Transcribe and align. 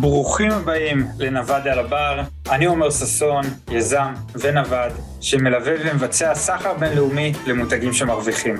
ברוכים 0.00 0.50
הבאים 0.50 1.06
לנווד 1.18 1.68
על 1.68 1.78
הבר, 1.78 2.20
אני 2.50 2.64
עומר 2.64 2.90
ששון, 2.90 3.44
יזם 3.70 4.12
ונווד, 4.34 4.92
שמלווה 5.20 5.72
ומבצע 5.84 6.34
סחר 6.34 6.74
בינלאומי 6.74 7.32
למותגים 7.46 7.92
שמרוויחים. 7.92 8.56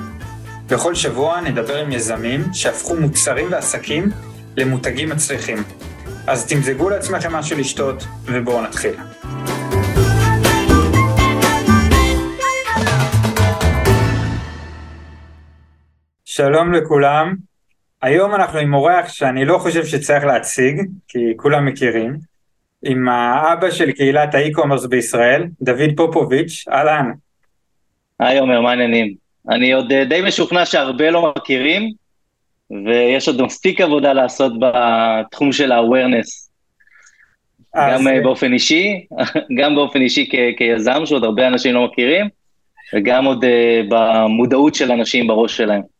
בכל 0.71 0.95
שבוע 0.95 1.41
נדבר 1.41 1.77
עם 1.77 1.93
יזמים 1.93 2.41
שהפכו 2.53 2.97
מוצרים 2.97 3.53
ועסקים 3.53 4.11
למותגים 4.57 5.09
מצליחים. 5.09 5.59
אז 6.27 6.47
תמזגו 6.47 6.91
לעצמכם 6.91 7.33
משהו 7.33 7.59
לשתות, 7.59 8.05
ובואו 8.25 8.63
נתחיל. 8.63 8.95
שלום 16.25 16.73
לכולם, 16.73 17.46
היום 18.07 18.35
אנחנו 18.35 18.59
עם 18.59 18.75
אורח 18.75 19.09
שאני 19.09 19.45
לא 19.45 19.59
חושב 19.59 19.85
שצריך 19.85 20.25
להציג, 20.25 20.83
כי 21.09 21.19
כולם 21.37 21.67
מכירים, 21.67 22.17
עם 22.85 23.09
האבא 23.09 23.71
של 23.71 23.93
קהילת 23.93 24.35
האי-קומרס 24.35 24.87
בישראל, 24.87 25.45
דוד 25.63 25.91
פופוביץ', 25.97 26.65
אהלן. 26.73 27.13
היי 28.21 28.39
עומר, 28.39 28.61
מה 28.61 28.71
העניינים? 28.71 29.15
אני 29.51 29.73
עוד 29.73 29.93
אה, 29.93 30.05
די 30.05 30.21
משוכנע 30.25 30.67
שהרבה 30.67 31.11
לא 31.11 31.33
מכירים, 31.37 31.93
ויש 32.87 33.29
עוד 33.29 33.43
מספיק 33.43 33.81
עבודה 33.81 34.13
לעשות 34.13 34.53
בתחום 34.61 35.53
של 35.53 35.73
ה-awareness. 35.73 36.49
גם 37.77 38.09
אה, 38.09 38.21
באופן 38.23 38.53
אישי, 38.53 39.07
גם 39.59 39.75
באופן 39.75 40.01
אישי 40.01 40.29
כ- 40.33 40.59
כיזם, 40.59 41.07
שעוד 41.07 41.25
הרבה 41.25 41.47
אנשים 41.47 41.75
לא 41.75 41.85
מכירים, 41.85 42.29
וגם 42.95 43.25
עוד 43.25 43.45
uh, 43.45 43.49
במודעות 43.89 44.75
של 44.75 44.93
אנשים 44.93 45.27
בראש 45.27 45.57
שלהם. 45.57 45.96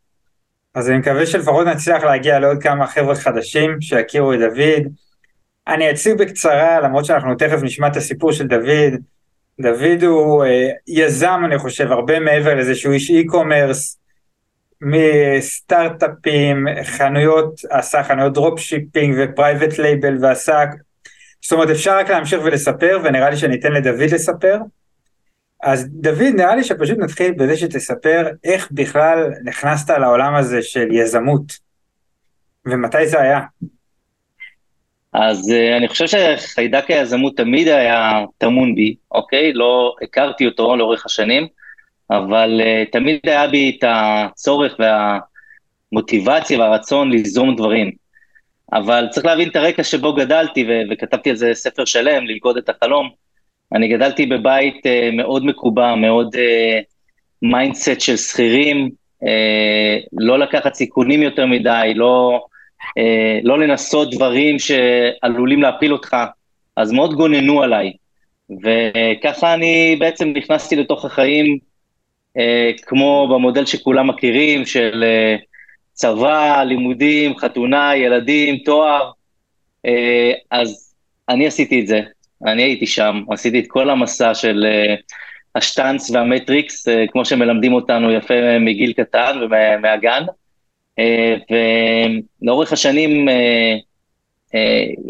אז 0.77 0.89
אני 0.89 0.97
מקווה 0.97 1.25
שלפחות 1.25 1.67
נצליח 1.67 2.03
להגיע 2.03 2.39
לעוד 2.39 2.63
כמה 2.63 2.87
חבר'ה 2.87 3.15
חדשים 3.15 3.81
שיכירו 3.81 4.33
את 4.33 4.39
דוד. 4.39 4.93
אני 5.67 5.91
אציג 5.91 6.17
בקצרה, 6.17 6.79
למרות 6.79 7.05
שאנחנו 7.05 7.35
תכף 7.35 7.63
נשמע 7.63 7.87
את 7.87 7.95
הסיפור 7.95 8.31
של 8.31 8.47
דוד. 8.47 8.93
דוד 9.61 10.03
הוא 10.03 10.45
אה, 10.45 10.69
יזם, 10.87 11.41
אני 11.45 11.57
חושב, 11.57 11.91
הרבה 11.91 12.19
מעבר 12.19 12.55
לזה 12.55 12.75
שהוא 12.75 12.93
איש 12.93 13.11
e-commerce, 13.11 13.97
מסטארט-אפים, 14.81 16.65
חנויות, 16.83 17.61
עשה 17.69 18.03
חנויות 18.03 18.33
dropshipping 18.33 19.15
ו 19.17 19.25
private 19.25 19.77
label 19.77 20.17
ועשה... 20.21 20.63
זאת 21.41 21.51
אומרת, 21.51 21.69
אפשר 21.69 21.97
רק 21.97 22.09
להמשיך 22.09 22.39
ולספר, 22.43 22.99
ונראה 23.03 23.29
לי 23.29 23.37
שאני 23.37 23.55
אתן 23.55 23.71
לדוד 23.71 24.09
לספר. 24.13 24.57
אז 25.63 25.87
דוד, 25.89 26.33
נראה 26.35 26.55
לי 26.55 26.63
שפשוט 26.63 26.97
נתחיל 26.97 27.31
בזה 27.31 27.57
שתספר 27.57 28.27
איך 28.43 28.67
בכלל 28.71 29.31
נכנסת 29.43 29.89
לעולם 29.89 30.35
הזה 30.35 30.61
של 30.61 30.91
יזמות, 30.91 31.59
ומתי 32.65 33.07
זה 33.07 33.21
היה. 33.21 33.39
אז 35.13 35.49
uh, 35.49 35.77
אני 35.77 35.87
חושב 35.87 36.07
שחיידק 36.07 36.91
היזמות 36.91 37.37
תמיד 37.37 37.67
היה 37.67 38.25
טמון 38.37 38.75
בי, 38.75 38.95
אוקיי? 39.11 39.53
לא 39.53 39.95
הכרתי 40.01 40.45
אותו 40.45 40.75
לאורך 40.75 41.05
השנים, 41.05 41.47
אבל 42.09 42.61
uh, 42.61 42.91
תמיד 42.91 43.19
היה 43.23 43.47
בי 43.47 43.77
את 43.79 43.83
הצורך 43.87 44.75
והמוטיבציה 45.91 46.59
והרצון 46.59 47.11
ליזום 47.11 47.55
דברים. 47.55 47.91
אבל 48.73 49.07
צריך 49.11 49.25
להבין 49.25 49.49
את 49.49 49.55
הרקע 49.55 49.83
שבו 49.83 50.13
גדלתי, 50.13 50.67
וכתבתי 50.91 51.29
על 51.29 51.35
זה 51.35 51.51
ספר 51.53 51.85
שלם, 51.85 52.25
ללכוד 52.27 52.57
את 52.57 52.69
החלום. 52.69 53.09
אני 53.73 53.87
גדלתי 53.87 54.25
בבית 54.25 54.85
uh, 54.85 55.15
מאוד 55.15 55.45
מקובע, 55.45 55.95
מאוד 55.95 56.35
mindset 57.41 57.97
uh, 57.97 57.99
של 57.99 58.17
שכירים, 58.17 58.89
uh, 59.23 59.27
לא 60.13 60.39
לקחת 60.39 60.73
סיכונים 60.73 61.21
יותר 61.21 61.45
מדי, 61.45 61.93
לא, 61.95 62.41
uh, 62.99 63.01
לא 63.43 63.59
לנסות 63.59 64.11
דברים 64.15 64.55
שעלולים 64.59 65.61
להפיל 65.61 65.93
אותך, 65.93 66.17
אז 66.75 66.91
מאוד 66.91 67.13
גוננו 67.13 67.63
עליי. 67.63 67.91
וככה 68.63 69.53
אני 69.53 69.95
בעצם 69.99 70.29
נכנסתי 70.29 70.75
לתוך 70.75 71.05
החיים, 71.05 71.57
uh, 72.37 72.41
כמו 72.81 73.27
במודל 73.31 73.65
שכולם 73.65 74.07
מכירים, 74.07 74.65
של 74.65 75.03
uh, 75.03 75.41
צבא, 75.93 76.63
לימודים, 76.63 77.37
חתונה, 77.37 77.95
ילדים, 77.95 78.57
תואר, 78.57 79.11
uh, 79.87 79.89
אז 80.51 80.95
אני 81.29 81.47
עשיתי 81.47 81.81
את 81.81 81.87
זה. 81.87 82.01
אני 82.45 82.63
הייתי 82.63 82.87
שם, 82.87 83.21
עשיתי 83.31 83.59
את 83.59 83.65
כל 83.67 83.89
המסע 83.89 84.33
של 84.33 84.65
uh, 84.65 85.01
השטאנץ 85.55 86.11
והמטריקס, 86.11 86.87
uh, 86.87 86.91
כמו 87.11 87.25
שמלמדים 87.25 87.73
אותנו 87.73 88.11
יפה 88.11 88.59
מגיל 88.59 88.93
קטן 88.93 89.39
ומהגן. 89.41 90.23
Uh, 90.99 91.53
ולאורך 92.41 92.73
השנים 92.73 93.27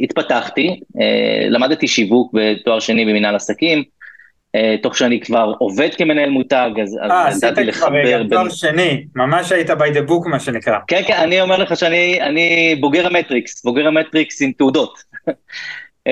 התפתחתי, 0.03 0.79
למדתי 1.49 1.87
שיווק 1.87 2.33
בתואר 2.33 2.79
שני 2.79 3.05
במנהל 3.05 3.35
עסקים, 3.35 3.83
תוך 4.81 4.97
שאני 4.97 5.19
כבר 5.21 5.53
עובד 5.57 5.89
כמנהל 5.97 6.29
מותג, 6.29 6.69
אז 6.81 6.97
ידעתי 7.37 7.63
לחבר. 7.63 7.95
אה, 7.95 8.01
עשית 8.01 8.27
כבר 8.27 8.37
תואר 8.37 8.49
שני, 8.49 9.05
ממש 9.15 9.51
היית 9.51 9.69
by 9.69 9.93
the 9.93 10.09
book 10.09 10.29
מה 10.29 10.39
שנקרא. 10.39 10.77
כן, 10.87 11.01
כן, 11.07 11.13
אני 11.13 11.41
אומר 11.41 11.57
לך 11.57 11.77
שאני 11.77 12.75
בוגר 12.79 13.07
המטריקס, 13.07 13.63
בוגר 13.63 13.87
המטריקס 13.87 14.41
עם 14.41 14.51
תעודות. 14.51 14.99
Uh, 16.07 16.09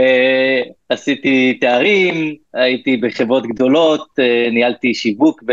עשיתי 0.89 1.57
תארים, 1.61 2.35
הייתי 2.53 2.97
בחברות 2.97 3.47
גדולות, 3.47 4.01
uh, 4.01 4.51
ניהלתי 4.51 4.93
שיווק, 4.93 5.43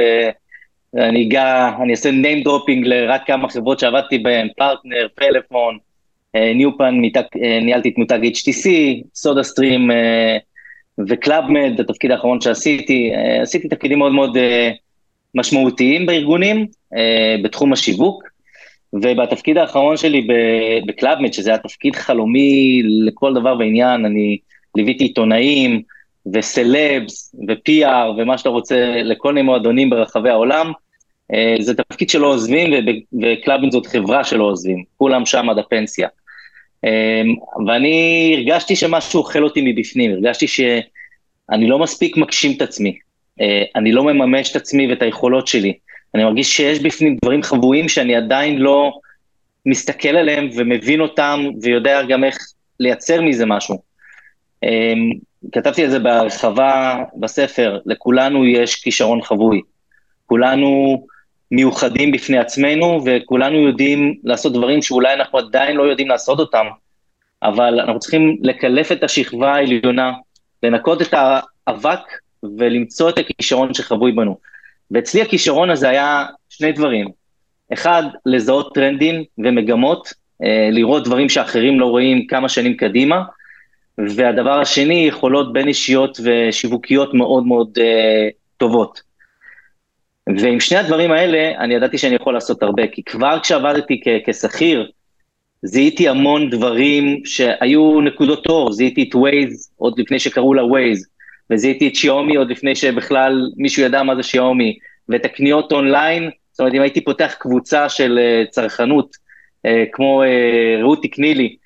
ואני 0.94 1.26
אגע, 1.26 1.70
אני 1.82 1.92
אעשה 1.92 2.10
name 2.10 2.46
dropping 2.46 2.84
לרק 2.84 3.26
כמה 3.26 3.48
חברות 3.48 3.78
שעבדתי 3.78 4.18
בהן, 4.18 4.48
פרטנר, 4.56 5.06
פלאפון, 5.14 5.78
uh, 6.36 6.40
ניו 6.54 6.72
פאן, 6.72 6.94
ניהלתי 7.62 7.88
את 7.88 7.98
מותג 7.98 8.18
HTC, 8.24 8.68
סודה 9.14 9.42
סטרים 9.42 9.90
וקלאבמד, 11.08 11.80
התפקיד 11.80 12.10
האחרון 12.10 12.40
שעשיתי, 12.40 13.10
עשיתי 13.42 13.68
תפקידים 13.68 13.98
מאוד 13.98 14.12
מאוד 14.12 14.36
משמעותיים 15.34 16.06
בארגונים, 16.06 16.66
בתחום 17.44 17.72
השיווק, 17.72 18.24
ובתפקיד 18.92 19.58
האחרון 19.58 19.96
שלי 19.96 20.26
בקלאבמד, 20.86 21.32
שזה 21.32 21.50
היה 21.50 21.58
תפקיד 21.58 21.96
חלומי 21.96 22.82
לכל 22.84 23.34
דבר 23.34 23.56
ועניין, 23.58 24.04
אני 24.04 24.38
ליוויתי 24.74 25.04
עיתונאים 25.04 25.82
וסלבס 26.32 27.34
ו-PR 27.48 28.10
ומה 28.18 28.38
שאתה 28.38 28.48
רוצה 28.48 29.02
לכל 29.02 29.32
מיני 29.32 29.46
מועדונים 29.46 29.90
ברחבי 29.90 30.30
העולם. 30.30 30.72
אה, 31.32 31.56
זה 31.60 31.74
תפקיד 31.74 32.10
שלא 32.10 32.26
עוזבים, 32.26 32.86
וקלאבמד 33.22 33.72
זאת 33.72 33.86
חברה 33.86 34.24
שלא 34.24 34.44
עוזבים, 34.44 34.84
כולם 34.96 35.26
שם 35.26 35.50
עד 35.50 35.58
הפנסיה. 35.58 36.08
אה, 36.84 37.22
ואני 37.66 38.34
הרגשתי 38.36 38.76
שמשהו 38.76 39.20
אוכל 39.20 39.44
אותי 39.44 39.60
מבפנים, 39.64 40.12
הרגשתי 40.12 40.46
שאני 40.48 41.66
לא 41.66 41.78
מספיק 41.78 42.16
מגשים 42.16 42.56
את 42.56 42.62
עצמי, 42.62 42.98
אה, 43.40 43.62
אני 43.76 43.92
לא 43.92 44.04
מממש 44.04 44.50
את 44.50 44.56
עצמי 44.56 44.90
ואת 44.90 45.02
היכולות 45.02 45.46
שלי. 45.46 45.72
אני 46.14 46.24
מרגיש 46.24 46.56
שיש 46.56 46.80
בפנים 46.80 47.16
דברים 47.24 47.42
חבויים 47.42 47.88
שאני 47.88 48.16
עדיין 48.16 48.58
לא 48.58 48.92
מסתכל 49.66 50.08
עליהם 50.08 50.50
ומבין 50.56 51.00
אותם 51.00 51.40
ויודע 51.62 52.02
גם 52.02 52.24
איך 52.24 52.38
לייצר 52.80 53.20
מזה 53.20 53.46
משהו. 53.46 53.78
אמ, 54.62 55.10
כתבתי 55.52 55.84
על 55.84 55.90
זה 55.90 55.98
בהרחבה 55.98 56.98
בספר, 57.16 57.78
לכולנו 57.86 58.46
יש 58.46 58.74
כישרון 58.74 59.22
חבוי. 59.22 59.60
כולנו 60.26 61.02
מיוחדים 61.50 62.12
בפני 62.12 62.38
עצמנו 62.38 63.00
וכולנו 63.04 63.58
יודעים 63.58 64.14
לעשות 64.24 64.52
דברים 64.52 64.82
שאולי 64.82 65.14
אנחנו 65.14 65.38
עדיין 65.38 65.76
לא 65.76 65.82
יודעים 65.82 66.08
לעשות 66.08 66.38
אותם, 66.38 66.66
אבל 67.42 67.80
אנחנו 67.80 67.98
צריכים 67.98 68.36
לקלף 68.40 68.92
את 68.92 69.02
השכבה 69.02 69.54
העליונה, 69.54 70.12
לנקות 70.62 71.02
את 71.02 71.14
האבק 71.14 72.00
ולמצוא 72.42 73.10
את 73.10 73.18
הכישרון 73.18 73.74
שחבוי 73.74 74.12
בנו. 74.12 74.51
ואצלי 74.92 75.22
הכישרון 75.22 75.70
הזה 75.70 75.88
היה 75.88 76.24
שני 76.48 76.72
דברים. 76.72 77.08
אחד, 77.72 78.02
לזהות 78.26 78.74
טרנדים 78.74 79.24
ומגמות, 79.38 80.12
אה, 80.42 80.68
לראות 80.72 81.04
דברים 81.04 81.28
שאחרים 81.28 81.80
לא 81.80 81.86
רואים 81.86 82.26
כמה 82.26 82.48
שנים 82.48 82.76
קדימה, 82.76 83.22
והדבר 83.98 84.60
השני, 84.60 85.06
יכולות 85.08 85.52
בין 85.52 85.68
אישיות 85.68 86.20
ושיווקיות 86.24 87.14
מאוד 87.14 87.46
מאוד 87.46 87.78
אה, 87.80 88.28
טובות. 88.56 89.00
ועם 90.38 90.60
שני 90.60 90.78
הדברים 90.78 91.12
האלה, 91.12 91.58
אני 91.58 91.74
ידעתי 91.74 91.98
שאני 91.98 92.14
יכול 92.14 92.34
לעשות 92.34 92.62
הרבה, 92.62 92.86
כי 92.86 93.02
כבר 93.02 93.38
כשעבדתי 93.42 94.00
כשכיר, 94.26 94.90
זיהיתי 95.62 96.08
המון 96.08 96.50
דברים 96.50 97.24
שהיו 97.24 98.00
נקודות 98.00 98.46
אור, 98.46 98.72
זיהיתי 98.72 99.02
את 99.02 99.14
Waze 99.14 99.70
עוד 99.76 99.98
לפני 100.00 100.18
שקראו 100.18 100.54
לה 100.54 100.62
Waze, 100.62 101.11
וזיהיתי 101.52 101.88
את 101.88 101.94
שיומי 101.94 102.36
עוד 102.36 102.50
לפני 102.50 102.74
שבכלל 102.74 103.50
מישהו 103.56 103.82
ידע 103.82 104.02
מה 104.02 104.16
זה 104.16 104.22
שיומי, 104.22 104.78
ואת 105.08 105.24
הקניות 105.24 105.72
אונליין, 105.72 106.30
זאת 106.52 106.60
אומרת, 106.60 106.74
אם 106.74 106.82
הייתי 106.82 107.04
פותח 107.04 107.34
קבוצה 107.38 107.88
של 107.88 108.18
uh, 108.18 108.50
צרכנות, 108.50 109.16
uh, 109.66 109.70
כמו 109.92 110.22
uh, 110.22 110.82
רותי 110.82 111.08
קנילי, 111.08 111.56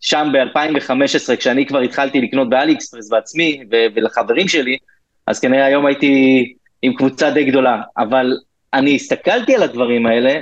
שם 0.00 0.28
ב-2015, 0.32 1.36
כשאני 1.36 1.66
כבר 1.66 1.78
התחלתי 1.78 2.20
לקנות 2.20 2.50
באלי 2.50 2.72
אקספרס 2.72 3.08
בעצמי 3.08 3.60
ולחברים 3.70 4.48
שלי, 4.48 4.78
אז 5.26 5.40
כנראה 5.40 5.64
היום 5.64 5.86
הייתי 5.86 6.44
עם 6.82 6.94
קבוצה 6.94 7.30
די 7.30 7.44
גדולה. 7.44 7.82
אבל 7.98 8.36
אני 8.74 8.94
הסתכלתי 8.94 9.54
על 9.54 9.62
הדברים 9.62 10.06
האלה, 10.06 10.40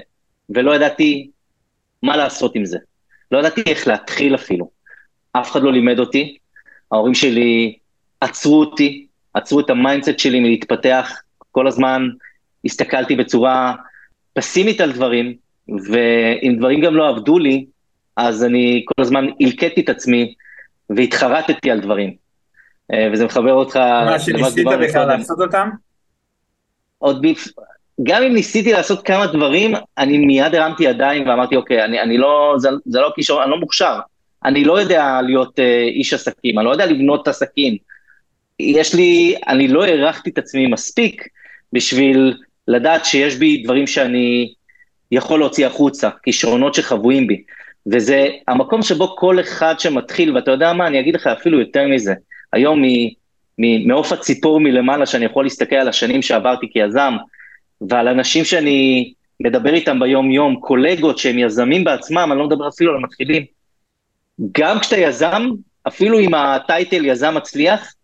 ולא 0.50 0.74
ידעתי 0.76 1.30
מה 2.02 2.16
לעשות 2.16 2.54
עם 2.54 2.64
זה. 2.64 2.78
לא 3.32 3.38
ידעתי 3.38 3.62
איך 3.66 3.88
להתחיל 3.88 4.34
אפילו. 4.34 4.70
אף 5.32 5.52
אחד 5.52 5.62
לא 5.62 5.72
לימד 5.72 5.98
אותי, 5.98 6.36
ההורים 6.92 7.14
שלי 7.14 7.76
עצרו 8.24 8.60
אותי, 8.60 9.06
עצרו 9.34 9.60
את 9.60 9.70
ה 9.70 9.76
mindset 9.76 10.18
שלי 10.18 10.40
מלהתפתח, 10.40 11.12
כל 11.52 11.66
הזמן 11.66 12.08
הסתכלתי 12.64 13.16
בצורה 13.16 13.74
פסימית 14.32 14.80
על 14.80 14.92
דברים, 14.92 15.34
ואם 15.68 16.54
דברים 16.58 16.80
גם 16.80 16.94
לא 16.94 17.08
עבדו 17.08 17.38
לי, 17.38 17.66
אז 18.16 18.44
אני 18.44 18.84
כל 18.86 19.02
הזמן 19.02 19.26
הלקיתי 19.40 19.80
את 19.80 19.88
עצמי 19.88 20.34
והתחרטתי 20.90 21.70
על 21.70 21.80
דברים. 21.80 22.14
אה, 22.92 23.08
וזה 23.12 23.24
מחבר 23.24 23.52
אותך... 23.52 23.76
מה 23.76 24.18
שניסית 24.18 24.66
בכלל 24.80 25.06
לעשות 25.06 25.40
אותם? 25.40 25.68
עוד. 26.98 27.26
גם 28.02 28.22
אם 28.22 28.34
ניסיתי 28.34 28.72
לעשות 28.72 29.06
כמה 29.06 29.26
דברים, 29.26 29.74
אני 29.98 30.18
מיד 30.18 30.54
הרמתי 30.54 30.84
ידיים 30.84 31.28
ואמרתי, 31.28 31.56
אוקיי, 31.56 31.84
אני, 31.84 32.00
אני 32.00 32.18
לא, 32.18 32.54
זה, 32.58 32.68
זה 32.86 33.00
לא 33.00 33.12
כישרון, 33.14 33.42
אני 33.42 33.50
לא 33.50 33.56
מוכשר. 33.56 33.98
אני 34.44 34.64
לא 34.64 34.80
יודע 34.80 35.20
להיות 35.22 35.58
אה, 35.58 35.82
איש 35.82 36.14
עסקים, 36.14 36.58
אני 36.58 36.66
לא 36.66 36.70
יודע 36.70 36.86
לבנות 36.86 37.28
עסקים. 37.28 37.76
יש 38.58 38.94
לי, 38.94 39.34
אני 39.48 39.68
לא 39.68 39.84
הערכתי 39.84 40.30
את 40.30 40.38
עצמי 40.38 40.66
מספיק 40.66 41.28
בשביל 41.72 42.34
לדעת 42.68 43.04
שיש 43.04 43.36
בי 43.36 43.62
דברים 43.62 43.86
שאני 43.86 44.52
יכול 45.12 45.38
להוציא 45.38 45.66
החוצה, 45.66 46.08
כישרונות 46.22 46.74
שחבויים 46.74 47.26
בי. 47.26 47.42
וזה 47.86 48.28
המקום 48.48 48.82
שבו 48.82 49.16
כל 49.16 49.40
אחד 49.40 49.74
שמתחיל, 49.78 50.36
ואתה 50.36 50.50
יודע 50.50 50.72
מה, 50.72 50.86
אני 50.86 51.00
אגיד 51.00 51.14
לך 51.14 51.26
אפילו 51.26 51.60
יותר 51.60 51.88
מזה. 51.88 52.14
היום 52.52 52.82
מעוף 53.58 54.12
הציפור 54.12 54.60
מלמעלה, 54.60 55.06
שאני 55.06 55.24
יכול 55.24 55.44
להסתכל 55.44 55.76
על 55.76 55.88
השנים 55.88 56.22
שעברתי 56.22 56.66
כיזם, 56.72 57.14
ועל 57.80 58.08
אנשים 58.08 58.44
שאני 58.44 59.12
מדבר 59.40 59.74
איתם 59.74 60.00
ביום-יום, 60.00 60.56
קולגות 60.60 61.18
שהם 61.18 61.38
יזמים 61.38 61.84
בעצמם, 61.84 62.28
אני 62.30 62.38
לא 62.38 62.46
מדבר 62.46 62.68
אפילו 62.68 62.90
על 62.90 62.96
המתחילים. 62.96 63.44
גם 64.52 64.78
כשאתה 64.78 64.96
יזם, 64.96 65.48
אפילו 65.88 66.18
עם 66.18 66.34
הטייטל 66.34 67.04
יזם 67.04 67.34
מצליח, 67.34 67.94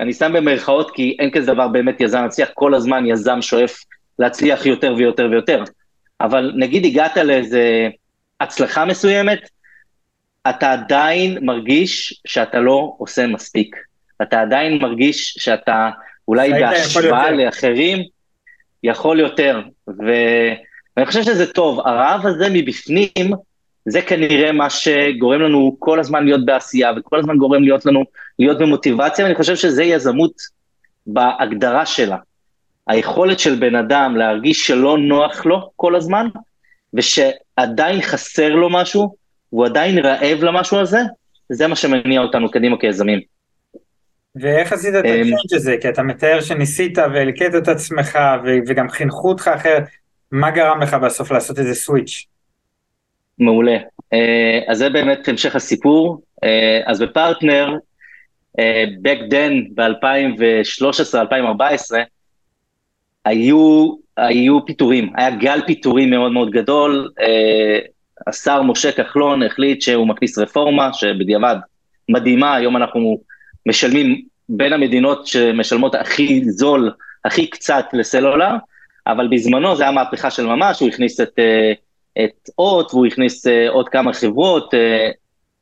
אני 0.00 0.12
שם 0.12 0.32
במרכאות 0.32 0.90
כי 0.90 1.16
אין 1.18 1.30
כזה 1.30 1.52
דבר 1.52 1.68
באמת 1.68 2.00
יזם 2.00 2.24
מצליח, 2.24 2.48
כל 2.54 2.74
הזמן 2.74 3.06
יזם 3.06 3.42
שואף 3.42 3.84
להצליח 4.18 4.66
יותר 4.66 4.94
ויותר 4.96 5.28
ויותר. 5.30 5.64
אבל 6.20 6.52
נגיד 6.56 6.84
הגעת 6.84 7.16
לאיזה 7.16 7.88
הצלחה 8.40 8.84
מסוימת, 8.84 9.38
אתה 10.50 10.72
עדיין 10.72 11.38
מרגיש 11.42 12.20
שאתה 12.26 12.58
לא 12.58 12.94
עושה 12.98 13.26
מספיק. 13.26 13.76
אתה 14.22 14.40
עדיין 14.40 14.78
מרגיש 14.82 15.34
שאתה 15.38 15.90
אולי 16.28 16.50
בהשוואה 16.50 17.30
לאחרים 17.30 17.98
יכול 18.82 19.20
יותר. 19.20 19.60
ואני 19.88 21.06
חושב 21.06 21.22
שזה 21.22 21.52
טוב, 21.52 21.80
הרעב 21.80 22.26
הזה 22.26 22.46
מבפנים, 22.52 23.32
זה 23.90 24.02
כנראה 24.02 24.52
מה 24.52 24.70
שגורם 24.70 25.40
לנו 25.40 25.76
כל 25.78 26.00
הזמן 26.00 26.24
להיות 26.24 26.44
בעשייה, 26.44 26.92
וכל 26.96 27.18
הזמן 27.18 27.36
גורם 27.36 27.62
להיות 27.62 27.86
לנו 27.86 28.04
להיות 28.38 28.58
במוטיבציה, 28.58 29.24
ואני 29.24 29.34
חושב 29.34 29.56
שזה 29.56 29.84
יזמות 29.84 30.32
בהגדרה 31.06 31.86
שלה. 31.86 32.16
היכולת 32.86 33.38
של 33.38 33.54
בן 33.54 33.74
אדם 33.74 34.16
להרגיש 34.16 34.66
שלא 34.66 34.98
נוח 34.98 35.46
לו 35.46 35.70
כל 35.76 35.96
הזמן, 35.96 36.26
ושעדיין 36.94 38.02
חסר 38.02 38.48
לו 38.48 38.70
משהו, 38.70 39.16
והוא 39.52 39.66
עדיין 39.66 39.98
רעב 39.98 40.44
למשהו 40.44 40.78
הזה, 40.78 41.00
זה 41.48 41.66
מה 41.66 41.76
שמניע 41.76 42.20
אותנו 42.20 42.50
קדימה 42.50 42.76
כיזמים. 42.80 43.20
ואיך 44.36 44.72
עשית 44.72 44.94
את 44.94 45.04
אמ, 45.04 45.20
הצ'אנג' 45.20 45.54
הזה? 45.54 45.76
כי 45.80 45.88
אתה 45.88 46.02
מתאר 46.02 46.40
שניסית 46.40 46.98
והלקט 46.98 47.54
את 47.58 47.68
עצמך 47.68 48.18
וגם 48.66 48.88
חינכו 48.88 49.28
אותך 49.28 49.50
אחרת, 49.54 49.82
מה 50.32 50.50
גרם 50.50 50.80
לך 50.82 50.94
בסוף 50.94 51.32
לעשות 51.32 51.58
איזה 51.58 51.74
סוויץ'? 51.74 52.26
מעולה. 53.38 53.76
אה, 54.12 54.60
אז 54.66 54.78
זה 54.78 54.90
באמת 54.90 55.28
המשך 55.28 55.56
הסיפור. 55.56 56.22
אה, 56.44 56.80
אז 56.86 57.02
בפרטנר, 57.02 57.76
אה, 58.58 58.84
back 59.04 59.32
then, 59.32 59.52
ב-2013-2014, 59.74 61.96
היו, 63.24 63.94
היו 64.16 64.66
פיטורים, 64.66 65.12
היה 65.16 65.30
גל 65.30 65.60
פיטורים 65.66 66.10
מאוד 66.10 66.32
מאוד 66.32 66.50
גדול. 66.50 67.10
השר 68.26 68.62
משה 68.62 68.92
כחלון 68.92 69.42
החליט 69.42 69.82
שהוא 69.82 70.06
מכניס 70.06 70.38
רפורמה, 70.38 70.92
שבדיעבד 70.92 71.56
מדהימה, 72.08 72.54
היום 72.54 72.76
אנחנו 72.76 73.20
משלמים 73.66 74.22
בין 74.48 74.72
המדינות 74.72 75.26
שמשלמות 75.26 75.94
הכי 75.94 76.50
זול, 76.50 76.92
הכי 77.24 77.46
קצת 77.46 77.84
לסלולר, 77.92 78.50
אבל 79.06 79.28
בזמנו 79.28 79.76
זה 79.76 79.82
היה 79.82 79.92
מהפכה 79.92 80.30
של 80.30 80.46
ממש, 80.46 80.80
הוא 80.80 80.88
הכניס 80.88 81.20
את, 81.20 81.38
אה, 81.38 81.72
את 82.24 82.50
אות 82.58 82.94
והוא 82.94 83.06
הכניס 83.06 83.46
אה, 83.46 83.68
עוד 83.70 83.88
כמה 83.88 84.12
חברות, 84.12 84.74
אה, 84.74 85.10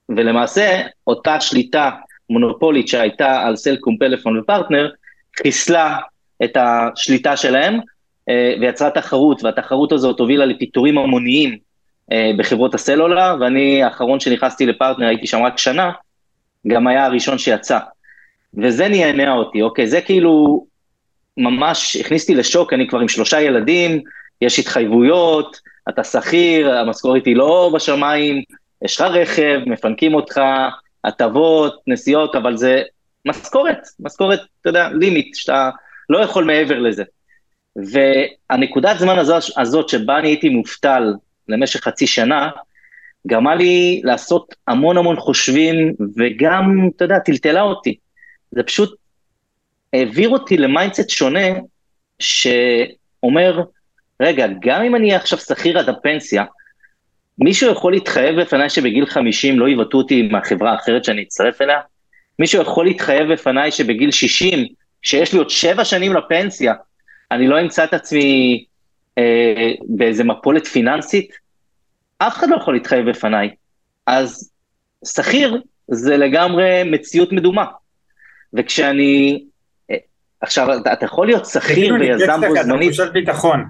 ולמעשה 0.08 0.82
אותה 1.06 1.41
שליטה 1.41 1.91
מונופולית 2.31 2.88
שהייתה 2.88 3.43
על 3.43 3.56
סלקום, 3.56 3.97
פלאפון 3.99 4.38
ופרטנר, 4.38 4.91
חיסלה 5.43 5.99
את 6.44 6.56
השליטה 6.56 7.37
שלהם 7.37 7.81
ויצרה 8.61 8.91
תחרות, 8.91 9.44
והתחרות 9.44 9.93
הזאת 9.93 10.20
הובילה 10.20 10.47
לפיטורים 10.47 10.99
המוניים 10.99 11.58
בחברות 12.38 12.75
הסלולר, 12.75 13.37
ואני 13.41 13.82
האחרון 13.82 14.20
שנכנסתי 14.20 14.67
לפרטנר, 14.67 15.06
הייתי 15.06 15.26
שם 15.26 15.43
רק 15.43 15.59
שנה, 15.59 15.91
גם 16.67 16.87
היה 16.87 17.06
הראשון 17.06 17.38
שיצא. 17.38 17.79
וזה 18.62 18.88
נהנה 18.88 19.32
אותי, 19.32 19.62
אוקיי? 19.62 19.87
זה 19.87 20.00
כאילו 20.00 20.64
ממש 21.37 21.97
הכניס 21.97 22.23
אותי 22.23 22.35
לשוק, 22.35 22.73
אני 22.73 22.88
כבר 22.88 23.00
עם 23.00 23.09
שלושה 23.09 23.41
ילדים, 23.41 24.00
יש 24.41 24.59
התחייבויות, 24.59 25.61
אתה 25.88 26.05
שכיר, 26.05 26.79
המשכורת 26.79 27.27
היא 27.27 27.37
לא 27.37 27.71
בשמיים, 27.75 28.43
יש 28.85 29.00
לך 29.00 29.06
רכב, 29.11 29.61
מפנקים 29.67 30.15
אותך, 30.15 30.41
הטבות, 31.05 31.83
נסיעות, 31.87 32.35
אבל 32.35 32.56
זה 32.56 32.83
משכורת, 33.27 33.79
משכורת, 34.00 34.41
אתה 34.61 34.69
יודע, 34.69 34.88
לימיט, 34.88 35.35
שאתה 35.35 35.71
לא 36.11 36.19
יכול 36.19 36.44
מעבר 36.44 36.79
לזה. 36.79 37.05
והנקודת 37.77 38.99
זמן 38.99 39.19
הזאת, 39.59 39.88
שבה 39.88 40.19
אני 40.19 40.29
הייתי 40.29 40.49
מובטל 40.49 41.15
למשך 41.49 41.81
חצי 41.81 42.06
שנה, 42.06 42.50
גרמה 43.27 43.55
לי 43.55 44.00
לעשות 44.05 44.55
המון 44.69 44.99
המון 44.99 45.17
חושבים, 45.17 45.94
וגם, 46.17 46.91
אתה 46.97 47.05
יודע, 47.05 47.19
טלטלה 47.19 47.62
אותי. 47.62 47.97
זה 48.50 48.62
פשוט 48.62 48.97
העביר 49.93 50.29
אותי 50.29 50.56
ל 50.56 50.63
mindset 50.63 51.11
שונה, 51.11 51.47
שאומר, 52.19 53.62
רגע, 54.21 54.47
גם 54.61 54.83
אם 54.83 54.97
אני 54.97 55.07
אהיה 55.09 55.21
עכשיו 55.21 55.39
שכיר 55.39 55.79
עד 55.79 55.89
הפנסיה, 55.89 56.45
מישהו 57.39 57.73
יכול 57.73 57.93
להתחייב 57.93 58.41
בפניי 58.41 58.71
שבגיל 58.71 59.07
50 59.07 59.59
לא 59.59 59.69
יבעטו 59.69 59.99
אותי 59.99 60.23
מהחברה 60.23 60.73
האחרת 60.73 61.05
שאני 61.05 61.23
אצטרף 61.23 61.62
אליה? 61.62 61.81
מישהו 62.38 62.62
יכול 62.62 62.87
להתחייב 62.87 63.33
בפניי 63.33 63.71
שבגיל 63.71 64.11
60, 64.11 64.67
שיש 65.02 65.33
לי 65.33 65.38
עוד 65.38 65.50
שבע 65.50 65.85
שנים 65.85 66.12
לפנסיה, 66.12 66.75
אני 67.31 67.49
לא 67.49 67.61
אמצא 67.61 67.85
את 67.85 67.95
עצמי 67.95 68.64
אה, 69.19 69.73
באיזה 69.88 70.25
מפולת 70.25 70.67
פיננסית? 70.67 71.31
אף 72.19 72.37
אחד 72.37 72.49
לא 72.50 72.57
יכול 72.57 72.75
להתחייב 72.75 73.11
בפניי. 73.11 73.50
אז 74.07 74.50
שכיר 75.07 75.62
זה 75.88 76.17
לגמרי 76.17 76.83
מציאות 76.85 77.33
מדומה. 77.33 77.64
וכשאני... 78.55 79.45
אה, 79.90 79.97
עכשיו, 80.40 80.81
אתה, 80.81 80.93
אתה 80.93 81.05
יכול 81.05 81.26
להיות 81.26 81.47
שכיר 81.47 81.95
ויזם 82.00 82.40
בו 82.49 82.62
זמנית. 82.62 82.93
תחושת 82.93 83.12
ביטחון. 83.12 83.64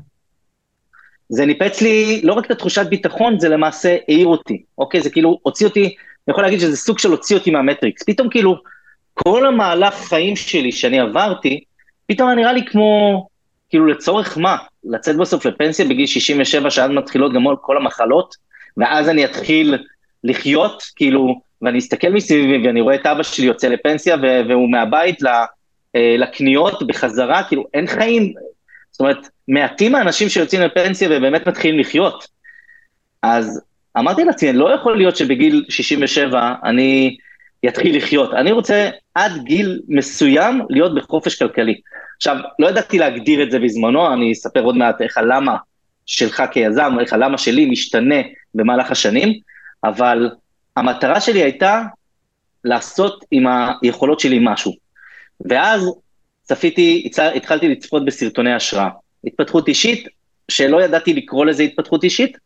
זה 1.28 1.46
ניפץ 1.46 1.80
לי 1.82 2.20
לא 2.24 2.32
רק 2.32 2.46
את 2.46 2.50
התחושת 2.50 2.86
ביטחון, 2.86 3.40
זה 3.40 3.48
למעשה 3.48 3.96
העיר 4.08 4.26
אותי, 4.26 4.62
אוקיי? 4.78 5.00
זה 5.00 5.10
כאילו 5.10 5.38
הוציא 5.42 5.66
אותי, 5.66 5.84
אני 5.84 6.32
יכול 6.32 6.44
להגיד 6.44 6.60
שזה 6.60 6.76
סוג 6.76 6.98
של 6.98 7.10
הוציא 7.10 7.36
אותי 7.36 7.50
מהמטריקס. 7.50 8.02
פתאום 8.02 8.28
כאילו, 8.28 8.56
כל 9.14 9.46
המהלך 9.46 9.94
חיים 9.94 10.36
שלי 10.36 10.72
שאני 10.72 11.00
עברתי, 11.00 11.60
פתאום 12.06 12.30
נראה 12.30 12.52
לי 12.52 12.64
כמו, 12.66 13.26
כאילו 13.70 13.86
לצורך 13.86 14.38
מה? 14.38 14.56
לצאת 14.84 15.16
בסוף 15.16 15.46
לפנסיה 15.46 15.84
בגיל 15.84 16.06
67, 16.06 16.70
שאז 16.70 16.90
מתחילות 16.90 17.32
גם 17.32 17.44
כל 17.60 17.76
המחלות, 17.76 18.34
ואז 18.76 19.08
אני 19.08 19.24
אתחיל 19.24 19.74
לחיות, 20.24 20.82
כאילו, 20.96 21.40
ואני 21.62 21.78
אסתכל 21.78 22.08
מסביבי 22.08 22.66
ואני 22.66 22.80
רואה 22.80 22.94
את 22.94 23.06
אבא 23.06 23.22
שלי 23.22 23.46
יוצא 23.46 23.68
לפנסיה 23.68 24.16
והוא 24.48 24.70
מהבית 24.70 25.22
אה, 25.96 26.16
לקניות 26.18 26.86
בחזרה, 26.86 27.42
כאילו 27.42 27.64
אין 27.74 27.86
חיים, 27.86 28.32
זאת 28.96 29.00
אומרת, 29.00 29.28
מעטים 29.48 29.94
האנשים 29.94 30.28
שיוצאים 30.28 30.62
לפנסיה 30.62 31.08
ובאמת 31.10 31.48
מתחילים 31.48 31.80
לחיות. 31.80 32.28
אז 33.22 33.60
אמרתי 33.98 34.24
לעצמי, 34.24 34.52
לא 34.52 34.74
יכול 34.74 34.96
להיות 34.96 35.16
שבגיל 35.16 35.64
67 35.68 36.54
אני 36.64 37.16
אתחיל 37.68 37.96
לחיות, 37.96 38.34
אני 38.34 38.52
רוצה 38.52 38.90
עד 39.14 39.32
גיל 39.44 39.80
מסוים 39.88 40.62
להיות 40.70 40.94
בחופש 40.94 41.42
כלכלי. 41.42 41.80
עכשיו, 42.16 42.36
לא 42.58 42.68
ידעתי 42.68 42.98
להגדיר 42.98 43.42
את 43.42 43.50
זה 43.50 43.58
בזמנו, 43.58 44.12
אני 44.12 44.32
אספר 44.32 44.60
עוד 44.60 44.76
מעט 44.76 45.02
איך 45.02 45.18
הלמה 45.18 45.56
שלך 46.06 46.42
כיזם, 46.50 46.92
איך 47.00 47.12
הלמה 47.12 47.38
שלי 47.38 47.66
משתנה 47.66 48.20
במהלך 48.54 48.90
השנים, 48.90 49.40
אבל 49.84 50.30
המטרה 50.76 51.20
שלי 51.20 51.42
הייתה 51.42 51.82
לעשות 52.64 53.24
עם 53.30 53.44
היכולות 53.82 54.20
שלי 54.20 54.38
משהו. 54.42 54.72
ואז 55.40 55.90
צפיתי, 56.46 57.10
התחלתי 57.34 57.68
לצפות 57.68 58.04
בסרטוני 58.04 58.52
השראה. 58.52 58.88
התפתחות 59.24 59.68
אישית, 59.68 60.08
שלא 60.48 60.82
ידעתי 60.82 61.14
לקרוא 61.14 61.44
לזה 61.44 61.62
התפתחות 61.62 62.04
אישית, 62.04 62.36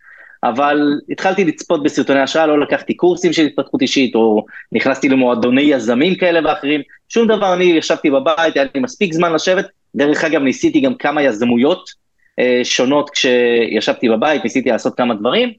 אבל 0.45 1.01
התחלתי 1.11 1.45
לצפות 1.45 1.83
בסרטוני 1.83 2.21
השראה, 2.21 2.47
לא 2.47 2.61
לקחתי 2.61 2.95
קורסים 2.95 3.33
של 3.33 3.47
התפתחות 3.47 3.83
אישית, 3.83 4.15
או 4.15 4.45
נכנסתי 4.73 5.09
למועדוני 5.09 5.63
יזמים 5.63 6.15
כאלה 6.15 6.49
ואחרים, 6.49 6.83
שום 7.09 7.29
דבר, 7.29 7.55
אני 7.55 7.65
ישבתי 7.65 8.11
בבית, 8.11 8.57
היה 8.57 8.65
לי 8.75 8.81
מספיק 8.81 9.13
זמן 9.13 9.33
לשבת, 9.33 9.67
דרך 9.95 10.25
אגב 10.25 10.43
ניסיתי 10.43 10.81
גם 10.81 10.95
כמה 10.95 11.23
יזמויות 11.23 11.91
אה, 12.39 12.61
שונות 12.63 13.11
כשישבתי 13.11 14.09
בבית, 14.09 14.45
ניסיתי 14.45 14.71
לעשות 14.71 14.97
כמה 14.97 15.15
דברים, 15.15 15.53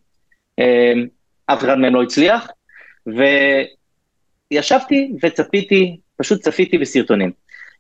אה, 0.60 0.93
אף 1.45 1.63
אחד 1.63 1.79
מהם 1.79 1.95
לא 1.95 2.03
הצליח, 2.03 2.48
וישבתי 4.51 5.12
וצפיתי, 5.24 5.98
פשוט 6.17 6.41
צפיתי 6.41 6.77
בסרטונים. 6.77 7.31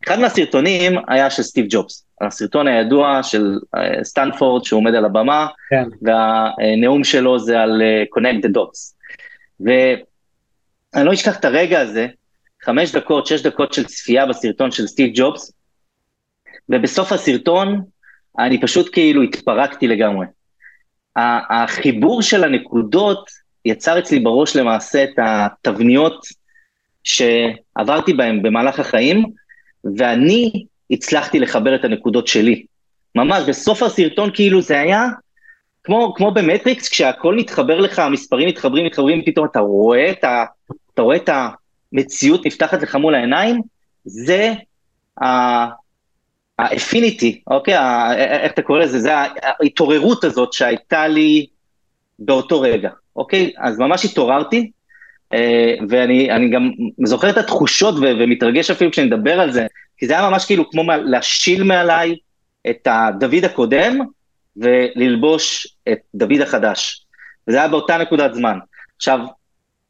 אחד 0.05 0.19
מהסרטונים 0.19 0.93
היה 1.07 1.29
של 1.29 1.43
סטיב 1.43 1.65
ג'ובס, 1.69 2.05
הסרטון 2.21 2.67
הידוע 2.67 3.23
של 3.23 3.59
uh, 3.75 4.03
סטנפורד 4.03 4.63
שהוא 4.63 4.77
עומד 4.77 4.95
על 4.95 5.05
הבמה, 5.05 5.47
כן. 5.69 5.83
והנאום 6.01 7.03
שלו 7.03 7.39
זה 7.39 7.59
על 7.59 7.81
uh, 7.81 8.17
Connect 8.17 8.45
the 8.45 8.49
Dots. 8.49 8.93
ואני 9.59 11.05
לא 11.05 11.13
אשכח 11.13 11.39
את 11.39 11.45
הרגע 11.45 11.79
הזה, 11.79 12.07
חמש 12.63 12.91
דקות, 12.91 13.27
שש 13.27 13.41
דקות 13.41 13.73
של 13.73 13.85
צפייה 13.85 14.25
בסרטון 14.25 14.71
של 14.71 14.87
סטיב 14.87 15.11
ג'ובס, 15.13 15.53
ובסוף 16.69 17.11
הסרטון 17.11 17.81
אני 18.39 18.61
פשוט 18.61 18.89
כאילו 18.93 19.21
התפרקתי 19.21 19.87
לגמרי. 19.87 20.25
החיבור 21.49 22.21
של 22.21 22.43
הנקודות 22.43 23.29
יצר 23.65 23.99
אצלי 23.99 24.19
בראש 24.19 24.55
למעשה 24.55 25.03
את 25.03 25.09
התבניות 25.17 26.25
שעברתי 27.03 28.13
בהן 28.13 28.41
במהלך 28.41 28.79
החיים, 28.79 29.25
ואני 29.97 30.65
הצלחתי 30.91 31.39
לחבר 31.39 31.75
את 31.75 31.85
הנקודות 31.85 32.27
שלי. 32.27 32.65
ממש, 33.15 33.43
בסוף 33.47 33.83
הסרטון 33.83 34.29
כאילו 34.33 34.61
זה 34.61 34.79
היה 34.79 35.07
כמו, 35.83 36.13
כמו 36.13 36.31
במטריקס, 36.31 36.89
כשהכל 36.89 37.35
מתחבר 37.35 37.79
לך, 37.79 37.99
המספרים 37.99 38.47
מתחברים, 38.47 38.85
מתחברים, 38.85 39.21
פתאום 39.25 39.45
אתה 39.45 39.59
רואה 39.59 40.11
את, 40.11 40.23
ה, 40.23 40.45
אתה 40.93 41.01
רואה 41.01 41.15
את 41.15 41.29
המציאות 41.93 42.45
נפתחת 42.45 42.81
לך 42.81 42.95
מול 42.95 43.15
העיניים, 43.15 43.61
זה 44.05 44.53
האפיניטי, 46.59 47.41
אוקיי? 47.47 47.75
איך 48.17 48.51
אתה 48.51 48.61
קורא 48.61 48.79
לזה? 48.79 48.99
זה 48.99 49.11
ההתעוררות 49.17 50.23
הזאת 50.23 50.53
שהייתה 50.53 51.07
לי 51.07 51.45
באותו 52.19 52.61
רגע, 52.61 52.89
אוקיי? 53.15 53.53
אז 53.57 53.79
ממש 53.79 54.05
התעוררתי, 54.05 54.71
ואני 55.89 56.49
גם 56.51 56.71
זוכר 57.05 57.29
את 57.29 57.37
התחושות 57.37 57.95
ומתרגש 58.01 58.71
אפילו 58.71 58.91
כשאני 58.91 59.07
מדבר 59.07 59.39
על 59.39 59.51
זה, 59.51 59.67
כי 59.97 60.07
זה 60.07 60.13
היה 60.19 60.29
ממש 60.29 60.45
כאילו 60.45 60.69
כמו 60.69 60.83
להשיל 61.05 61.63
מעליי 61.63 62.15
את 62.69 62.87
הדוד 62.91 63.45
הקודם 63.45 63.99
וללבוש 64.57 65.67
את 65.91 65.99
דוד 66.15 66.41
החדש. 66.41 67.05
וזה 67.47 67.57
היה 67.57 67.67
באותה 67.67 67.97
נקודת 67.97 68.33
זמן. 68.33 68.57
עכשיו, 68.95 69.19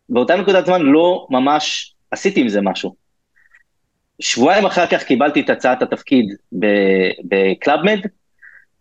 באותה 0.10 0.36
נקודת 0.36 0.66
זמן 0.66 0.82
לא 0.82 1.28
ממש 1.30 1.94
עשיתי 2.12 2.42
עם 2.42 2.50
זה 2.50 2.62
משהו. 2.62 2.96
שבועיים 4.20 4.66
אחר 4.66 4.88
כך 4.88 5.04
קיבלתי 5.04 5.42
את 5.42 5.50
הצעת 5.50 5.82
התפקיד 5.82 6.26
בקלאבמד, 7.24 8.00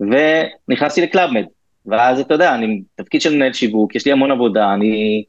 ונכנסתי 0.01 1.01
לקלאבמד. 1.01 1.45
ואז 1.87 2.21
אתה 2.21 2.35
יודע, 2.35 2.55
אני 2.55 2.83
תפקיד 2.95 3.21
של 3.21 3.35
מנהל 3.35 3.53
שיווק, 3.53 3.95
יש 3.95 4.07
לי 4.07 4.13
המון 4.13 4.31
עבודה, 4.31 4.75
אני 4.75 5.25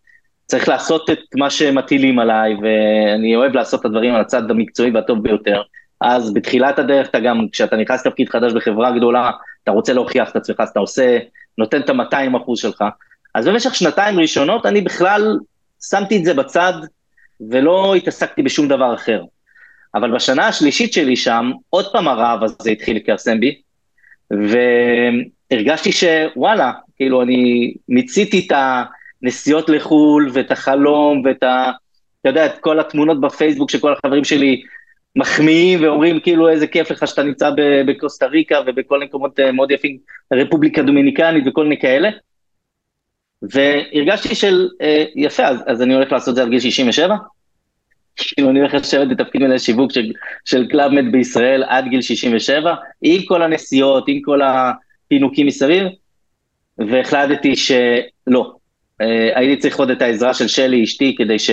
צריך 0.51 0.69
לעשות 0.69 1.09
את 1.09 1.19
מה 1.35 1.49
שמטילים 1.49 2.19
עליי, 2.19 2.53
ואני 2.53 3.35
אוהב 3.35 3.55
לעשות 3.55 3.79
את 3.79 3.85
הדברים 3.85 4.15
על 4.15 4.21
הצד 4.21 4.51
המקצועי 4.51 4.91
והטוב 4.91 5.23
ביותר. 5.23 5.61
אז 6.01 6.33
בתחילת 6.33 6.79
הדרך 6.79 7.09
אתה 7.09 7.19
גם, 7.19 7.45
כשאתה 7.51 7.75
נכנס 7.77 8.05
לתפקיד 8.05 8.29
חדש 8.29 8.53
בחברה 8.53 8.91
גדולה, 8.91 9.31
אתה 9.63 9.71
רוצה 9.71 9.93
להוכיח 9.93 10.29
את 10.29 10.35
עצמך, 10.35 10.59
אז 10.59 10.69
אתה 10.69 10.79
עושה, 10.79 11.17
נותן 11.57 11.81
את 11.81 11.89
ה-200 11.89 12.37
אחוז 12.37 12.59
שלך. 12.59 12.83
אז 13.35 13.47
במשך 13.47 13.75
שנתיים 13.75 14.19
ראשונות 14.19 14.65
אני 14.65 14.81
בכלל 14.81 15.37
שמתי 15.89 16.17
את 16.17 16.25
זה 16.25 16.33
בצד, 16.33 16.73
ולא 17.49 17.95
התעסקתי 17.95 18.41
בשום 18.41 18.67
דבר 18.67 18.93
אחר. 18.93 19.23
אבל 19.95 20.11
בשנה 20.11 20.47
השלישית 20.47 20.93
שלי 20.93 21.15
שם, 21.15 21.51
עוד 21.69 21.85
פעם 21.91 22.07
הרעב 22.07 22.43
הזה 22.43 22.71
התחיל 22.71 22.97
לכרסם 22.97 23.39
בי, 23.39 23.61
והרגשתי 25.51 25.91
שוואלה, 25.91 26.71
כאילו 26.95 27.21
אני 27.21 27.73
מיציתי 27.89 28.47
את 28.47 28.51
הנסיעות 29.23 29.69
לחו"ל, 29.69 30.29
ואת 30.33 30.51
החלום, 30.51 31.21
ואת 31.25 31.43
ה... 31.43 31.71
אתה 32.21 32.29
יודע, 32.29 32.45
את 32.45 32.59
כל 32.59 32.79
התמונות 32.79 33.21
בפייסבוק 33.21 33.71
שכל 33.71 33.93
החברים 33.93 34.23
שלי 34.23 34.61
מחמיאים 35.15 35.83
ואומרים 35.83 36.19
כאילו 36.19 36.49
איזה 36.49 36.67
כיף 36.67 36.91
לך 36.91 37.07
שאתה 37.07 37.23
נמצא 37.23 37.49
בקוסטה 37.87 38.25
ריקה 38.25 38.59
ובכל 38.67 38.99
מקומות 39.03 39.39
אה, 39.39 39.51
מאוד 39.51 39.71
יפים, 39.71 39.97
רפובליקה 40.33 40.81
דומיניקנית 40.81 41.43
וכל 41.47 41.63
מיני 41.63 41.79
כאלה. 41.79 42.09
והרגשתי 43.41 44.35
של, 44.35 44.69
אה, 44.81 45.05
יפה, 45.15 45.47
אז, 45.47 45.63
אז 45.67 45.81
אני 45.81 45.93
הולך 45.93 46.11
לעשות 46.11 46.29
את 46.29 46.35
זה 46.35 46.41
עד 46.41 46.49
גיל 46.49 46.59
67. 46.59 47.15
כאילו 48.15 48.49
אני 48.49 48.59
הולך 48.59 48.73
לשבת 48.73 49.07
בתפקיד 49.07 49.41
מנהל 49.41 49.57
שיווק 49.57 49.91
של, 49.91 50.11
של 50.45 50.67
קלאבמד 50.67 51.11
בישראל 51.11 51.63
עד 51.63 51.85
גיל 51.89 52.01
67, 52.01 52.75
עם 53.01 53.21
כל 53.25 53.41
הנסיעות, 53.41 54.03
עם 54.07 54.21
כל 54.21 54.39
הפינוקים 54.41 55.47
מסביב, 55.47 55.83
והחלטתי 56.77 57.55
שלא. 57.55 58.60
אה, 59.01 59.39
הייתי 59.39 59.61
צריך 59.61 59.79
עוד 59.79 59.89
את 59.89 60.01
העזרה 60.01 60.33
של 60.33 60.47
שלי, 60.47 60.83
אשתי, 60.83 61.15
כדי 61.17 61.39
ש... 61.39 61.49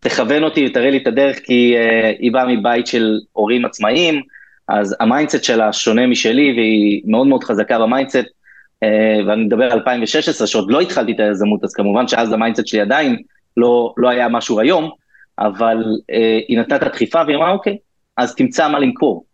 תכוון 0.00 0.44
אותי, 0.44 0.68
תראה 0.68 0.90
לי 0.90 0.96
את 0.96 1.06
הדרך, 1.06 1.38
כי 1.44 1.74
uh, 1.76 2.16
היא 2.18 2.32
באה 2.32 2.46
מבית 2.46 2.86
של 2.86 3.18
הורים 3.32 3.64
עצמאיים, 3.64 4.22
אז 4.68 4.96
ה 5.00 5.05
mindset 5.05 5.44
שלה 5.44 5.72
שונה 5.72 6.06
משלי, 6.06 6.52
והיא 6.56 7.02
מאוד 7.06 7.26
מאוד 7.26 7.44
חזקה 7.44 7.78
ב 7.78 7.82
mindset, 7.82 8.16
uh, 8.16 9.26
ואני 9.26 9.44
מדבר 9.44 9.64
על 9.64 9.72
2016, 9.72 10.46
שעוד 10.46 10.70
לא 10.70 10.80
התחלתי 10.80 11.12
את 11.12 11.20
היזמות, 11.20 11.64
אז 11.64 11.74
כמובן 11.74 12.08
שאז 12.08 12.32
ה 12.32 12.36
mindset 12.36 12.66
שלי 12.66 12.80
עדיין 12.80 13.16
לא, 13.56 13.94
לא 13.96 14.08
היה 14.08 14.28
משהו 14.28 14.60
היום, 14.60 14.90
אבל 15.38 15.76
uh, 15.82 16.14
היא 16.48 16.58
נתנה 16.58 16.76
את 16.76 16.82
הדחיפה 16.82 17.22
והיא 17.26 17.36
אמרה, 17.36 17.52
אוקיי, 17.52 17.76
אז 18.16 18.34
תמצא 18.34 18.68
מה 18.68 18.78
למכור. 18.78 19.24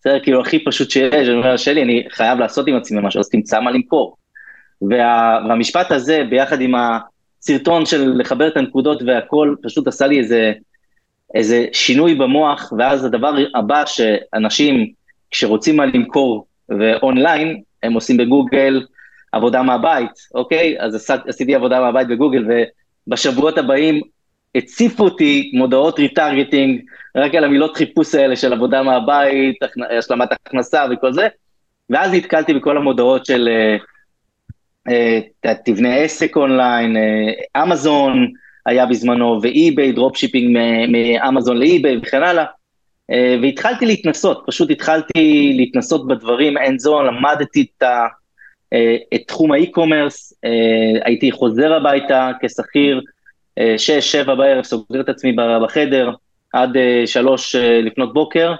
בסדר, 0.00 0.20
כאילו 0.22 0.40
הכי 0.40 0.64
פשוט 0.64 0.90
שיש, 0.90 1.28
אני 1.28 1.36
אומר, 1.36 1.56
שלי, 1.56 1.82
אני 1.82 2.04
חייב 2.10 2.38
לעשות 2.38 2.68
עם 2.68 2.76
עצמי 2.76 3.00
משהו, 3.02 3.20
אז 3.20 3.28
תמצא 3.28 3.60
מה 3.60 3.70
למכור. 3.70 4.16
וה, 4.90 5.38
והמשפט 5.48 5.92
הזה, 5.92 6.22
ביחד 6.30 6.60
עם 6.60 6.74
ה... 6.74 6.98
סרטון 7.42 7.86
של 7.86 8.12
לחבר 8.16 8.48
את 8.48 8.56
הנקודות 8.56 9.02
והכל, 9.06 9.54
פשוט 9.62 9.86
עשה 9.86 10.06
לי 10.06 10.18
איזה, 10.18 10.52
איזה 11.34 11.66
שינוי 11.72 12.14
במוח, 12.14 12.72
ואז 12.78 13.04
הדבר 13.04 13.34
הבא 13.54 13.84
שאנשים, 13.86 14.92
כשרוצים 15.30 15.76
מה 15.76 15.86
למכור 15.86 16.46
ואונליין, 16.68 17.60
הם 17.82 17.92
עושים 17.92 18.16
בגוגל 18.16 18.82
עבודה 19.32 19.62
מהבית, 19.62 20.10
אוקיי? 20.34 20.76
אז 20.80 20.94
עש, 20.94 21.10
עשיתי 21.26 21.54
עבודה 21.54 21.80
מהבית 21.80 22.08
בגוגל, 22.08 22.44
ובשבועות 23.06 23.58
הבאים 23.58 24.00
הציפו 24.54 25.04
אותי 25.04 25.50
מודעות 25.54 25.98
retargeting, 25.98 26.80
רק 27.16 27.34
על 27.34 27.44
המילות 27.44 27.76
חיפוש 27.76 28.14
האלה 28.14 28.36
של 28.36 28.52
עבודה 28.52 28.82
מהבית, 28.82 29.56
השלמת 29.98 30.28
הכנסה 30.32 30.84
וכל 30.90 31.12
זה, 31.12 31.28
ואז 31.90 32.12
נתקלתי 32.12 32.54
בכל 32.54 32.76
המודעות 32.76 33.26
של... 33.26 33.48
Uh, 33.48 33.91
תבנה 35.64 35.94
עסק 35.94 36.36
אונליין, 36.36 36.96
אה, 36.96 37.62
אמזון 37.62 38.32
היה 38.66 38.86
בזמנו, 38.86 39.38
ואי-ביי, 39.42 39.92
dropshipping 39.92 40.58
מאמזון 40.88 41.56
לאי-ביי 41.56 41.98
וכן 42.02 42.22
הלאה. 42.22 42.44
אה, 43.10 43.36
והתחלתי 43.42 43.86
להתנסות, 43.86 44.44
פשוט 44.46 44.70
התחלתי 44.70 45.52
להתנסות 45.56 46.06
בדברים, 46.06 46.58
אין 46.58 46.78
זון, 46.78 47.06
למדתי 47.06 47.66
את, 47.76 47.82
ה, 47.82 48.06
את 49.14 49.20
תחום 49.26 49.52
ה 49.52 49.59
e-commerce, 49.59 50.32
הייתי 51.04 51.32
חוזר 51.32 51.74
הביתה 51.74 52.30
כשכיר, 52.42 53.00
שש, 53.76 54.12
שבע 54.12 54.34
בערב, 54.34 54.64
סוגר 54.64 55.00
את 55.00 55.08
עצמי 55.08 55.32
בחדר, 55.62 56.10
עד 56.52 56.76
שלוש 57.06 57.54
לפנות 57.56 58.14
בוקר, 58.14 58.54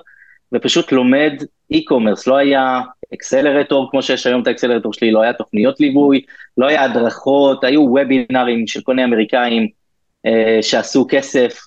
ופשוט 0.53 0.93
לומד 0.93 1.33
e-commerce, 1.73 2.27
לא 2.27 2.37
היה 2.37 2.81
accelerator, 3.15 3.91
כמו 3.91 4.03
שיש 4.03 4.27
היום 4.27 4.43
את 4.43 4.47
ה 4.47 4.50
accelerator 4.50 4.93
שלי, 4.93 5.11
לא 5.11 5.23
היה 5.23 5.33
תוכניות 5.33 5.81
ליווי, 5.81 6.21
לא 6.59 6.67
היה 6.67 6.85
הדרכות, 6.85 7.65
היו 7.65 7.81
וובינרים 7.81 8.67
של 8.67 8.81
כל 8.81 8.95
מיני 8.95 9.05
אמריקאים 9.05 9.69
אה, 10.27 10.59
שעשו 10.63 11.07
כסף 11.09 11.61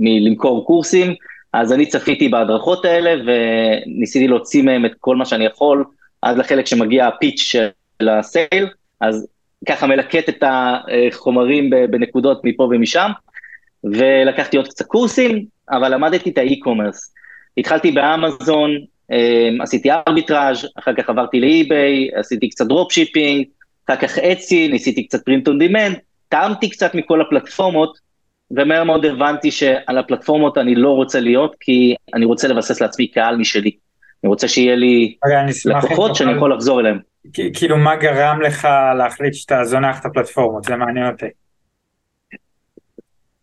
מלמכור 0.00 0.66
קורסים, 0.66 1.14
אז 1.52 1.72
אני 1.72 1.86
צפיתי 1.86 2.28
בהדרכות 2.28 2.84
האלה 2.84 3.22
וניסיתי 3.26 4.28
להוציא 4.28 4.62
מהם 4.62 4.86
את 4.86 4.92
כל 5.00 5.16
מה 5.16 5.24
שאני 5.24 5.44
יכול, 5.44 5.84
עד 6.22 6.38
לחלק 6.38 6.66
שמגיע 6.66 7.06
ה 7.06 7.12
pitch 7.12 7.40
של 7.40 8.08
ה 8.08 8.18
sale, 8.18 8.68
אז 9.00 9.26
ככה 9.68 9.86
מלקט 9.86 10.28
את 10.28 10.44
החומרים 10.46 11.70
בנקודות 11.70 12.40
מפה 12.44 12.62
ומשם, 12.62 13.10
ולקחתי 13.84 14.56
עוד 14.56 14.68
קצת 14.68 14.86
קורסים, 14.86 15.44
אבל 15.70 15.94
למדתי 15.94 16.30
את 16.30 16.38
ה 16.38 16.44
e-commerce. 16.44 17.14
התחלתי 17.58 17.90
באמזון, 17.90 18.70
אמ, 18.70 18.84
עשיתי 19.60 19.90
arbitrage, 19.90 20.68
אחר 20.78 20.94
כך 20.94 21.08
עברתי 21.08 21.40
לאי-ביי, 21.40 22.08
עשיתי 22.14 22.48
קצת 22.48 22.66
dropshipping, 22.66 23.44
אחר 23.88 23.96
כך 23.96 24.18
Etsy, 24.18 24.68
ניסיתי 24.68 25.06
קצת 25.06 25.24
print 25.24 25.48
on 25.48 25.58
demand, 25.58 25.96
טעמתי 26.28 26.70
קצת 26.70 26.94
מכל 26.94 27.20
הפלטפורמות, 27.20 27.98
ומהר 28.50 28.84
מאוד 28.84 29.06
הבנתי 29.06 29.50
שעל 29.50 29.98
הפלטפורמות 29.98 30.58
אני 30.58 30.74
לא 30.74 30.90
רוצה 30.90 31.20
להיות, 31.20 31.56
כי 31.60 31.94
אני 32.14 32.24
רוצה 32.24 32.48
לבסס 32.48 32.80
לעצמי 32.80 33.06
קהל 33.06 33.36
משלי. 33.36 33.70
אני 34.24 34.28
רוצה 34.28 34.48
שיהיה 34.48 34.76
לי 34.76 35.14
לקוחות 35.64 36.16
שאני 36.16 36.32
יכול 36.32 36.54
לחזור 36.54 36.80
אליהם. 36.80 36.98
כאילו 37.54 37.76
מה 37.76 37.96
גרם 37.96 38.40
לך 38.40 38.68
להחליט 38.98 39.34
שאתה 39.34 39.64
זונח 39.64 40.00
את 40.00 40.06
הפלטפורמות, 40.06 40.64
זה 40.64 40.76
מעניין 40.76 41.06
אותי. 41.06 41.26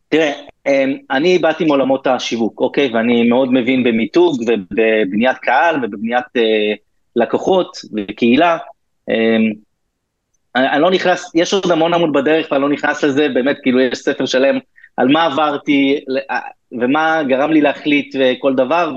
תראה, 0.10 0.32
אמ, 0.68 0.98
אני 1.12 1.38
באתי 1.38 1.66
מעולמות 1.66 2.08
השיווק, 2.08 2.60
אוקיי? 2.60 2.90
ואני 2.94 3.30
מאוד 3.30 3.54
מבין 3.54 3.84
במיתוג 3.84 4.42
ובבניית 4.48 5.38
קהל 5.38 5.76
ובבניית 5.76 6.26
אה, 6.38 6.74
לקוחות 7.16 7.78
וקהילה. 7.96 8.58
אה, 9.10 9.38
אני 10.56 10.82
לא 10.82 10.92
נכנס, 10.92 11.32
יש 11.36 11.54
עוד 11.54 11.72
המון 11.72 11.94
המון 11.94 12.12
בדרך 12.12 12.48
ואני 12.52 12.62
לא 12.62 12.70
נכנס 12.70 13.04
לזה, 13.04 13.30
באמת, 13.30 13.58
כאילו 13.64 13.80
יש 13.80 13.98
ספר 13.98 14.26
שלם 14.26 14.60
על 14.98 15.08
מה 15.08 15.26
עברתי 15.26 16.00
אה, 16.32 16.40
ומה 16.72 17.24
גרם 17.28 17.52
לי 17.52 17.62
להחליט 17.62 18.16
וכל 18.20 18.56
דבר, 18.56 18.94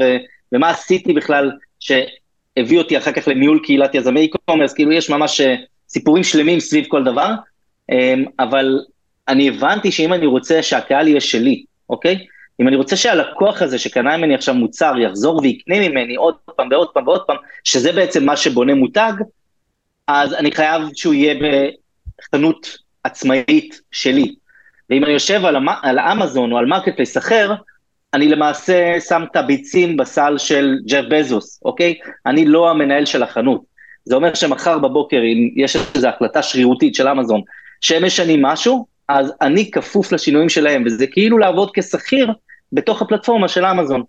ומה 0.53 0.71
עשיתי 0.71 1.13
בכלל 1.13 1.51
שהביא 1.81 2.79
אותי 2.79 2.99
אחר 2.99 3.13
כך 3.13 3.29
לניהול 3.29 3.61
קהילת 3.65 3.95
יזמי 3.95 4.29
e-commerce, 4.29 4.75
כאילו 4.75 4.93
יש 4.93 5.11
ממש 5.11 5.41
אה, 5.41 5.55
סיפורים 5.89 6.25
שלמים 6.25 6.61
סביב 6.61 6.85
כל 6.89 7.05
דבר, 7.05 7.35
אמ, 7.91 8.25
אבל 8.39 8.79
אני 9.31 9.49
הבנתי 9.49 9.93
שאם 9.93 10.13
אני 10.13 10.27
רוצה 10.27 10.63
שהקהל 10.63 11.09
יהיה 11.09 11.21
שלי, 11.21 11.65
אוקיי? 11.91 12.27
אם 12.61 12.69
אני 12.69 12.77
רוצה 12.77 12.97
שהלקוח 12.97 13.63
הזה 13.63 13.79
שקנה 13.79 14.17
ממני 14.17 14.35
עכשיו 14.35 14.55
מוצר 14.55 14.99
יחזור 14.99 15.41
ויקנה 15.43 15.89
ממני 15.89 16.15
עוד 16.15 16.35
פעם 16.57 16.69
ועוד 16.71 16.89
פעם 16.89 17.09
ועוד 17.09 17.23
פעם, 17.27 17.37
שזה 17.65 17.93
בעצם 17.93 18.25
מה 18.25 18.37
שבונה 18.37 18.75
מותג, 18.75 19.13
אז 20.07 20.35
אני 20.35 20.53
חייב 20.53 20.83
שהוא 20.95 21.15
יהיה 21.15 21.35
בחנות 21.35 22.79
עצמאית 23.05 23.81
שלי. 23.91 24.35
ואם 24.91 25.05
אני 25.05 25.13
יושב 25.13 25.45
על. 25.45 25.57
על 25.83 25.99
האמזון 25.99 26.53
או 26.53 26.59
על 26.59 26.67
marketplace 26.67 27.19
אחר, 27.19 27.55
אני 28.15 28.29
למעשה 28.29 29.01
שם 29.01 29.23
את 29.31 29.37
הביצים 29.37 29.97
בסל 29.97 30.39
של 30.39 30.75
ג'ף 30.87 31.05
בזוס, 31.11 31.61
אוקיי? 31.65 31.95
אני 32.27 32.45
לא 32.45 32.71
המנהל 32.71 33.05
של 33.05 33.23
החנות. 33.23 33.63
זה 34.05 34.15
אומר 34.15 34.35
שמחר 34.35 34.79
בבוקר, 34.79 35.17
אם 35.17 35.51
יש 35.57 35.77
איזו 35.95 36.09
החלטה 36.09 36.43
שרירותית 36.43 36.95
של 36.95 37.09
אמזון, 37.09 37.41
שהם 37.81 38.05
משנים 38.05 38.43
משהו, 38.43 38.87
אז 39.11 39.33
אני 39.41 39.71
כפוף 39.71 40.13
לשינויים 40.13 40.49
שלהם, 40.49 40.83
וזה 40.87 41.07
כאילו 41.07 41.39
לעבוד 41.39 41.71
כשכיר 41.75 42.33
בתוך 42.73 43.03
הפלטפורמה 43.03 43.49
של 43.49 43.65
אמזון. 43.65 44.03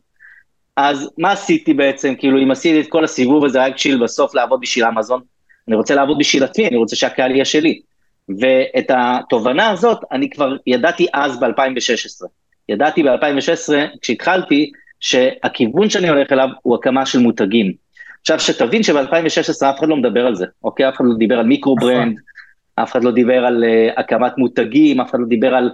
אז 0.75 1.09
מה 1.17 1.31
עשיתי 1.31 1.73
בעצם, 1.73 2.13
כאילו 2.17 2.43
אם 2.43 2.51
עשיתי 2.51 2.81
את 2.81 2.89
כל 2.89 3.03
הסיבוב 3.03 3.45
הזה 3.45 3.65
רק 3.65 3.73
בשביל 3.75 4.03
בסוף 4.03 4.35
לעבוד 4.35 4.59
בשביל 4.61 4.85
אמזון, 4.85 5.21
אני 5.67 5.75
רוצה 5.75 5.95
לעבוד 5.95 6.17
בשביל 6.19 6.43
עצמי, 6.43 6.67
אני 6.67 6.77
רוצה 6.77 6.95
שהקהל 6.95 7.31
יהיה 7.31 7.45
שלי. 7.45 7.81
ואת 8.39 8.85
התובנה 8.89 9.69
הזאת 9.69 9.97
אני 10.11 10.29
כבר 10.29 10.55
ידעתי 10.67 11.07
אז 11.13 11.39
ב-2016. 11.39 12.25
ידעתי 12.69 13.03
ב-2016, 13.03 13.73
כשהתחלתי, 14.01 14.71
שהכיוון 14.99 15.89
שאני 15.89 16.09
הולך 16.09 16.31
אליו 16.31 16.47
הוא 16.61 16.75
הקמה 16.75 17.05
של 17.05 17.19
מותגים. 17.19 17.73
עכשיו, 18.21 18.39
שתבין 18.39 18.83
שב-2016 18.83 19.65
אף 19.69 19.79
אחד 19.79 19.87
לא 19.87 19.95
מדבר 19.95 20.25
על 20.27 20.35
זה, 20.35 20.45
אוקיי? 20.63 20.89
אף 20.89 20.95
אחד 20.95 21.05
לא 21.07 21.15
דיבר 21.17 21.39
על 21.39 21.45
micro-brand, 21.45 22.15
אף 22.75 22.91
אחד 22.91 23.03
לא 23.03 23.11
דיבר 23.11 23.45
על 23.45 23.63
uh, 23.63 23.99
הקמת 23.99 24.37
מותגים, 24.37 25.01
אף 25.01 25.09
אחד 25.09 25.19
לא 25.19 25.25
דיבר 25.27 25.55
על 25.55 25.69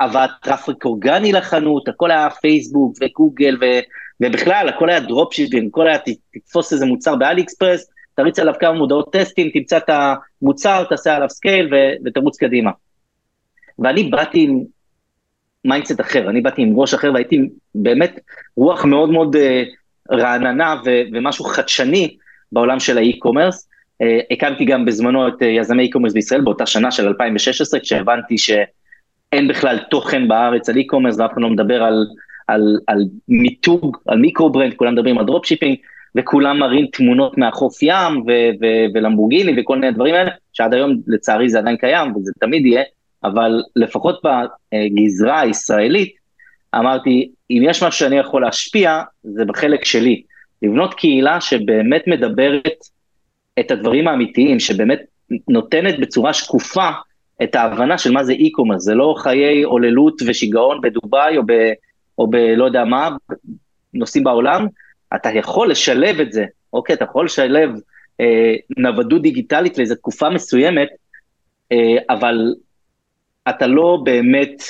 הבאת 0.00 0.30
traffic 0.42 0.84
אורגני 0.84 1.32
לחנות, 1.32 1.88
הכל 1.88 2.10
היה 2.10 2.30
פייסבוק 2.30 2.96
וגוגל, 3.00 3.56
ו, 3.60 3.64
ובכלל, 4.20 4.68
הכל 4.68 4.90
היה 4.90 5.00
dropshipping, 5.00 5.68
הכל 5.68 5.88
היה 5.88 5.98
תתפוס 6.32 6.72
איזה 6.72 6.86
מוצר 6.86 7.16
ב 7.16 7.42
AliExpress, 7.42 7.90
תריץ 8.14 8.38
עליו 8.38 8.54
כמה 8.60 8.72
מודעות 8.72 9.12
טסטים, 9.12 9.50
תמצא 9.50 9.76
את 9.76 9.90
המוצר, 10.42 10.84
תעשה 10.84 11.16
עליו 11.16 11.30
scale 11.30 11.74
ו- 11.74 11.94
ותרוץ 12.04 12.36
קדימה. 12.36 12.70
ואני 13.78 14.02
באתי 14.04 14.42
עם 14.42 14.60
mindset 15.64 16.00
אחר, 16.00 16.30
אני 16.30 16.40
באתי 16.40 16.62
עם 16.62 16.76
ראש 16.76 16.94
אחר 16.94 17.12
והייתי 17.12 17.48
באמת 17.74 18.20
רוח 18.56 18.84
מאוד 18.84 19.10
מאוד 19.10 19.36
uh, 19.36 20.14
רעננה 20.14 20.74
ו- 20.84 21.02
ומשהו 21.12 21.44
חדשני 21.44 22.16
בעולם 22.52 22.80
של 22.80 22.98
ה 22.98 23.04
e-commerce. 23.04 23.68
Uh, 24.02 24.04
הקמתי 24.30 24.64
גם 24.64 24.84
בזמנו 24.84 25.28
את 25.28 25.42
uh, 25.42 25.44
יזמי 25.44 25.82
e-commerce 25.82 26.12
בישראל 26.12 26.40
באותה 26.40 26.66
שנה 26.66 26.90
של 26.90 27.08
2016, 27.08 27.80
כשהבנתי 27.80 28.38
שאין 28.38 29.48
בכלל 29.48 29.78
תוכן 29.90 30.28
בארץ 30.28 30.68
על 30.68 30.76
e-commerce 30.76 31.18
ואף 31.18 31.32
אחד 31.32 31.40
לא 31.40 31.50
מדבר 31.50 31.82
על, 31.82 32.06
על, 32.48 32.78
על 32.86 33.04
מיתוג, 33.28 33.96
על 34.06 34.18
micro-brand, 34.18 34.74
כולם 34.74 34.92
מדברים 34.92 35.18
על 35.18 35.26
dropshipping. 35.26 35.76
וכולם 36.14 36.58
מראים 36.58 36.86
תמונות 36.92 37.38
מהחוף 37.38 37.82
ים 37.82 38.20
ו- 38.26 38.50
ו- 38.60 38.86
ולמבורגיני 38.94 39.60
וכל 39.60 39.78
מיני 39.78 39.92
דברים 39.92 40.14
האלה, 40.14 40.30
שעד 40.52 40.74
היום 40.74 40.96
לצערי 41.06 41.48
זה 41.48 41.58
עדיין 41.58 41.76
קיים 41.76 42.16
וזה 42.16 42.32
תמיד 42.40 42.66
יהיה, 42.66 42.82
אבל 43.24 43.62
לפחות 43.76 44.20
בגזרה 44.24 45.40
הישראלית, 45.40 46.12
אמרתי, 46.74 47.30
אם 47.50 47.62
יש 47.64 47.82
משהו 47.82 47.98
שאני 47.98 48.16
יכול 48.16 48.42
להשפיע, 48.42 49.00
זה 49.22 49.44
בחלק 49.44 49.84
שלי. 49.84 50.22
לבנות 50.62 50.94
קהילה 50.94 51.40
שבאמת 51.40 52.02
מדברת 52.06 52.76
את 53.60 53.70
הדברים 53.70 54.08
האמיתיים, 54.08 54.60
שבאמת 54.60 55.00
נותנת 55.48 55.98
בצורה 56.00 56.32
שקופה 56.32 56.88
את 57.42 57.54
ההבנה 57.54 57.98
של 57.98 58.12
מה 58.12 58.24
זה 58.24 58.32
e-commerce, 58.32 58.78
זה 58.78 58.94
לא 58.94 59.14
חיי 59.18 59.62
עוללות 59.62 60.22
ושיגעון 60.26 60.80
בדובאי 60.80 61.36
או 61.36 61.42
ב... 61.46 61.52
או 62.18 62.30
ב... 62.30 62.36
לא 62.36 62.64
יודע 62.64 62.84
מה, 62.84 63.08
נוסעים 63.94 64.24
בעולם, 64.24 64.66
אתה 65.14 65.28
יכול 65.28 65.70
לשלב 65.70 66.20
את 66.20 66.32
זה, 66.32 66.44
אוקיי? 66.72 66.94
אתה 66.94 67.04
יכול 67.04 67.24
לשלב 67.24 67.70
אה, 68.20 68.54
נוודות 68.78 69.22
דיגיטלית 69.22 69.78
לאיזו 69.78 69.94
תקופה 69.94 70.30
מסוימת, 70.30 70.88
אה, 71.72 71.96
אבל 72.10 72.54
אתה 73.48 73.66
לא 73.66 73.98
באמת 74.04 74.62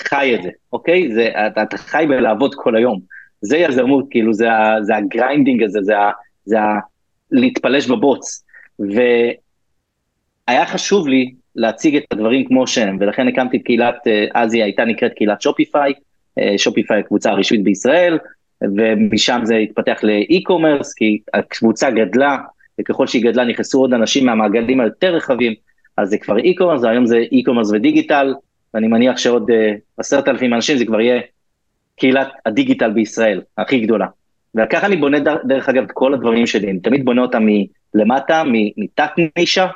חי 0.00 0.34
את 0.34 0.42
זה, 0.42 0.50
אוקיי? 0.72 1.14
זה, 1.14 1.28
אתה, 1.46 1.62
אתה 1.62 1.76
חי 1.76 2.04
בלעבוד 2.08 2.54
כל 2.54 2.76
היום. 2.76 3.00
זה 3.40 3.56
יזמות, 3.56 4.04
כאילו, 4.10 4.34
זה, 4.34 4.48
זה 4.82 4.96
ה 4.96 5.03
grinding 5.03 5.62
הזה, 5.62 5.78
זה, 5.82 5.94
זה 6.44 6.60
ה... 6.60 6.78
להתפלש 7.32 7.86
בבוץ. 7.86 8.44
והיה 8.78 10.66
חשוב 10.66 11.08
לי 11.08 11.34
להציג 11.56 11.96
את 11.96 12.04
הדברים 12.10 12.44
כמו 12.44 12.66
שהם, 12.66 12.96
ולכן 13.00 13.28
הקמתי 13.28 13.56
את 13.56 13.62
קהילת, 13.62 13.96
אה, 14.06 14.26
אז 14.34 14.54
היא 14.54 14.62
הייתה 14.62 14.84
נקראת 14.84 15.12
קהילת 15.12 15.42
Shopify, 15.42 15.92
אה, 16.38 16.58
Shopify 16.58 17.00
הקבוצה 17.00 17.30
הרשמית 17.30 17.62
בישראל, 17.64 18.18
ומשם 18.76 19.40
זה 19.44 19.56
התפתח 19.56 20.00
ל 20.02 20.10
e-commerce, 20.10 20.94
כי 20.94 21.18
הקבוצה 21.34 21.90
גדלה, 21.90 22.38
וככל 22.80 23.06
שהיא 23.06 23.22
גדלה 23.22 23.44
נכנסו 23.44 23.80
עוד 23.80 23.94
אנשים 23.94 24.26
מהמעגלים 24.26 24.80
היותר 24.80 25.14
רחבים, 25.14 25.54
אז 25.96 26.08
זה 26.08 26.18
כבר 26.18 26.38
e-commerce, 26.38 26.82
והיום 26.82 27.06
זה 27.06 27.16
e-commerce 27.32 27.70
ודיגיטל, 27.70 28.34
ואני 28.74 28.88
מניח 28.88 29.18
שעוד 29.18 29.50
אה, 29.50 29.74
עשרת 29.98 30.28
אלפים 30.28 30.54
אנשים 30.54 30.78
זה 30.78 30.84
כבר 30.84 31.00
יהיה 31.00 31.20
קהילת 31.96 32.28
הדיגיטל 32.46 32.90
בישראל, 32.90 33.40
הכי 33.58 33.80
גדולה. 33.80 34.06
וככה 34.54 34.86
אני 34.86 34.96
בונה 34.96 35.18
דרך 35.44 35.68
אגב 35.68 35.82
את 35.82 35.92
כל 35.92 36.14
הדברים 36.14 36.46
שלי, 36.46 36.70
אני 36.70 36.80
תמיד 36.80 37.04
בונה 37.04 37.22
אותם 37.22 37.46
מלמטה, 37.94 38.42
מתת 38.76 39.10
נישה, 39.38 39.66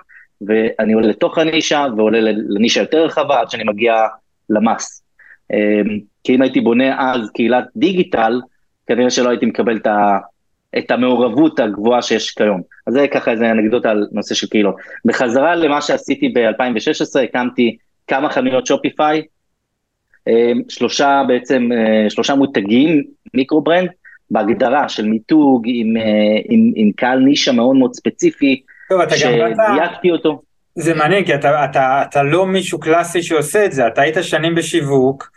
ואני 0.47 0.93
עולה 0.93 1.07
לתוך 1.07 1.39
הנישה 1.39 1.87
ועולה 1.97 2.19
לנישה 2.49 2.81
יותר 2.81 3.05
רחבה 3.05 3.41
עד 3.41 3.51
שאני 3.51 3.65
מגיע 3.65 3.95
ל 4.51 4.59
mass. 4.59 5.03
אמ, 5.53 5.99
כי 6.25 6.35
אם 6.35 6.43
הייתי 6.43 6.61
בונה 6.61 7.15
אז 7.15 7.31
קהילת 7.31 7.65
דיגיטל, 7.77 8.41
כנראה 8.87 9.11
שלא 9.11 9.31
הייתי 9.31 9.47
מקבל 9.47 9.77
את, 9.77 9.87
ה, 9.87 10.19
את 10.79 10.91
המעורבות 10.91 11.61
הגבוהה 11.61 12.03
שיש 12.03 12.31
כיום. 12.31 12.63
אז 12.87 12.95
זה 12.95 13.07
ככה 13.09 13.31
איזה 13.31 13.51
אנקדוטה 13.51 13.91
על 13.91 14.07
נושא 14.13 14.35
של 14.35 14.47
קהילות. 14.47 14.75
בחזרה 15.05 15.55
למה 15.55 15.83
שעשיתי 15.83 16.29
ב-2016, 16.29 17.21
הקמתי 17.21 17.77
כמה 18.07 18.31
חנויות 18.31 18.67
שופיפיי, 18.67 19.23
אמ, 20.27 20.63
שלושה 20.69 21.23
בעצם, 21.29 21.69
אה, 21.73 22.11
שלושה 22.11 22.35
מותגים, 22.35 23.05
מיקרו 23.35 23.61
ברנד, 23.61 23.89
בהגדרה 24.31 24.89
של 24.89 25.09
מיתוג 25.09 25.63
עם, 25.67 25.97
אה, 25.97 26.03
עם, 26.49 26.73
עם 26.75 26.91
קהל 26.97 27.19
נישה 27.19 27.53
מאוד 27.53 27.77
מאוד 27.77 27.95
ספציפי, 27.95 28.63
שדייקתי 29.17 30.11
אותו. 30.11 30.43
זה 30.75 30.95
מעניין, 30.95 31.25
כי 31.25 31.35
אתה, 31.35 31.65
אתה, 31.65 32.03
אתה 32.09 32.23
לא 32.23 32.47
מישהו 32.47 32.81
קלאסי 32.81 33.23
שעושה 33.23 33.65
את 33.65 33.73
זה, 33.73 33.87
אתה 33.87 34.03
היית 34.03 34.17
שנים 34.23 34.55
בשיווק, 34.55 35.31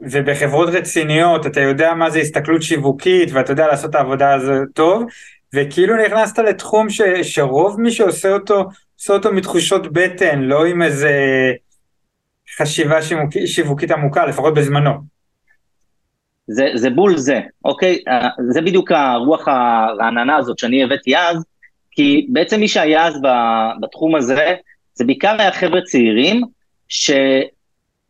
ובחברות 0.00 0.68
רציניות 0.68 1.46
אתה 1.46 1.60
יודע 1.60 1.94
מה 1.94 2.10
זה 2.10 2.18
הסתכלות 2.18 2.62
שיווקית 2.62 3.32
ואתה 3.32 3.52
יודע 3.52 3.66
לעשות 3.66 3.90
את 3.90 3.94
העבודה 3.94 4.34
הזו 4.34 4.52
טוב, 4.74 5.04
וכאילו 5.54 5.96
נכנסת 6.06 6.38
לתחום 6.38 6.90
ש, 6.90 7.02
שרוב 7.22 7.80
מי 7.80 7.90
שעושה 7.90 8.32
אותו, 8.32 8.64
עושה 8.98 9.12
אותו 9.12 9.32
מתחושות 9.32 9.92
בטן, 9.92 10.40
לא 10.40 10.64
עם 10.64 10.82
איזה 10.82 11.12
חשיבה 12.56 13.02
שיווק, 13.02 13.30
שיווקית 13.46 13.90
עמוקה, 13.90 14.26
לפחות 14.26 14.54
בזמנו. 14.54 15.19
זה, 16.46 16.66
זה 16.74 16.90
בול 16.90 17.16
זה, 17.16 17.40
אוקיי? 17.64 17.98
אה, 18.08 18.28
זה 18.50 18.60
בדיוק 18.60 18.92
הרוח 18.92 19.48
הרעננה 19.48 20.36
הזאת 20.36 20.58
שאני 20.58 20.84
הבאתי 20.84 21.16
אז, 21.16 21.44
כי 21.90 22.26
בעצם 22.28 22.60
מי 22.60 22.68
שהיה 22.68 23.06
אז 23.06 23.20
בתחום 23.80 24.14
הזה, 24.14 24.54
זה 24.94 25.04
בעיקר 25.04 25.36
היה 25.38 25.52
חבר'ה 25.52 25.80
צעירים, 25.82 26.42
ש... 26.88 27.10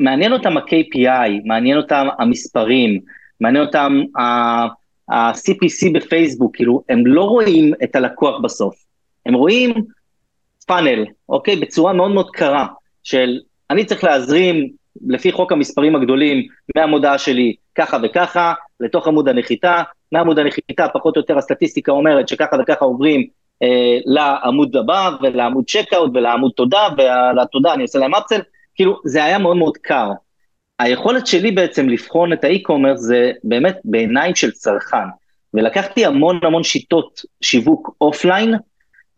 מעניין 0.00 0.32
אותם 0.32 0.56
ה-KPI, 0.56 1.30
מעניין 1.44 1.76
אותם 1.76 2.06
המספרים, 2.18 3.00
מעניין 3.40 3.64
אותם 3.64 4.02
ה-CPC 4.18 5.92
בפייסבוק, 5.94 6.56
כאילו, 6.56 6.82
הם 6.88 7.06
לא 7.06 7.22
רואים 7.22 7.72
את 7.84 7.96
הלקוח 7.96 8.40
בסוף, 8.40 8.74
הם 9.26 9.34
רואים 9.34 9.74
פאנל, 10.66 11.04
אוקיי? 11.28 11.56
בצורה 11.56 11.92
מאוד 11.92 12.10
מאוד 12.10 12.30
קרה, 12.30 12.66
של 13.02 13.38
אני 13.70 13.84
צריך 13.84 14.04
להזרים, 14.04 14.68
לפי 15.08 15.32
חוק 15.32 15.52
המספרים 15.52 15.96
הגדולים, 15.96 16.46
מהמודעה 16.76 17.18
שלי 17.18 17.54
ככה 17.80 17.98
וככה, 18.02 18.52
לתוך 18.80 19.08
עמוד 19.08 19.28
הנחיתה, 19.28 19.82
מעמוד 20.12 20.38
הנחיתה 20.38 20.88
פחות 20.88 21.16
או 21.16 21.20
יותר 21.20 21.38
הסטטיסטיקה 21.38 21.92
אומרת 21.92 22.28
שככה 22.28 22.56
וככה 22.60 22.84
עוברים 22.84 23.26
אה, 23.62 23.98
לעמוד 24.04 24.76
הבא 24.76 25.10
ולעמוד 25.22 25.64
צ'קאוט 25.68 26.10
ולעמוד 26.14 26.52
תודה, 26.56 26.88
ולתודה 26.98 27.74
אני 27.74 27.82
עושה 27.82 27.98
להם 27.98 28.14
אפסל, 28.14 28.40
כאילו 28.74 29.00
זה 29.04 29.24
היה 29.24 29.38
מאוד 29.38 29.56
מאוד 29.56 29.76
קר. 29.76 30.10
היכולת 30.78 31.26
שלי 31.26 31.50
בעצם 31.50 31.88
לבחון 31.88 32.32
את 32.32 32.44
ה 32.44 32.49
e-commerce 32.49 33.00
זה 33.00 33.32
באמת 33.44 33.78
בעיניים 33.84 34.34
של 34.34 34.50
צרכן, 34.50 35.08
ולקחתי 35.54 36.06
המון 36.06 36.40
המון 36.42 36.62
שיטות 36.62 37.20
שיווק 37.40 37.90
offline, 38.00 38.54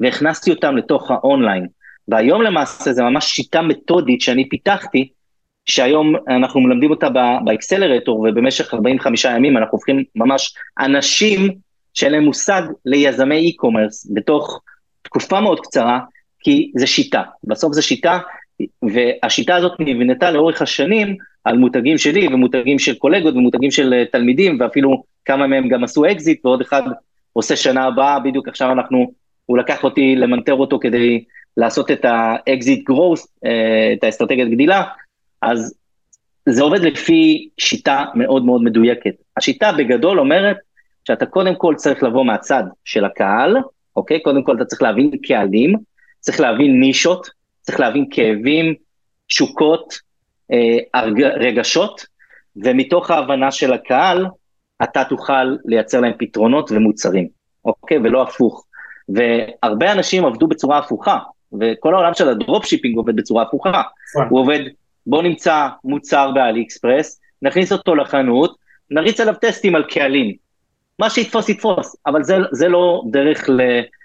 והכנסתי 0.01 0.51
אותם 0.51 0.77
לתוך 0.77 1.11
האונליין. 1.11 1.67
והיום 2.09 2.43
למעשה 2.43 2.93
זה 2.93 3.03
ממש 3.03 3.25
שיטה 3.25 3.63
מתודית 3.63 4.21
שאני 4.21 4.49
פיתחתי, 4.49 5.09
שהיום 5.67 6.15
אנחנו 6.29 6.61
מלמדים 6.61 6.91
אותה 6.91 7.09
ב 7.45 7.51
accelerator, 7.51 8.21
ובמשך 8.21 8.75
45 8.75 9.25
ימים 9.25 9.57
אנחנו 9.57 9.73
הופכים 9.73 10.05
ממש 10.15 10.55
אנשים 10.79 11.49
שאין 11.95 12.13
להם 12.13 12.25
מושג 12.25 12.63
ליזמי 12.87 13.53
e-commerce 13.53 14.15
בתוך 14.15 14.61
תקופה 15.03 15.41
מאוד 15.41 15.61
קצרה, 15.61 16.01
כי 16.41 16.73
זה 16.77 16.87
שיטה. 16.87 17.23
בסוף 17.45 17.73
זה 17.73 17.83
שיטה, 17.83 18.19
והשיטה 18.83 19.57
הזאת 19.57 19.73
נבנתה 19.81 20.31
לאורך 20.31 20.63
השנים 20.63 21.17
על 21.45 21.59
מותגים 21.59 21.99
שלי 21.99 22.27
ומותגים 22.27 22.79
של 22.79 22.95
קולגות 22.95 23.35
ומותגים 23.35 23.71
של 23.71 23.95
אה, 23.95 24.05
תלמידים, 24.13 24.61
ואפילו 24.61 25.03
כמה 25.25 25.47
מהם 25.47 25.69
גם 25.69 25.85
עשו 25.85 26.05
אקזיט, 26.07 26.47
ועוד 26.47 26.61
אחד 26.61 26.83
עושה 27.33 27.57
שנה 27.57 27.85
הבאה, 27.85 28.21
בדיוק 28.21 28.49
עכשיו 28.49 28.73
אנחנו, 28.73 29.13
הוא 29.47 29.59
לקח 29.59 29.85
אותי 29.85 30.17
למנטר 30.17 30.55
אותו 30.55 30.79
כדי 30.79 31.25
לעשות 31.57 31.91
את 31.91 32.05
האקזיט 32.05 32.85
growth, 32.87 33.29
אה, 33.45 33.93
את 33.93 34.05
האסטרטגיית 34.05 34.49
גדילה, 34.51 34.83
אז 35.43 35.75
זה 36.49 36.63
עובד 36.63 36.81
לפי 36.81 37.49
שיטה 37.59 38.05
מאוד 38.15 38.45
מאוד 38.45 38.63
מדויקת. 38.63 39.15
השיטה 39.37 39.73
בגדול 39.73 40.21
אומרת 40.21 40.57
שאתה 41.05 41.27
קודם 41.27 41.55
כל 41.55 41.75
צריך 41.77 42.03
לבוא 42.03 42.25
מהצד 42.25 42.63
של 42.85 43.05
הקהל, 43.05 43.57
אוקיי? 43.97 44.21
קודם 44.21 44.43
כל 44.43 44.57
אתה 44.57 44.65
צריך 44.65 44.83
להבין 44.83 45.11
קהלים, 45.23 45.77
צריך 46.21 46.41
להבין 46.41 46.81
נישות, 46.81 47.31
צריך 47.61 47.81
להבין 47.81 48.07
כאבים, 48.11 48.75
תשוקות, 49.27 49.95
אה, 50.53 51.03
רגשות, 51.37 52.07
ומתוך 52.57 53.11
ההבנה 53.11 53.51
של 53.51 53.73
הקהל, 53.73 54.27
אתה 54.83 55.05
תוכל 55.05 55.57
לייצר 55.65 56.01
להם 56.01 56.13
פתרונות 56.19 56.73
ומוצרים, 56.73 57.29
אוקיי? 57.65 57.99
ולא 57.99 58.23
הפוך. 58.23 58.65
והרבה 59.09 59.93
אנשים 59.93 60.25
עבדו 60.25 60.47
בצורה 60.47 60.79
הפוכה, 60.79 61.19
וכל 61.61 61.95
העולם 61.95 62.15
של 62.15 62.29
ה 62.29 62.36
drop 62.36 62.67
shipping 62.67 62.97
עובד 62.97 63.17
בצורה 63.17 63.43
הפוכה. 63.43 63.71
נכון. 63.71 64.27
הוא 64.31 64.41
עובד, 64.41 64.61
בוא 65.07 65.23
נמצא 65.23 65.69
מוצר 65.85 66.31
ב 66.35 66.63
AliExpress, 66.63 67.21
נכניס 67.43 67.73
אותו 67.73 67.95
לחנות, 67.95 68.57
נריץ 68.91 69.21
עליו 69.21 69.35
טסטים 69.41 69.75
על 69.75 69.85
קהלים. 69.85 70.35
מה 70.99 71.11
שיתפוס 71.11 71.49
יתפוס, 71.49 71.97
אבל 72.07 72.23
זה, 72.23 72.37
זה 72.53 72.69
לא 72.69 73.03
דרך 73.11 73.51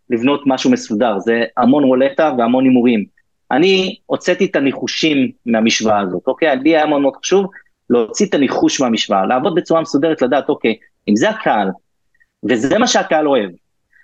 לבנות 0.10 0.42
משהו 0.46 0.72
מסודר, 0.72 1.20
זה 1.20 1.44
המון 1.58 1.84
רולטה 1.84 2.34
והמון 2.38 2.64
הימורים. 2.64 3.06
אני 3.52 3.96
הוצאתי 4.06 4.46
את 4.46 4.56
הניחושים 4.56 5.32
מהמשוואה 5.46 6.00
הזאת, 6.00 6.24
אוקיי? 6.28 6.56
לי 6.64 6.70
היה 6.70 6.86
מאוד 6.86 7.02
מאוד 7.02 7.14
חשוב 7.16 7.46
להוציא 7.90 8.26
את 8.26 8.34
הניחוש 8.34 8.82
מהמשוואה, 8.82 9.26
לעבוד 9.26 9.56
בצורה 9.56 9.82
מסודרת, 9.82 10.22
לדעת, 10.22 10.50
אוקיי, 10.50 10.76
אם 11.08 11.16
זה 11.16 11.30
הקהל, 11.30 11.68
וזה 12.50 12.78
מה 12.78 12.88
שהקהל 12.88 13.28
אוהב, 13.28 13.50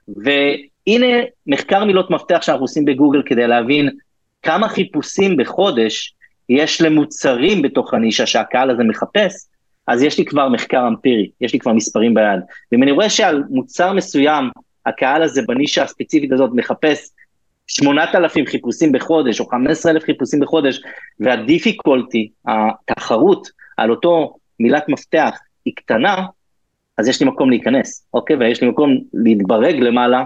והנה 0.07 1.17
מחקר 1.47 1.85
מילות 1.85 2.09
מפתח 2.11 2.41
שאנחנו 2.41 2.63
עושים 2.63 2.85
בגוגל 2.85 3.21
כדי 3.25 3.47
להבין 3.47 3.89
כמה 4.41 4.69
חיפושים 4.69 5.37
בחודש 5.37 6.13
יש 6.49 6.81
למוצרים 6.81 7.61
בתוך 7.61 7.93
הנישה 7.93 8.25
שהקהל 8.25 8.69
הזה 8.69 8.83
מחפש, 8.83 9.47
אז 9.87 10.03
יש 10.03 10.17
לי 10.17 10.25
כבר 10.25 10.49
מחקר 10.49 10.87
אמפירי, 10.87 11.29
יש 11.41 11.53
לי 11.53 11.59
כבר 11.59 11.73
מספרים 11.73 12.13
ביד. 12.13 12.39
ואם 12.71 12.83
אני 12.83 12.91
רואה 12.91 13.09
שעל 13.09 13.43
מוצר 13.49 13.93
מסוים, 13.93 14.49
הקהל 14.85 15.23
הזה 15.23 15.41
בנישה 15.47 15.83
הספציפית 15.83 16.31
הזאת 16.31 16.51
מחפש 16.53 17.09
8,000 17.67 18.45
חיפושים 18.45 18.91
בחודש, 18.91 19.39
או 19.39 19.47
15,000 19.47 20.03
חיפושים 20.03 20.39
בחודש, 20.39 20.81
והדיפיקולטי, 21.19 22.29
התחרות 22.47 23.47
על 23.77 23.91
אותו 23.91 24.35
מילת 24.59 24.89
מפתח 24.89 25.37
היא 25.65 25.73
קטנה, 25.75 26.25
אז 26.97 27.07
יש 27.07 27.21
לי 27.21 27.27
מקום 27.27 27.49
להיכנס, 27.49 28.05
אוקיי? 28.13 28.35
ויש 28.35 28.61
לי 28.61 28.69
מקום 28.69 28.97
להתברג 29.13 29.75
למעלה 29.75 30.23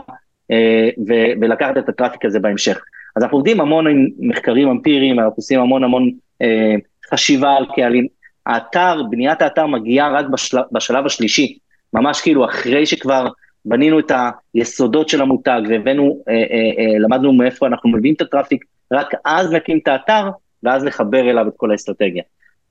אה, 0.52 0.90
ו- 1.08 1.42
ולקחת 1.42 1.78
את 1.78 1.90
הטראפיק 1.90 2.26
הזה 2.26 2.40
בהמשך. 2.40 2.82
אז 3.18 3.24
אנחנו 3.24 3.38
עובדים 3.38 3.62
המון 3.62 3.88
עם 3.88 4.08
מחקרים 4.20 4.70
אמפיריים, 4.70 5.20
אנחנו 5.20 5.34
עושים 5.36 5.60
המון 5.60 5.84
המון 5.84 6.12
אה, 6.42 6.76
חשיבה 7.12 7.54
על 7.54 7.66
קהלים. 7.76 8.08
האתר, 8.46 9.02
בניית 9.10 9.42
האתר 9.42 9.66
מגיעה 9.66 10.10
רק 10.12 10.26
בשל, 10.26 10.58
בשלב 10.72 11.06
השלישי, 11.06 11.58
ממש 11.94 12.22
כאילו 12.22 12.46
אחרי 12.46 12.86
שכבר 12.86 13.28
בנינו 13.66 14.00
את 14.00 14.12
היסודות 14.54 15.10
של 15.10 15.22
המותג 15.22 15.62
והבאנו, 15.70 16.24
אה, 16.30 16.34
אה, 16.34 16.40
אה, 16.78 17.00
למדנו 17.00 17.34
מאיפה 17.34 17.68
אנחנו 17.68 17.90
מביאים 17.90 18.16
את 18.16 18.22
ה 18.22 18.27
traffic, 18.27 18.66
רק 18.94 19.14
אז 19.26 19.54
נקים 19.54 19.78
את 19.84 19.88
האתר 19.88 20.30
ואז 20.64 20.84
נחבר 20.84 21.30
אליו 21.30 21.48
את 21.48 21.54
כל 21.58 21.72
האסטרטגיה. 21.72 22.24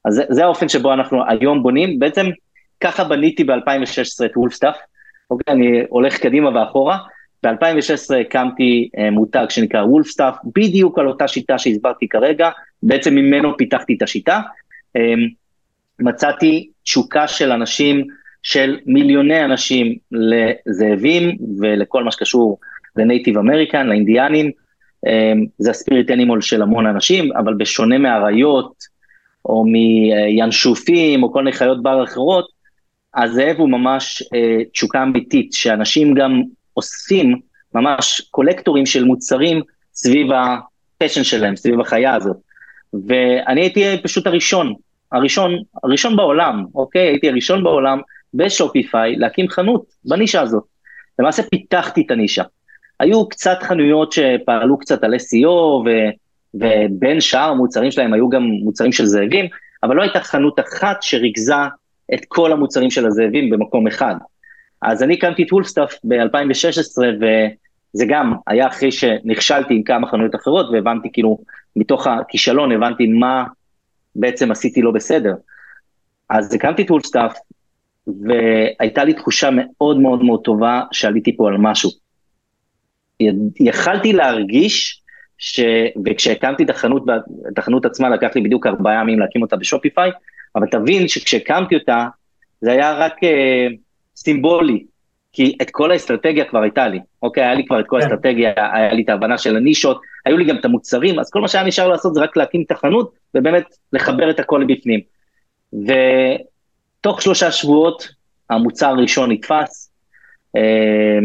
אז 0.05 0.15
זה, 0.15 0.25
זה 0.29 0.45
האופן 0.45 0.69
שבו 0.69 0.93
אנחנו 0.93 1.23
היום 1.29 1.63
בונים, 1.63 1.99
בעצם 1.99 2.27
ככה 2.81 3.05
בניתי 3.05 3.45
ב-2016 3.45 4.25
את 4.25 4.37
Wolfstuff, 4.37 4.77
אוקיי, 5.31 5.55
אני 5.55 5.83
הולך 5.89 6.19
קדימה 6.19 6.61
ואחורה, 6.61 6.99
ב-2016 7.43 8.17
הקמתי 8.21 8.89
אה, 8.99 9.11
מותג 9.11 9.47
שנקרא 9.49 9.83
Wolfstuff, 9.83 10.35
בדיוק 10.57 10.99
על 10.99 11.09
אותה 11.09 11.29
שיטה 11.29 11.59
שהסברתי 11.59 12.09
כרגע, 12.09 12.51
בעצם 12.83 13.15
ממנו 13.15 13.57
פיתחתי 13.57 13.95
את 13.97 14.03
השיטה. 14.03 14.41
אה, 14.97 15.15
מצאתי 15.99 16.69
תשוקה 16.83 17.29
של 17.29 17.53
אנשים, 17.53 18.07
של 18.43 18.79
מיליוני 18.87 19.45
אנשים 19.45 19.97
לזאבים 20.13 21.37
ולכל 21.61 22.05
מה 22.05 22.13
שקשור 22.13 22.59
ל 22.97 23.03
native 23.03 23.39
American, 23.39 23.87
לאינדיאנים. 23.87 24.51
אמ, 25.07 25.47
זה 25.59 25.71
ה 25.71 25.77
spirit 25.77 26.11
animal 26.11 26.41
של 26.41 26.63
המון 26.63 26.87
אנשים, 26.87 27.37
אבל 27.37 27.55
בשונה 27.55 27.99
מאריות, 27.99 28.97
או 29.45 29.65
מינשופים, 29.65 31.23
או 31.23 31.33
כל 31.33 31.45
מיני 31.45 31.57
חיות 31.57 31.83
בר 31.83 32.05
אחרות, 32.05 32.49
הזאב 33.15 33.57
הוא 33.59 33.69
ממש 33.69 34.23
אה, 34.35 34.65
תשוקה 34.73 35.03
אמיתית, 35.03 35.53
שאנשים 35.53 36.15
גם 36.15 36.43
אוספים, 36.77 37.41
ממש 37.75 38.21
קולקטורים 38.31 38.87
של 38.87 39.05
מוצרים 39.05 39.63
סביב 39.95 40.27
ה 40.33 40.44
passion 40.44 41.25
שלהם, 41.25 41.57
סביב 41.57 41.81
החיה 41.81 42.15
הזאת. 42.15 42.37
ואני 43.07 43.61
הייתי 43.61 44.03
פשוט 44.03 44.27
הראשון 44.27 44.75
הראשון, 45.13 45.63
הראשון 45.85 46.17
בעולם, 46.17 46.65
אוקיי? 46.75 47.07
הייתי 47.07 47.29
הראשון 47.29 47.65
בעולם 47.65 48.01
ב 48.35 48.45
Shopify 48.45 49.17
להקים 49.17 49.49
חנות 49.49 49.85
בנישה 50.05 50.41
הזאת. 50.41 50.63
למעשה 51.19 51.43
פיתחתי 51.43 52.03
את 52.07 52.11
הנישה. 52.11 52.43
היו 53.01 53.29
קצת 53.29 53.59
חנויות 53.63 54.13
שפעלו 54.13 54.79
קצת 54.79 55.05
על 55.05 55.15
SEO, 55.15 55.49
ו, 55.49 55.89
ובין 56.55 57.21
שאר 57.21 57.51
המוצרים 57.51 57.91
שלהם 57.91 58.13
היו 58.13 58.29
גם 58.29 58.43
מוצרים 58.43 58.93
של 58.93 59.07
זאבים, 59.07 59.47
אבל 59.83 59.97
לא 59.97 60.03
הייתה 60.03 60.21
חנות 60.21 60.61
אחת 60.61 61.03
שריכזה 61.03 61.55
את 62.15 62.21
כל 62.29 62.53
המוצרים 62.53 62.91
של 62.91 63.07
הזאבים 63.07 63.51
במקום 63.51 63.87
אחד. 63.87 64.15
אז 64.87 65.03
אני 65.03 65.15
הקמתי 65.15 65.43
את 65.43 65.53
Wolfstuff 65.53 65.95
ב-2016, 66.05 66.99
וזה 66.99 68.05
גם 68.09 68.35
היה 68.47 68.67
אחרי 68.67 68.93
שנכשלתי 68.93 69.75
עם 69.75 69.83
כמה 69.83 70.07
חנויות 70.07 70.35
אחרות, 70.35 70.67
והבנתי 70.73 71.09
כאילו, 71.13 71.39
מתוך 71.77 72.07
הכישלון 72.07 72.73
הבנתי 72.73 73.07
מה 73.07 73.45
בעצם 74.17 74.51
עשיתי 74.51 74.83
לא 74.83 74.91
בסדר. 74.91 75.35
אז 76.29 76.55
הקמתי 76.55 76.83
את 76.83 76.91
Wolfstuff, 76.91 77.37
והייתה 78.07 79.05
לי 79.05 79.15
תחושה 79.15 79.49
מאוד 79.53 79.99
מאוד 79.99 80.23
מאוד 80.23 80.41
טובה 80.45 80.83
שעליתי 80.93 81.37
פה 81.37 81.49
על 81.49 81.57
משהו. 81.59 81.91
יכלתי 83.61 84.13
להרגיש, 84.13 85.03
ש... 85.39 85.61
וכשהקמתי 86.05 86.65
את 86.65 86.71
החנות, 86.71 87.05
את 87.53 87.59
החנות 87.59 87.85
עצמה 87.85 88.09
לקח 88.09 88.31
לי 88.35 88.41
בדיוק 88.41 88.67
ארבעה 88.67 89.01
ימים 89.01 89.19
להקים 89.19 89.43
אותה 89.43 89.57
בשופיפיי, 89.57 90.11
אבל 90.57 90.67
תבין 90.67 91.09
שכשהקמתי 91.09 91.75
אותה, 91.75 92.07
זה 92.61 92.73
היה 92.73 92.93
רק 92.93 93.25
אה, 93.25 93.67
סימבולי, 94.17 94.85
כי 95.33 95.57
את 95.63 95.71
כל 95.71 95.91
האסטרטגיה 95.91 96.45
כבר 96.45 96.63
הייתה 96.63 96.89
לי, 96.89 96.99
אוקיי? 97.23 97.45
היה 97.45 97.55
לי 97.55 97.67
כבר 97.67 97.81
את 97.81 97.85
כל 97.87 97.97
כן. 98.01 98.03
האסטרטגיה, 98.03 98.53
היה 98.57 98.93
לי 98.93 99.03
את 99.03 99.09
ההבנה 99.09 99.39
של 99.39 99.57
הנישות, 99.57 100.01
היו 100.27 100.37
לי 100.37 100.45
גם 100.45 100.57
את 100.57 100.65
המוצרים, 100.65 101.19
אז 101.19 101.31
כל 101.31 101.41
מה 101.41 101.49
שהיה 101.49 101.65
נשאר 101.65 101.89
לעשות 101.89 102.15
זה 102.15 102.21
רק 102.21 102.37
להקים 102.37 102.63
את 102.67 102.71
החנות, 102.71 103.13
ובאמת 103.35 103.65
לחבר 103.93 104.31
את 104.31 104.41
הכל 104.41 104.65
לבפנים. 104.69 105.01
ותוך 105.73 107.23
שלושה 107.23 107.53
שבועות 107.53 108.09
המוצר 108.51 108.87
הראשון 108.87 109.33
נתפס, 109.33 109.91
אה, 110.57 111.19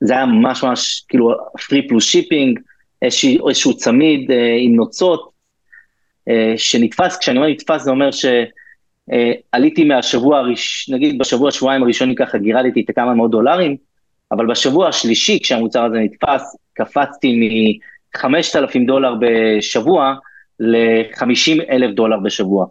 זה 0.00 0.12
היה 0.12 0.26
ממש 0.26 0.64
ממש 0.64 1.04
כאילו 1.08 1.34
free 1.68 1.88
plus 1.88 2.04
shipping, 2.04 2.60
איזשהו, 3.02 3.48
איזשהו 3.48 3.76
צמיד 3.76 4.30
אה, 4.30 4.56
עם 4.58 4.74
נוצות, 4.74 5.30
אה, 6.28 6.54
שנתפס, 6.56 7.16
כשאני 7.16 7.38
אומר 7.38 7.48
נתפס 7.48 7.82
זה 7.82 7.90
אומר 7.90 8.10
ש... 8.10 8.24
אה, 9.12 9.32
עליתי 9.52 9.84
מהשבוע 9.84 10.38
הראשון, 10.38 10.94
נגיד 10.94 11.18
בשבוע, 11.18 11.50
שבועיים 11.50 11.82
הראשונים 11.82 12.14
ככה 12.14 12.38
גירדתי 12.38 12.80
את 12.80 12.94
כמה 12.94 13.14
מאות 13.14 13.30
דולרים, 13.30 13.76
אבל 14.32 14.46
בשבוע 14.46 14.88
השלישי, 14.88 15.38
כשהמוצר 15.42 15.84
הזה 15.84 15.98
נתפס, 15.98 16.56
קפצתי 16.74 17.32
מ-5,000 18.16 18.86
דולר 18.86 19.14
בשבוע 19.20 20.14
ל-50 20.60 21.70
אלף 21.70 21.94
דולר 21.94 22.18
בשבוע. 22.20 22.66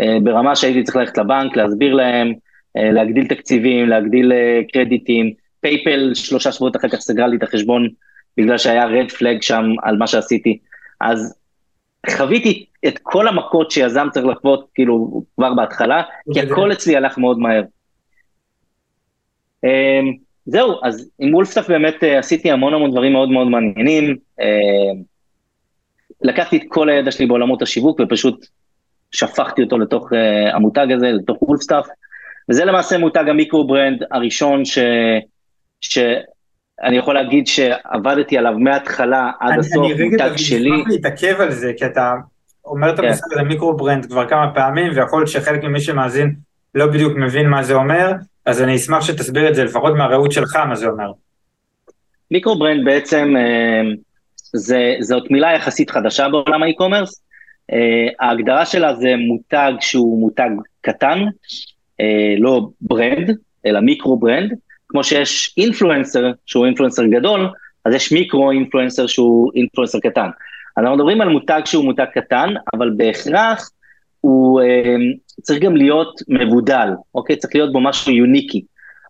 אה, 0.00 0.18
ברמה 0.22 0.56
שהייתי 0.56 0.82
צריך 0.82 0.96
ללכת 0.96 1.18
לבנק, 1.18 1.56
להסביר 1.56 1.94
להם, 1.94 2.32
אה, 2.76 2.90
להגדיל 2.92 3.26
תקציבים, 3.26 3.88
להגדיל 3.88 4.32
קרדיטים, 4.72 5.32
PayPal 5.60 6.10
שלושה 6.14 6.52
שבועות 6.52 6.76
אחר 6.76 6.88
כך 6.88 6.98
סגרה 7.00 7.26
לי 7.26 7.36
את 7.36 7.42
החשבון 7.42 7.88
בגלל 8.36 8.58
שהיה 8.58 8.86
red 8.86 9.10
flag 9.10 9.42
שם 9.42 9.64
על 9.82 9.96
מה 9.96 10.06
שעשיתי. 10.06 10.58
אז 11.00 11.38
חוויתי 12.10 12.66
את 12.86 12.98
כל 13.02 13.28
המכות 13.28 13.70
שיזם 13.70 14.08
צריך 14.12 14.26
לחוות 14.26 14.68
כאילו 14.74 15.22
כבר 15.36 15.54
בהתחלה, 15.54 16.02
כי 16.32 16.40
הכל 16.40 16.72
אצלי 16.72 16.96
הלך 16.96 17.18
מאוד 17.18 17.38
מהר. 17.38 17.62
אמ, 19.64 20.12
זהו, 20.46 20.74
אז 20.82 21.10
עם 21.18 21.34
Wolfstuff 21.34 21.68
באמת 21.68 22.04
אה, 22.04 22.18
עשיתי 22.18 22.50
המון 22.50 22.74
המון 22.74 22.90
דברים 22.90 23.12
מאוד 23.12 23.28
מאוד 23.28 23.48
מעניינים. 23.48 24.16
אמ, 24.40 25.02
לקחתי 26.22 26.56
את 26.56 26.62
כל 26.68 26.88
הידע 26.88 27.10
שלי 27.10 27.26
בעולמות 27.26 27.62
השיווק 27.62 28.00
ופשוט 28.00 28.46
שפכתי 29.12 29.62
אותו 29.62 29.78
לתוך 29.78 30.12
אה, 30.12 30.16
המותג 30.54 30.86
הזה, 30.96 31.06
לתוך 31.06 31.42
Wolfstuff, 31.42 31.86
וזה 32.50 32.64
למעשה 32.64 32.98
מותג 32.98 33.24
ה 33.28 33.34
micro 33.34 33.66
brand 33.66 34.02
הראשון 34.10 34.64
ש... 34.64 34.78
שאני 36.80 36.96
יכול 36.96 37.14
להגיד 37.14 37.46
שעבדתי 37.46 38.38
עליו 38.38 38.58
מההתחלה 38.58 39.30
עד 39.40 39.50
אני, 39.50 39.58
הסוף, 39.58 39.84
אני 39.84 40.08
מותג 40.08 40.36
שלי. 40.36 40.70
אני 40.70 40.82
רגע 40.82 40.88
להתעכב 40.88 41.40
על 41.40 41.50
זה, 41.50 41.72
כי 41.76 41.86
אתה 41.86 42.14
אומר 42.64 42.90
את 42.90 43.00
כן. 43.00 43.04
המושג 43.06 43.32
הזה 43.32 43.42
micro 43.42 43.76
brand 43.76 44.06
כבר 44.06 44.28
כמה 44.28 44.54
פעמים, 44.54 44.92
ויכול 44.94 45.20
להיות 45.20 45.30
שחלק 45.30 45.64
ממי 45.64 45.80
שמאזין 45.80 46.34
לא 46.74 46.86
בדיוק 46.86 47.12
מבין 47.16 47.48
מה 47.48 47.62
זה 47.62 47.74
אומר, 47.74 48.12
אז 48.46 48.62
אני 48.62 48.76
אשמח 48.76 49.04
שתסביר 49.04 49.48
את 49.48 49.54
זה, 49.54 49.64
לפחות 49.64 49.94
מהראות 49.94 50.32
שלך, 50.32 50.56
מה 50.56 50.76
זה 50.76 50.86
אומר. 50.86 51.12
micro 52.30 52.58
brand 52.58 52.84
בעצם, 52.84 53.34
אה, 53.36 53.82
זה, 54.54 54.94
זאת 55.00 55.30
מילה 55.30 55.52
יחסית 55.52 55.90
חדשה 55.90 56.28
בעולם 56.28 56.62
ה 56.62 56.67
e-commerce, 56.67 57.24
אה, 57.72 58.14
ההגדרה 58.20 58.66
שלה 58.66 58.94
זה 58.94 59.14
מותג 59.28 59.72
שהוא 59.80 60.20
מותג 60.20 60.50
קטן, 60.80 61.18
אה, 62.00 62.04
לא 62.38 62.68
brand, 62.80 63.36
אלא 63.66 63.80
micro 63.80 64.18
brand, 64.18 64.52
כמו 64.94 65.04
שיש 65.04 65.54
influencer 65.56 66.30
שהוא 66.46 66.66
influencer 66.66 67.04
גדול, 67.04 67.48
אז 67.84 67.94
יש 67.94 68.12
micro 68.12 68.50
influencer 68.50 69.06
שהוא 69.06 69.50
influencer 69.54 69.98
קטן. 70.00 70.28
אנחנו 70.78 70.96
מדברים 70.96 71.20
על 71.20 71.28
מותג 71.28 71.60
שהוא 71.64 71.84
מותג 71.84 72.04
קטן, 72.14 72.54
אבל 72.74 72.90
בהכרח 72.96 73.70
הוא 74.20 74.60
uh, 74.60 74.64
צריך 75.42 75.62
גם 75.62 75.76
להיות 75.76 76.20
מבודל, 76.28 76.88
אוקיי? 77.14 77.36
צריך 77.36 77.54
להיות 77.54 77.72
בו 77.72 77.80
משהו 77.80 78.12
יוניקי, 78.12 78.64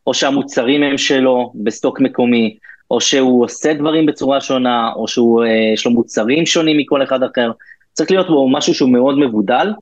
או 0.06 0.14
שהמוצרים 0.14 0.82
הם 0.82 0.98
שלו 0.98 1.52
ב 1.54 1.62
stock 1.62 2.00
מקומי, 2.00 2.56
או 2.90 3.00
שהוא 3.00 3.44
עושה 3.44 3.74
דברים 3.74 4.06
בצורה 4.06 4.40
שונה, 4.40 4.92
או 4.96 5.08
שיש 5.08 5.86
לו 5.86 5.92
מוצרים 5.92 6.46
שונים 6.46 6.78
מכל 6.78 7.02
אחד 7.02 7.22
אחר. 7.22 7.50
צריך 7.92 8.10
להיות 8.10 8.26
בו 8.26 8.48
משהו 8.48 8.74
שהוא 8.74 8.92
מאוד 8.92 9.18
מבודל. 9.18 9.72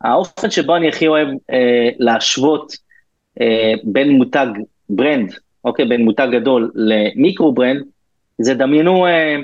האופן 0.00 0.50
שבו 0.50 0.76
אני 0.76 0.88
הכי 0.88 1.06
אוהב 1.06 1.28
אה, 1.28 1.88
להשוות 1.98 2.72
אה, 3.40 3.72
בין 3.84 4.10
מותג 4.10 4.46
brand, 4.90 5.32
אוקיי, 5.64 5.84
בין 5.84 6.04
מותג 6.04 6.28
גדול 6.32 6.70
ל 6.74 6.87
micro 6.87 7.52
brand, 7.52 7.82
זה 8.38 8.54
דמיינו, 8.54 9.06
אה, 9.06 9.36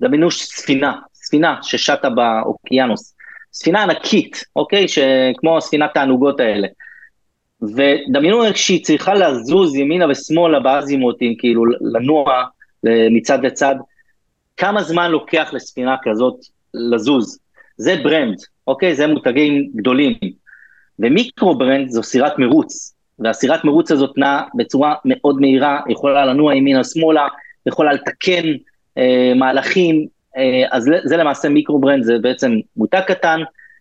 דמיינו 0.00 0.30
ספינה, 0.30 0.92
ספינה 1.14 1.56
ששטה 1.62 2.10
באוקיינוס. 2.10 3.16
ספינה 3.52 3.82
ענקית, 3.82 4.44
אוקיי, 4.56 4.86
כמו 5.36 5.56
הספינת 5.56 5.90
תענוגות 5.94 6.40
האלה. 6.40 6.68
ודמיינו 7.62 8.44
איך 8.44 8.56
שהיא 8.56 8.84
צריכה 8.84 9.14
לזוז 9.14 9.76
ימינה 9.76 10.06
ושמאלה 10.10 10.60
באזימוטים, 10.60 11.34
כאילו 11.38 11.64
לנוע 11.66 12.44
מצד 13.10 13.44
לצד. 13.44 13.74
כמה 14.56 14.82
זמן 14.82 15.10
לוקח 15.10 15.50
לספינה 15.52 15.96
כזאת 16.02 16.34
לזוז. 16.74 17.38
זה 17.76 17.96
brand, 18.02 18.36
אוקיי? 18.66 18.94
זה 18.94 19.06
מותגים 19.06 19.70
גדולים. 19.76 20.14
ו 20.98 21.08
micro 21.08 21.58
brand 21.58 21.88
זו 21.88 22.02
סירת 22.02 22.38
מרוץ, 22.38 22.95
והסירת 23.18 23.64
מרוץ 23.64 23.90
הזאת 23.90 24.18
נעה 24.18 24.42
בצורה 24.54 24.94
מאוד 25.04 25.40
מהירה, 25.40 25.80
יכולה 25.88 26.24
לנוע 26.24 26.54
ימינה-שמאלה, 26.54 27.28
יכולה 27.66 27.92
לתקן 27.92 28.44
אה, 28.98 29.32
מהלכים, 29.36 30.06
אה, 30.36 30.64
אז 30.70 30.82
זה, 30.82 30.98
זה 31.04 31.16
למעשה 31.16 31.48
micro 31.48 31.78
brand, 31.78 32.04
זה 32.04 32.18
בעצם 32.18 32.52
מותג 32.76 33.00
קטן, 33.06 33.40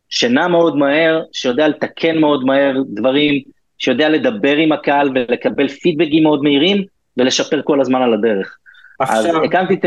שנע 0.10 0.48
מאוד 0.48 0.76
מהר, 0.76 1.24
שיודע 1.32 1.67
לתקן 1.67 2.17
מאוד 2.17 2.45
מהר 2.45 2.82
דברים, 2.93 3.41
שיודע 3.78 4.10
לדבר 4.10 4.56
עם 4.56 4.71
הקהל 4.71 5.10
ולקבל 5.15 5.67
פידבקים 5.67 6.24
מאוד 6.24 6.43
מהירים, 6.43 6.84
ולשפר 7.17 7.62
כל 7.63 7.82
הזמן 7.82 8.02
על 8.02 8.13
הדרך. 8.13 8.58
עכשיו, 9.00 9.43
הקמתי 9.43 9.74
את... 9.74 9.86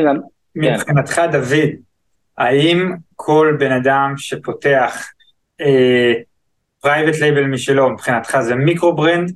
מבחינתך, 0.56 1.12
כן. 1.12 1.30
דוד, 1.30 1.68
האם 2.38 2.92
כל 3.16 3.56
בן 3.58 3.72
אדם 3.72 4.14
שפותח 4.16 5.08
private 6.80 7.20
label 7.20 7.44
משלו, 7.44 7.90
מבחינתך 7.90 8.38
זה 8.40 8.54
micro 8.54 8.96
brand, 8.96 9.32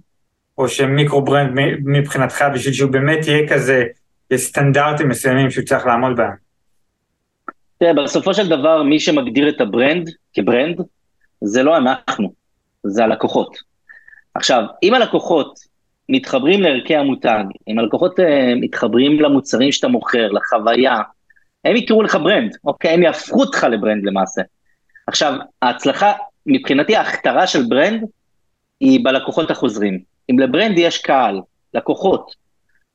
או 0.58 0.68
ש 0.68 0.84
micro 0.84 1.22
brand 1.22 1.50
מבחינתך 1.84 2.44
בשביל 2.54 2.74
שהוא 2.74 2.90
באמת 2.90 3.26
יהיה 3.26 3.48
כזה, 3.48 3.84
יש 4.30 4.40
סטנדרטים 4.40 5.08
מסוימים 5.08 5.50
שהוא 5.50 5.64
צריך 5.64 5.86
לעמוד 5.86 6.16
בהם? 6.16 6.34
תראה, 7.78 8.04
בסופו 8.04 8.34
של 8.34 8.48
דבר, 8.48 8.82
מי 8.82 9.00
שמגדיר 9.00 9.48
את 9.48 9.60
ה 9.60 9.69
brand 9.69 10.10
כ 10.34 10.46
brand, 10.46 10.80
זה 11.40 11.62
לא 11.62 11.76
אנחנו, 11.76 12.32
זה 12.82 13.04
הלקוחות. 13.04 13.56
עכשיו, 14.34 14.64
אם 14.82 14.94
הלקוחות 14.94 15.58
מתחברים 16.08 16.62
לערכי 16.62 16.96
המותג, 16.96 17.44
אם 17.68 17.78
הלקוחות 17.78 18.18
אה, 18.18 18.22
מתחברים 18.60 19.20
למוצרים 19.20 19.72
שאתה 19.72 19.88
מוכר, 19.88 20.28
לחוויה, 20.28 20.96
הם 21.64 21.76
יקראו 21.76 22.02
לך 22.02 22.14
brand, 22.14 22.56
אוקיי? 22.64 22.90
הם 22.90 23.02
יהפכו 23.02 23.40
אותך 23.40 23.66
ל 23.70 23.76
brand 23.76 24.04
למעשה. 24.04 24.42
עכשיו, 25.06 25.34
ההצלחה, 25.62 26.12
מבחינתי 26.46 26.96
ההכתרה 26.96 27.46
של 27.46 27.62
brand 27.62 28.04
היא 28.80 29.00
בלקוחות 29.04 29.50
החוזרים. 29.50 29.98
אם 30.30 30.38
ל 30.38 30.45
brand 30.45 30.78
יש 30.78 30.98
קהל, 30.98 31.40
לקוחות, 31.74 32.34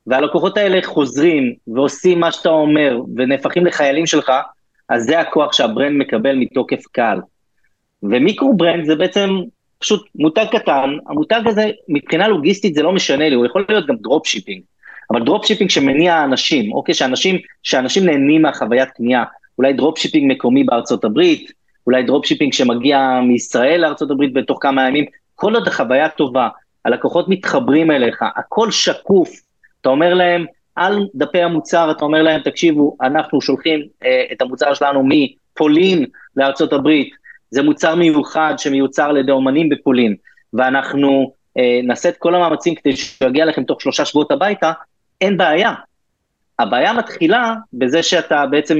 והלקוחות 0.06 0.56
האלה 0.56 0.78
חוזרים 0.84 1.54
ועושים 1.68 2.20
מה 2.20 2.32
שאתה 2.32 2.48
אומר 2.48 3.00
ונהפכים 3.16 3.66
לחיילים 3.66 4.06
שלך, 4.06 4.32
אז 4.88 5.04
זה 5.04 5.20
הכוח 5.20 5.52
שה 5.52 5.68
brand 5.68 5.96
מקבל 5.96 6.34
מתוקף 6.34 6.82
קהל. 6.92 7.20
ו 8.02 8.11
micro 8.11 8.56
brand 8.56 8.84
זה 8.84 8.96
בעצם 8.96 9.30
פשוט 9.78 10.08
מותג 10.14 10.44
קטן, 10.52 10.90
המותג 11.08 11.40
הזה 11.46 11.70
מבחינה 11.88 12.28
לוגיסטית 12.28 12.74
זה 12.74 12.82
לא 12.82 12.92
משנה 12.92 13.28
לי, 13.28 13.34
הוא 13.34 13.46
יכול 13.46 13.64
להיות 13.68 13.86
גם 13.86 13.96
drop 13.96 14.26
shipping. 14.26 14.62
אבל 15.10 15.24
drop 15.24 15.46
shipping 15.46 15.70
שמניע 15.70 16.24
אנשים, 16.24 16.72
אוקיי, 16.72 16.94
שאנשים, 16.94 17.38
שאנשים 17.62 18.06
נהנים 18.06 18.42
מהחוויית 18.42 18.88
קנייה, 18.90 19.24
אולי 19.58 19.72
drop 19.72 19.98
shipping 19.98 20.32
מקומי 20.32 20.64
בארצות 20.64 21.04
הברית, 21.04 21.52
אולי 21.88 22.02
drop 22.02 22.26
shipping 22.26 22.52
שמגיע 22.52 23.20
מישראל 23.22 23.53
לארצות 23.53 23.84
הברית 24.10 24.32
בתוך 24.32 24.58
כמה 24.60 24.88
ימים, 24.88 25.04
כל 25.34 25.54
עוד 25.54 25.68
החוויה 25.68 26.08
טובה, 26.08 26.48
הלקוחות 26.84 27.28
מתחברים 27.28 27.90
אליך, 27.90 28.24
הכל 28.36 28.70
שקוף, 28.70 29.28
אתה 29.80 29.88
אומר 29.88 30.14
להם, 30.14 30.44
על 30.76 31.06
דפי 31.14 31.42
המוצר, 31.42 31.90
אתה 31.90 32.04
אומר 32.04 32.22
להם, 32.22 32.40
תקשיבו, 32.40 32.96
אנחנו 33.00 33.40
שולחים 33.40 33.80
אה, 34.04 34.24
את 34.32 34.42
המוצר 34.42 34.74
שלנו 34.74 35.02
מפולין 35.08 36.04
הברית, 36.72 37.10
זה 37.50 37.62
מוצר 37.62 37.94
מיוחד 37.94 38.54
שמיוצר 38.58 39.04
על 39.04 39.16
ידי 39.16 39.32
אומנים 39.32 39.68
בפולין, 39.68 40.14
ואנחנו 40.52 41.32
אה, 41.58 41.80
נעשה 41.82 42.08
את 42.08 42.16
כל 42.16 42.34
המאמצים 42.34 42.74
כדי 42.74 42.96
שהוא 42.96 43.28
יגיע 43.28 43.44
לכם 43.44 43.64
תוך 43.64 43.80
שלושה 43.82 44.04
שבועות 44.04 44.32
הביתה, 44.32 44.72
אין 45.20 45.36
בעיה. 45.36 45.72
הבעיה 46.58 46.92
מתחילה 46.92 47.54
בזה 47.72 48.02
שאתה 48.02 48.46
בעצם 48.46 48.78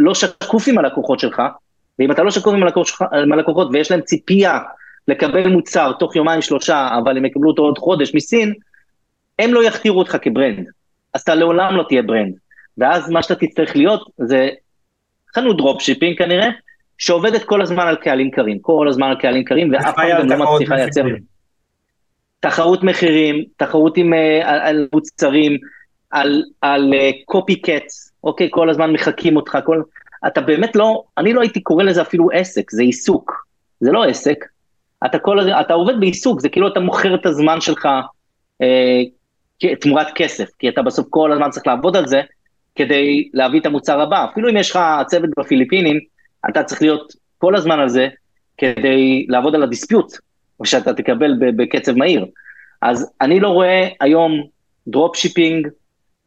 לא 0.00 0.14
שקוף 0.14 0.68
עם 0.68 0.78
הלקוחות 0.78 1.20
שלך, 1.20 1.42
ואם 1.98 2.10
אתה 2.10 2.22
לא 2.22 2.30
שקוף 2.30 2.54
עם 3.12 3.32
הלקוחות, 3.32 3.68
ויש 3.72 3.90
להם 3.90 4.00
ציפייה 4.00 4.58
לקבל 5.08 5.48
מוצר 5.48 5.92
תוך 5.98 6.16
יומיים 6.16 6.42
שלושה, 6.42 6.88
אבל 7.04 7.16
הם 7.16 7.24
יקבלו 7.24 7.50
אותו 7.50 7.62
עוד 7.62 7.78
חודש 7.78 8.14
מסין, 8.14 8.54
הם 9.38 9.54
לא 9.54 9.64
יכתירו 9.64 9.98
אותך 9.98 10.16
כ 10.22 10.33
brand. 10.33 10.66
אז 11.14 11.20
אתה 11.20 11.34
לעולם 11.34 11.76
לא 11.76 11.84
תהיה 11.88 12.02
brand. 12.02 12.34
ואז 12.78 13.10
מה 13.10 13.22
שאתה 13.22 13.34
תצטרך 13.34 13.76
להיות 13.76 14.10
זה 14.18 14.48
חנות 15.34 15.56
dropshipping 15.56 16.18
כנראה, 16.18 16.48
שעובדת 16.98 17.44
כל 17.44 17.62
הזמן 17.62 17.86
על 17.86 17.96
קהלים 17.96 18.30
קרים, 18.30 18.58
כל 18.58 18.88
הזמן 18.88 19.08
על 19.08 19.16
קהלים 19.16 19.44
קרים, 19.44 19.72
ואף 19.72 19.94
פעם 19.96 20.28
גם 20.28 20.38
לא 20.38 20.54
מצליחה 20.54 20.74
לייצר... 20.74 21.02
תחרות 22.40 22.82
מחירים, 22.82 23.44
תחרות 23.56 23.96
עם, 23.96 24.12
אה, 24.12 24.46
על 24.46 24.88
מוצרים, 24.92 25.56
על, 26.10 26.42
על 26.60 26.94
קופי 27.24 27.52
uh, 27.52 27.66
קטס, 27.66 28.12
אוקיי? 28.24 28.48
כל 28.50 28.70
הזמן 28.70 28.92
מחקים 28.92 29.36
אותך, 29.36 29.58
כל... 29.64 29.82
אתה 30.26 30.40
באמת 30.40 30.76
לא, 30.76 31.02
אני 31.18 31.32
לא 31.32 31.40
הייתי 31.40 31.60
קורא 31.60 31.84
לזה 31.84 32.02
אפילו 32.02 32.28
עסק, 32.32 32.70
זה 32.70 32.82
עיסוק. 32.82 33.48
זה 33.80 33.92
לא 33.92 34.04
עסק, 34.04 34.44
אתה, 35.06 35.18
כל, 35.18 35.50
אתה 35.50 35.74
עובד 35.74 36.00
בעיסוק, 36.00 36.40
זה 36.40 36.48
כאילו 36.48 36.68
אתה 36.68 36.80
מוכר 36.80 37.14
את 37.14 37.26
הזמן 37.26 37.60
שלך 37.60 37.88
אה, 38.62 39.02
תמורת 39.80 40.06
כסף, 40.14 40.48
כי 40.58 40.68
אתה 40.68 40.82
בסוף 40.82 41.06
כל 41.10 41.32
הזמן 41.32 41.50
צריך 41.50 41.66
לעבוד 41.66 41.96
על 41.96 42.06
זה 42.06 42.20
כדי 42.74 43.28
להביא 43.34 43.60
את 43.60 43.66
המוצר 43.66 44.00
הבא. 44.00 44.24
אפילו 44.32 44.48
אם 44.50 44.56
יש 44.56 44.70
לך 44.70 44.78
צוות 45.06 45.30
בפיליפינים, 45.38 46.00
אתה 46.50 46.62
צריך 46.62 46.82
להיות 46.82 47.12
כל 47.38 47.56
הזמן 47.56 47.78
על 47.78 47.88
זה 47.88 48.08
כדי 48.58 49.26
לעבוד 49.28 49.54
על 49.54 49.62
הדיספיוט, 49.62 50.12
שאתה 50.64 50.94
תקבל 50.94 51.34
בקצב 51.56 51.92
מהיר. 51.92 52.26
אז 52.82 53.12
אני 53.20 53.40
לא 53.40 53.48
רואה 53.48 53.88
היום 54.00 54.32
dropshipping 54.88 55.68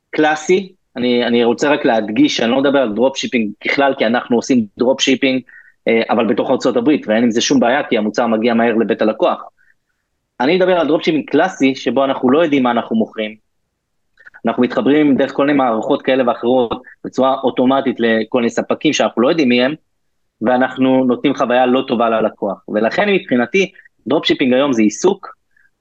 קלאסי, 0.09 0.73
אני, 0.97 1.25
אני 1.27 1.43
רוצה 1.43 1.69
רק 1.69 1.85
להדגיש 1.85 2.37
שאני 2.37 2.51
לא 2.51 2.59
מדבר 2.59 2.79
על 2.79 2.93
dropshipping 2.93 3.51
ככלל, 3.63 3.93
כי 3.97 4.05
אנחנו 4.05 4.35
עושים 4.35 4.65
dropshipping, 4.77 5.41
אה, 5.87 6.01
אבל 6.09 6.27
בתוך 6.27 6.49
ארה"ב, 6.49 6.89
ואין 7.07 7.23
עם 7.23 7.31
זה 7.31 7.41
שום 7.41 7.59
בעיה, 7.59 7.83
כי 7.83 7.97
המוצר 7.97 8.27
מגיע 8.27 8.53
מהר 8.53 8.75
לבית 8.75 9.01
הלקוח. 9.01 9.43
אני 10.39 10.55
מדבר 10.55 10.79
על 10.79 10.87
dropshipping 10.87 11.29
קלאסי, 11.29 11.75
שבו 11.75 12.05
אנחנו 12.05 12.31
לא 12.31 12.43
יודעים 12.43 12.63
מה 12.63 12.71
אנחנו 12.71 12.95
מוכרים, 12.95 13.35
אנחנו 14.45 14.63
מתחברים 14.63 15.15
דרך 15.15 15.33
כל 15.33 15.45
מיני 15.45 15.57
מערכות 15.57 16.01
כאלה 16.01 16.23
ואחרות 16.27 16.81
בצורה 17.05 17.35
אוטומטית 17.43 17.95
לכל 17.99 18.37
מיני 18.37 18.49
ספקים 18.49 18.93
שאנחנו 18.93 19.21
לא 19.21 19.29
יודעים 19.29 19.49
מי 19.49 19.63
הם, 19.63 19.75
ואנחנו 20.41 21.05
נותנים 21.05 21.35
חוויה 21.35 21.65
לא 21.65 21.83
טובה 21.87 22.09
ללקוח. 22.09 22.63
ולכן 22.69 23.09
מבחינתי, 23.09 23.71
dropshipping 24.07 24.53
היום 24.53 24.73
זה 24.73 24.81
עיסוק, 24.81 25.27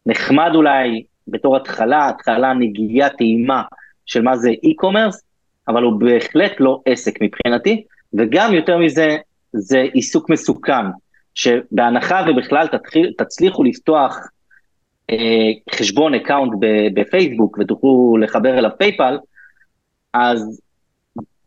נחמד 0.07 0.51
אולי 0.55 1.03
בתור 1.29 1.57
התחלה, 1.57 2.09
התחלה 2.09 2.53
נגיעה 2.53 3.09
טעימה 3.09 3.63
של 4.11 4.23
מה 4.23 4.37
זה 4.37 4.51
e-commerce, 4.51 5.19
אבל 5.69 5.83
הוא 5.83 6.01
בהחלט 6.01 6.53
לא 6.61 6.81
עסק 6.87 7.19
מבחינתי, 7.23 7.85
וגם 8.15 8.55
יותר 8.55 8.79
מזה, 8.79 9.17
זה 9.53 9.81
עיסוק 9.93 10.31
מסוכן, 10.31 10.87
שבהנחה 11.35 12.25
ובכלל 12.29 12.67
תתחיל, 12.67 13.13
תצליחו 13.19 13.65
לפתוח 13.65 14.29
אה, 15.11 15.17
חשבון 15.75 16.15
account 16.15 16.53
בפייסבוק 16.95 17.59
ותוכלו 17.61 18.17
לחבר 18.21 18.59
אליו 18.59 18.71
PayPal, 18.79 19.19
אז 20.15 20.61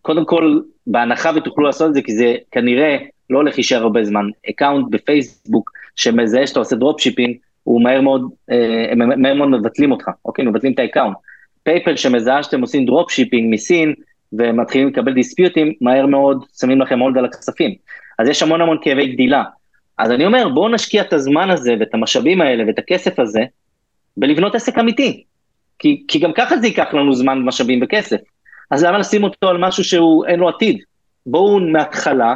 קודם 0.02 0.26
כל, 0.26 0.60
בהנחה 0.88 1.32
ותוכלו 1.36 1.64
לעשות 1.64 1.90
את 1.90 1.94
זה, 1.94 2.02
כי 2.02 2.14
זה 2.14 2.36
כנראה 2.52 2.98
לא 3.30 3.38
הולך 3.38 3.56
להישאר 3.56 3.82
הרבה 3.82 4.04
זמן, 4.04 4.26
account 4.50 4.88
בפייסבוק 4.90 5.72
שמזהה 5.96 6.48
שאתה 6.48 6.60
עושה 6.60 6.76
dropshipping, 6.76 7.38
הוא 7.64 7.84
מהר 7.84 8.02
מאוד, 8.02 8.30
אה, 8.52 8.96
מהר 8.96 9.34
מאוד 9.34 9.50
מבטלים 9.50 9.92
אותך, 9.92 10.10
אוקיי? 10.26 10.46
מבטלים 10.46 10.74
את 10.74 10.80
ה 10.80 10.84
account. 10.84 11.18
PayPal 11.64 11.96
שמזהה 11.96 12.44
שאתם 12.44 12.62
עושים 12.62 12.86
dropshipping 12.86 13.54
מסין, 13.54 13.94
ומתחילים 14.34 14.88
לקבל 14.88 15.14
dispute 15.14 15.56
ים, 15.56 15.74
מהר 15.82 16.06
מאוד 16.06 16.44
שמים 16.60 16.82
לכם 16.82 17.00
hold 17.00 17.18
על 17.18 17.26
הכספים. 17.26 17.76
אז 18.20 18.30
יש 18.30 18.44
המון 18.44 18.62
המון 18.62 18.78
כאבי 18.82 19.08
גדילה. 19.08 19.44
אז 19.98 20.12
אני 20.12 20.26
אומר, 20.26 20.50
בואו 20.50 20.70
נשקיע 20.70 21.02
את 21.02 21.14
הזמן 21.14 21.50
הזה 21.50 21.74
ואת 21.80 21.94
המשאבים 21.94 22.42
האלה 22.42 22.64
ואת 22.68 22.80
הכסף 22.80 23.20
הזה 23.20 23.42
בלבנות 24.18 24.56
עסק 24.56 24.78
אמיתי. 24.78 25.24
כי, 25.80 26.04
כי 26.08 26.20
גם 26.20 26.34
ככה 26.34 26.58
זה 26.58 26.68
ייקח 26.68 26.94
לנו 26.94 27.14
זמן, 27.14 27.40
משאבים 27.40 27.80
וכסף. 27.84 28.18
אז 28.72 28.84
למה 28.84 28.98
לשים 28.98 29.24
אותו 29.24 29.50
על 29.50 29.58
משהו 29.58 29.84
שהוא 29.84 30.26
אין 30.26 30.40
לו 30.40 30.50
עתיד? 30.50 30.78
בואו 31.26 31.60
מההתחלה 31.60 32.36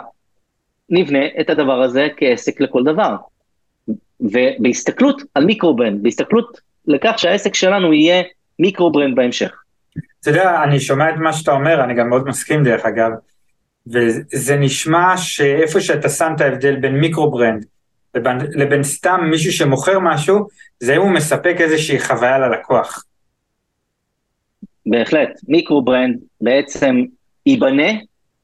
נבנה 0.90 1.20
את 1.40 1.50
הדבר 1.50 1.82
הזה 1.82 2.08
כעסק 2.18 2.62
לכל 2.62 2.84
דבר. 2.84 3.16
ובהסתכלות 4.20 5.22
על 5.36 5.46
micro-brand, 5.46 6.04
בהסתכלות 6.04 6.60
לכך 6.88 7.20
שהעסק 7.20 7.56
שלנו 7.56 7.94
יהיה 7.94 8.24
micro-brand 8.60 9.16
בהמשך. 9.16 9.52
אתה 10.20 10.30
יודע, 10.30 10.64
אני 10.64 10.80
שומע 10.80 11.10
את 11.10 11.16
מה 11.18 11.34
שאתה 11.34 11.52
אומר, 11.52 11.84
אני 11.84 11.94
גם 11.94 12.10
מאוד 12.10 12.28
מסכים 12.28 12.64
דרך 12.64 12.86
אגב, 12.86 13.12
וזה 13.88 14.56
נשמע 14.56 15.18
שאיפה 15.18 15.82
שאתה 15.82 16.10
שם 16.10 16.34
את 16.36 16.42
ההבדל 16.42 16.76
בין 16.76 17.00
micro-brand 17.00 17.66
לבין, 18.16 18.38
לבין 18.56 18.84
סתם 18.84 19.20
מישהו 19.32 19.52
שמוכר 19.52 20.00
משהו, 20.00 20.48
זה 20.80 20.96
אם 20.96 21.02
הוא 21.02 21.12
מספק 21.12 21.56
איזושהי 21.60 22.00
חוויה 22.00 22.40
ללקוח. 22.40 23.04
בהחלט, 24.86 25.30
micro-brand 25.48 26.20
בעצם 26.42 27.04
ייבנה 27.46 27.92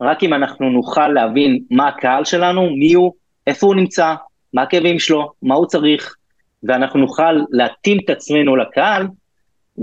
רק 0.01 0.23
אם 0.23 0.33
אנחנו 0.33 0.69
נוכל 0.69 1.07
להבין 1.07 1.59
מה 1.71 1.87
הקהל 1.87 2.25
שלנו, 2.25 2.69
מי 2.69 2.93
הוא, 2.93 3.13
איפה 3.47 3.67
הוא 3.67 3.75
נמצא, 3.75 4.15
מה 4.53 4.61
הכאבים 4.61 4.99
שלו, 4.99 5.31
מה 5.41 5.55
הוא 5.55 5.65
צריך, 5.65 6.15
ואנחנו 6.63 6.99
נוכל 6.99 7.33
להתאים 7.51 7.97
את 8.05 8.09
עצמנו 8.09 8.55
לקהל, 8.55 9.07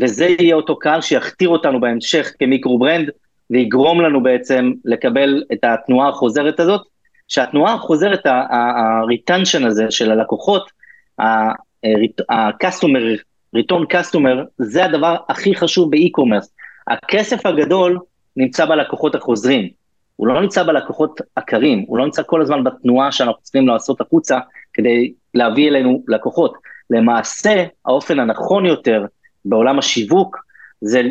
וזה 0.01 0.27
יהיה 0.39 0.55
אותו 0.55 0.79
קהל 0.79 1.01
שיכתיר 1.01 1.49
אותנו 1.49 1.81
בהמשך 1.81 2.33
כ 2.39 2.49
micro-brand, 2.49 3.11
ויגרום 3.51 4.01
לנו 4.01 4.23
בעצם 4.23 4.73
לקבל 4.85 5.43
את 5.53 5.59
התנועה 5.63 6.09
החוזרת 6.09 6.61
הזאת, 6.61 6.81
שהתנועה 7.29 7.75
החוזרת, 7.75 8.27
ה-retention 8.27 9.67
הזה 9.67 9.91
של 9.91 10.11
הלקוחות, 10.11 10.71
ה-customer, 11.19 13.19
return 13.57 13.85
customer, 13.93 14.45
זה 14.59 14.85
הדבר 14.85 15.17
הכי 15.29 15.55
חשוב 15.55 15.91
ב 15.91 15.96
e-commerce. 15.96 16.53
הכסף 16.87 17.47
הגדול 17.47 17.99
נמצא 18.37 18.67
בלקוחות 18.67 19.15
החוזרים, 19.15 19.69
הוא 20.17 20.27
לא 20.27 20.41
נמצא 20.41 20.63
בלקוחות 20.63 21.21
הקרים, 21.37 21.85
הוא 21.89 21.99
לא 21.99 22.05
נמצא 22.05 22.23
כל 22.27 22.43
הזמן 22.43 22.65
בתנועה 22.65 23.13
שאנחנו 23.13 23.43
צריכים 23.43 23.69
לעשות 23.69 24.01
החוצה 24.01 24.39
כדי 24.75 25.13
להביא 25.35 25.69
אלינו 25.69 26.03
לקוחות. 26.09 26.55
למעשה, 26.91 27.65
האופן 27.87 28.19
הנכון 28.19 28.67
יותר 28.67 29.05
בעולם 29.45 29.79
השיווק 29.79 30.37
זה 30.81 31.03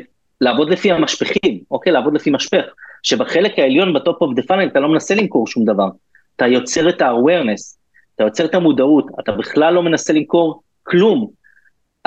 לעבוד 0.42 0.70
לפי 0.70 0.92
המשפכים, 0.92 1.60
אוקיי? 1.72 1.94
לעבוד 1.94 2.14
לפי 2.14 2.30
משפך, 2.30 2.66
שבחלק 3.04 3.60
העליון 3.60 3.94
ב 3.94 4.01
top 4.01 4.22
of 4.22 4.36
the 4.36 4.42
funnel 4.42 4.68
אתה 4.68 4.80
לא 4.80 4.90
מנסה 4.90 5.16
למכור 5.16 5.48
שום 5.48 5.66
דבר, 5.66 5.88
אתה 6.36 6.48
יוצר 6.48 6.90
את 6.90 7.02
ה-awareness, 7.02 7.78
אתה 8.16 8.24
יוצר 8.24 8.46
את 8.46 8.56
המודעות, 8.56 9.06
אתה 9.20 9.32
בכלל 9.32 9.74
לא 9.74 9.84
מנסה 9.84 10.14
למכור 10.14 10.62
כלום. 10.84 11.40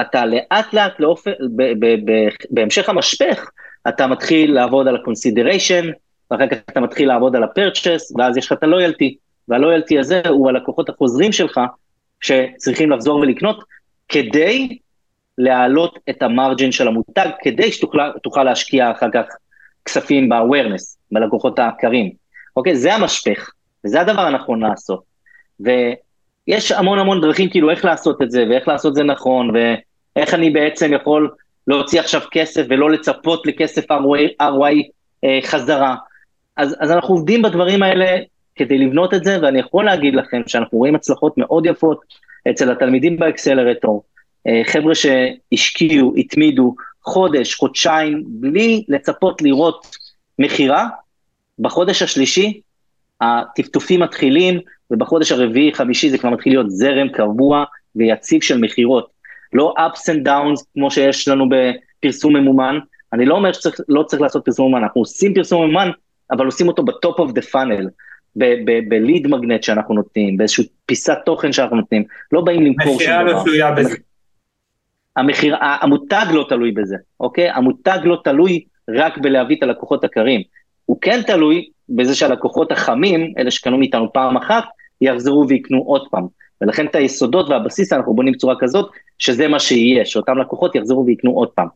אתה 0.01 0.27
לאט 0.27 0.75
לאט 0.75 1.01
לאופן, 1.01 1.31
ב- 1.57 1.85
ב- 1.85 2.11
ב- 2.11 2.29
בהמשך 2.51 2.89
המשפך, 2.89 3.51
אתה 3.89 4.07
מתחיל 4.07 4.55
לעבוד 4.55 4.89
על 4.89 4.97
ה-consideration, 4.97 5.87
ואחר 6.31 6.47
כך 6.47 6.57
אתה 6.71 6.81
מתחיל 6.81 7.09
לעבוד 7.09 7.37
על 7.37 7.43
ה-purchase, 7.43 8.19
ואז 8.19 8.37
יש 8.37 8.47
לך 8.47 8.53
את 8.53 8.63
ה-loyalty, 8.63 9.15
וה-loyalty 9.49 10.01
הזה 10.01 10.23
הוא 10.29 10.49
הלקוחות 10.49 10.89
החוזרים 10.89 11.33
שלך, 11.33 11.61
שצריכים 12.21 12.91
לחזור 12.91 13.19
ולקנות, 13.19 13.65
כדי 14.09 14.79
להעלות 15.39 15.99
את 16.11 16.23
המרג'ין 16.23 16.73
של 16.73 16.89
המותג, 16.89 17.29
כדי 17.43 17.73
שתוכל 17.73 18.45
להשקיע 18.45 18.91
אחר 18.91 19.09
כך 19.13 19.25
כספים 19.85 20.29
ב-awareness, 20.29 20.97
בלקוחות 21.13 21.59
העקרים. 21.59 22.13
אוקיי? 22.57 22.77
זה 22.77 22.95
המשפך, 22.95 23.51
וזה 23.85 24.01
הדבר 24.01 24.23
הנכון 24.23 24.61
לעשות. 24.61 25.03
ויש 25.61 26.73
המון 26.73 26.99
המון 26.99 27.21
דרכים 27.21 27.51
כאילו 27.51 27.71
איך 27.71 27.85
לעשות 27.85 28.23
את 28.23 28.31
זה, 28.31 28.45
ואיך 28.51 28.69
לעשות 28.69 28.91
את 28.91 28.95
זה 28.95 29.03
נכון, 29.03 29.51
ואיך 29.51 30.35
אני 30.35 30.51
בעצם 30.51 30.93
יכול 30.93 31.31
להוציא 31.67 32.01
עכשיו 32.01 32.21
כסף 32.31 32.65
ולא 32.69 32.91
לצפות 32.91 33.47
לכסף 33.47 33.91
ROI, 33.91 34.43
ROI 34.43 34.83
אה, 35.25 35.39
חזרה. 35.43 35.97
אז, 36.57 36.77
אז 36.81 36.91
אנחנו 36.91 37.15
עובדים 37.15 37.43
בדברים 37.43 37.83
האלה 37.83 38.19
כדי 38.55 38.79
לבנות 38.79 39.15
את 39.15 39.25
זה, 39.25 39.39
ואני 39.43 39.59
יכול 39.59 39.85
להגיד 39.85 40.15
לכם 40.15 40.43
שאנחנו 40.47 40.79
רואים 40.79 40.95
הצלחות 40.95 41.39
מאוד 41.39 41.67
יפות 41.67 42.01
אצל 42.51 42.73
התלמידים 42.73 43.17
באקסלרטור, 43.17 44.03
חבר'ה 44.65 44.95
שהשקיעו, 44.95 46.13
התמידו, 46.17 46.75
חודש, 47.05 47.55
חודשיים, 47.55 48.23
בלי 48.27 48.85
לצפות 48.89 49.43
לראות 49.43 49.97
מכירה, 50.39 50.89
בחודש 51.59 52.03
השלישי 52.03 52.61
הטפטופים 53.21 54.01
מתחילים, 54.01 54.61
ובחודש 54.91 55.33
הרביעי, 55.33 55.75
חמישי 55.75 56.11
זה 56.11 56.19
כבר 56.19 56.31
מתחיל 56.31 56.53
להיות 56.53 56.71
זרם 56.71 57.09
קבוע 57.09 57.65
ויציב 57.97 58.43
של 58.43 58.59
מכירות. 58.59 59.11
לא 59.53 59.75
ups 59.79 60.13
and 60.13 60.27
downs 60.27 60.65
כמו 60.75 60.91
שיש 60.91 61.29
לנו 61.29 61.47
בפרסום 61.49 62.37
ממומן. 62.37 62.79
אני 63.13 63.27
לא 63.27 63.35
אומר 63.35 63.53
שלא 63.53 63.73
לא 63.89 64.03
צריך 64.03 64.23
לעשות 64.23 64.45
פרסום 64.45 64.67
ממומן, 64.67 64.83
אנחנו 64.83 65.01
עושים 65.01 65.35
פרסום 65.35 65.63
ממומן, 65.63 65.91
אבל 66.31 66.47
עושים 66.47 66.69
אותו 66.69 66.83
ב 66.83 66.92
top 66.92 67.19
of 67.19 67.33
the 67.33 67.43
funnel, 67.43 67.89
ב 68.89 68.96
lead 68.96 69.27
magnet 69.27 69.63
שאנחנו 69.63 69.95
נותנים, 69.95 70.37
באיזושהי 70.37 70.65
פיסת 70.87 71.19
תוכן 71.25 71.53
שאנחנו 71.53 71.77
נותנים, 71.77 72.05
לא 72.33 72.41
באים 72.41 72.63
למכור 72.63 73.01
שום 73.01 73.13
דבר. 73.13 73.23
מכירה 73.23 73.23
לא 73.23 73.43
תלויה 73.45 73.71
בזה. 73.71 73.97
המחיר, 75.17 75.57
המותג 75.61 76.27
לא 76.33 76.47
תלוי 76.49 76.73
בזה, 76.73 76.97
אוקיי? 77.21 77.51
המותג 77.51 77.99
לא 78.05 78.21
תלוי 78.25 78.65
רק 78.89 79.19
בלהביא 79.19 79.57
את 79.57 79.63
הלקוחות 79.63 80.05
הקרים. 80.05 80.41
הוא 80.87 80.99
כן 81.01 81.23
תלוי 81.27 81.69
בזה 81.89 82.15
שהלקוחות 82.15 82.73
החמים, 82.73 83.35
אלה 83.39 83.51
שקנו 83.51 83.79
מאיתנו 83.79 84.13
פעם 84.13 84.37
אחת, 84.37 84.65
יחזרו 85.01 85.49
ויקנו 85.49 85.83
עוד 85.83 86.09
פעם. 86.11 86.27
ולכן 86.61 86.87
את 86.87 86.95
היסודות 86.95 87.49
והבסיס 87.49 87.93
אנחנו 87.93 88.15
בונים 88.15 88.33
בצורה 88.33 88.55
כזאת, 88.61 88.91
שזה 89.19 89.49
מה 89.49 89.61
שיהיה, 89.61 90.05
שאותם 90.05 90.39
לקוחות 90.39 90.75
יחזרו 90.75 91.07
ויקנו 91.07 91.31
עוד 91.31 91.49
פעם. 91.49 91.69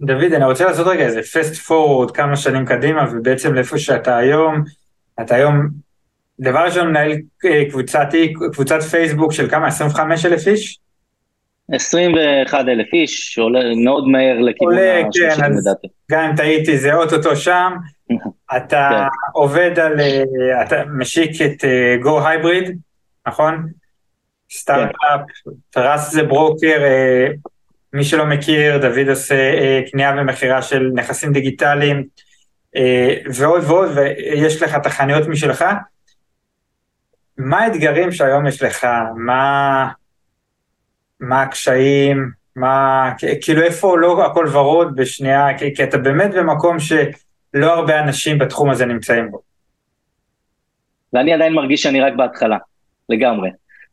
דוד, 0.00 0.32
אני 0.32 0.44
רוצה 0.44 0.64
לעשות 0.64 0.86
רגע 0.86 1.04
איזה 1.04 1.22
פסט 1.22 1.54
פורוד 1.54 2.10
כמה 2.10 2.36
שנים 2.36 2.66
קדימה, 2.66 3.04
ובעצם 3.12 3.54
לאיפה 3.54 3.78
שאתה 3.78 4.16
היום, 4.16 4.62
אתה 5.20 5.34
היום, 5.34 5.68
דבר 6.40 6.58
ראשון 6.58 6.88
מנהל 6.88 7.12
אה, 7.44 7.70
קבוצת, 7.70 8.08
קבוצת 8.52 8.82
פייסבוק 8.82 9.32
של 9.32 9.50
כמה? 9.50 9.66
25 9.66 10.26
אלף 10.26 10.46
איש? 10.46 10.78
21 11.72 12.58
אלף 12.68 12.92
איש, 12.92 13.34
שעולה 13.34 13.60
מאוד 13.84 14.08
מהר 14.08 14.38
לכיוון 14.40 14.78
ה-30 14.78 15.36
כן, 15.36 15.52
לדעתי. 15.52 15.88
גם 16.10 16.30
אם 16.30 16.36
טעיתי 16.36 16.78
זה 16.78 16.94
אוטוטו 16.94 17.36
שם, 17.36 17.72
אתה 18.56 18.88
כן. 18.90 19.30
עובד 19.32 19.78
על, 19.78 20.00
אה, 20.00 20.62
אתה 20.62 20.84
משיק 20.98 21.30
את 21.42 21.64
אה, 21.64 21.96
Go 22.02 22.24
Hybrid, 22.24 22.72
נכון? 23.26 23.66
סטארט-אפ, 24.52 25.20
טרס 25.70 26.12
זה 26.12 26.22
ברוקר, 26.22 26.82
מי 27.92 28.04
שלא 28.04 28.26
מכיר, 28.26 28.78
דוד 28.78 29.08
עושה 29.08 29.36
קנייה 29.90 30.14
ומכירה 30.18 30.62
של 30.62 30.90
נכסים 30.94 31.32
דיגיטליים 31.32 32.04
ועוד 33.34 33.62
ועוד, 33.66 33.88
ויש 33.94 34.62
לך 34.62 34.76
את 34.76 34.86
החנויות 34.86 35.28
משלך. 35.28 35.64
מה 37.38 37.58
האתגרים 37.60 38.12
שהיום 38.12 38.46
יש 38.46 38.62
לך? 38.62 38.86
מה... 39.16 39.88
מה 41.20 41.42
הקשיים, 41.42 42.30
מה, 42.56 43.10
כאילו 43.40 43.62
איפה 43.62 43.98
לא 43.98 44.26
הכל 44.26 44.46
ורוד 44.52 44.96
בשנייה, 44.96 45.58
כי, 45.58 45.74
כי 45.74 45.84
אתה 45.84 45.98
באמת 45.98 46.30
במקום 46.34 46.76
שלא 46.80 47.74
הרבה 47.74 48.00
אנשים 48.00 48.38
בתחום 48.38 48.70
הזה 48.70 48.86
נמצאים 48.86 49.30
בו. 49.30 49.40
ואני 51.12 51.32
עדיין 51.32 51.52
מרגיש 51.52 51.82
שאני 51.82 52.00
רק 52.00 52.12
בהתחלה, 52.16 52.58
לגמרי. 53.08 53.50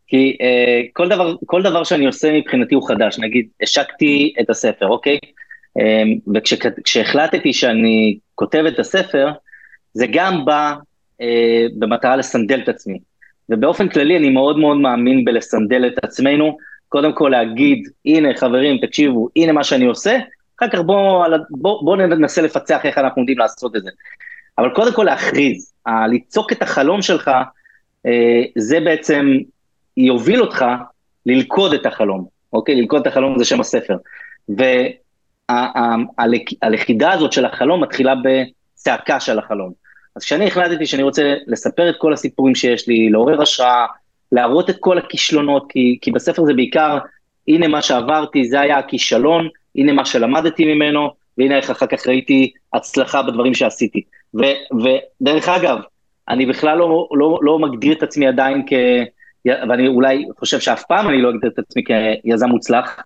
כי 0.08 0.38
uh, 0.42 0.90
כל, 0.94 1.10
דבר, 1.10 1.36
כל 1.46 1.62
דבר 1.62 1.84
שאני 1.84 2.06
עושה 2.06 2.40
מבחינתי 2.40 2.76
הוא 2.76 2.88
חדש, 2.88 3.20
נגיד, 3.20 3.48
השקתי 3.62 4.34
את 4.42 4.50
הספר, 4.50 4.88
אוקיי? 4.88 5.20
וכשהחלטתי 6.36 7.54
שאני 7.54 8.18
כותב 8.36 8.64
את 8.68 8.80
הספר, 8.80 9.32
זה 9.94 10.06
גם 10.12 10.46
בא 10.46 10.76
אה, 11.22 11.66
במטרה 11.80 12.16
לסנדל 12.16 12.60
את 12.64 12.70
עצמי. 12.70 13.00
ובאופן 13.50 13.90
כללי 13.90 14.18
אני 14.18 14.30
מאוד 14.30 14.58
מאוד 14.58 14.78
מאמין 14.78 15.26
בלסנדל 15.26 15.88
את 15.88 16.04
עצמנו, 16.04 16.58
קודם 16.90 17.14
כל 17.14 17.30
להגיד, 17.32 17.88
הנה 18.06 18.30
חברים, 18.38 18.78
תקשיבו, 18.78 19.30
הנה 19.36 19.52
מה 19.52 19.64
שאני 19.64 19.86
עושה, 19.86 20.18
אחר 20.60 20.68
כך 20.68 20.80
בואו 20.80 21.24
בוא, 21.50 21.86
בוא 21.86 21.98
ננסה 21.98 22.42
לפצח 22.42 22.86
איך 22.86 22.98
אנחנו 22.98 23.20
עומדים 23.20 23.38
לעשות 23.38 23.76
את 23.76 23.84
זה. 23.84 23.90
אבל 24.58 24.70
קודם 24.76 24.94
כל 24.94 25.04
להכריז, 25.04 25.74
ליצוק 26.10 26.52
את 26.52 26.62
החלום 26.62 27.02
שלך, 27.02 27.32
אה, 28.06 28.44
זה 28.58 28.80
בעצם 28.80 29.38
יוביל 29.98 30.42
אותך 30.42 30.66
ללכוד 31.26 31.74
את 31.74 31.86
החלום, 31.86 32.26
אוקיי? 32.54 32.76
ללכוד 32.76 33.02
את 33.02 33.08
החלום 33.08 33.38
זה 33.38 33.46
שם 33.46 33.60
הספר. 33.60 33.98
והלכידה 35.50 37.12
הזאת 37.12 37.34
של 37.34 37.46
החלום 37.46 37.84
מתחילה 37.84 38.14
בצעקה 38.24 39.20
של 39.20 39.40
החלום. 39.40 39.74
אז 40.16 40.24
כשאני 40.24 40.48
החלטתי 40.48 40.86
שאני 40.86 41.04
רוצה 41.04 41.36
לספר 41.48 41.90
את 41.90 41.96
כל 41.98 42.14
הסיפורים 42.14 42.56
שיש 42.56 42.88
לי, 42.88 43.10
לעורר 43.10 43.42
השראה, 43.42 43.86
להראות 44.32 44.70
את 44.70 44.76
כל 44.80 44.98
הכישלונות, 44.98 45.66
כי, 45.70 45.98
כי 46.02 46.12
בספר 46.12 46.46
זה 46.46 46.54
בעיקר, 46.54 46.98
הנה 47.48 47.68
מה 47.68 47.82
שעברתי, 47.82 48.46
זה 48.46 48.60
היה 48.60 48.78
הכישלון, 48.78 49.48
הנה 49.76 49.94
מה 49.94 50.06
שלמדתי 50.06 50.74
ממנו, 50.74 51.10
והנה 51.38 51.58
איך 51.58 51.70
אחר 51.70 51.86
כך 51.86 52.08
ראיתי 52.08 52.52
הצלחה 52.74 53.22
בדברים 53.24 53.54
שעשיתי. 53.54 54.02
ו, 54.36 54.42
ודרך 54.72 55.50
אגב, 55.50 55.78
אני 56.30 56.46
בכלל 56.46 56.78
לא, 56.78 57.08
לא, 57.12 57.40
לא 57.42 57.60
מגדיר 57.60 57.94
את 57.94 58.04
עצמי 58.04 58.28
עדיין 58.28 58.64
כ... 58.68 58.74
ואני 59.70 59.88
אולי 59.88 60.26
חושב 60.40 60.60
שאף 60.60 60.84
פעם 60.84 61.10
אני 61.10 61.22
לא 61.22 61.30
אגדיר 61.30 61.50
את 61.50 61.60
עצמי 61.60 61.84
כיזם 62.24 62.50
מוצלח. 62.50 63.00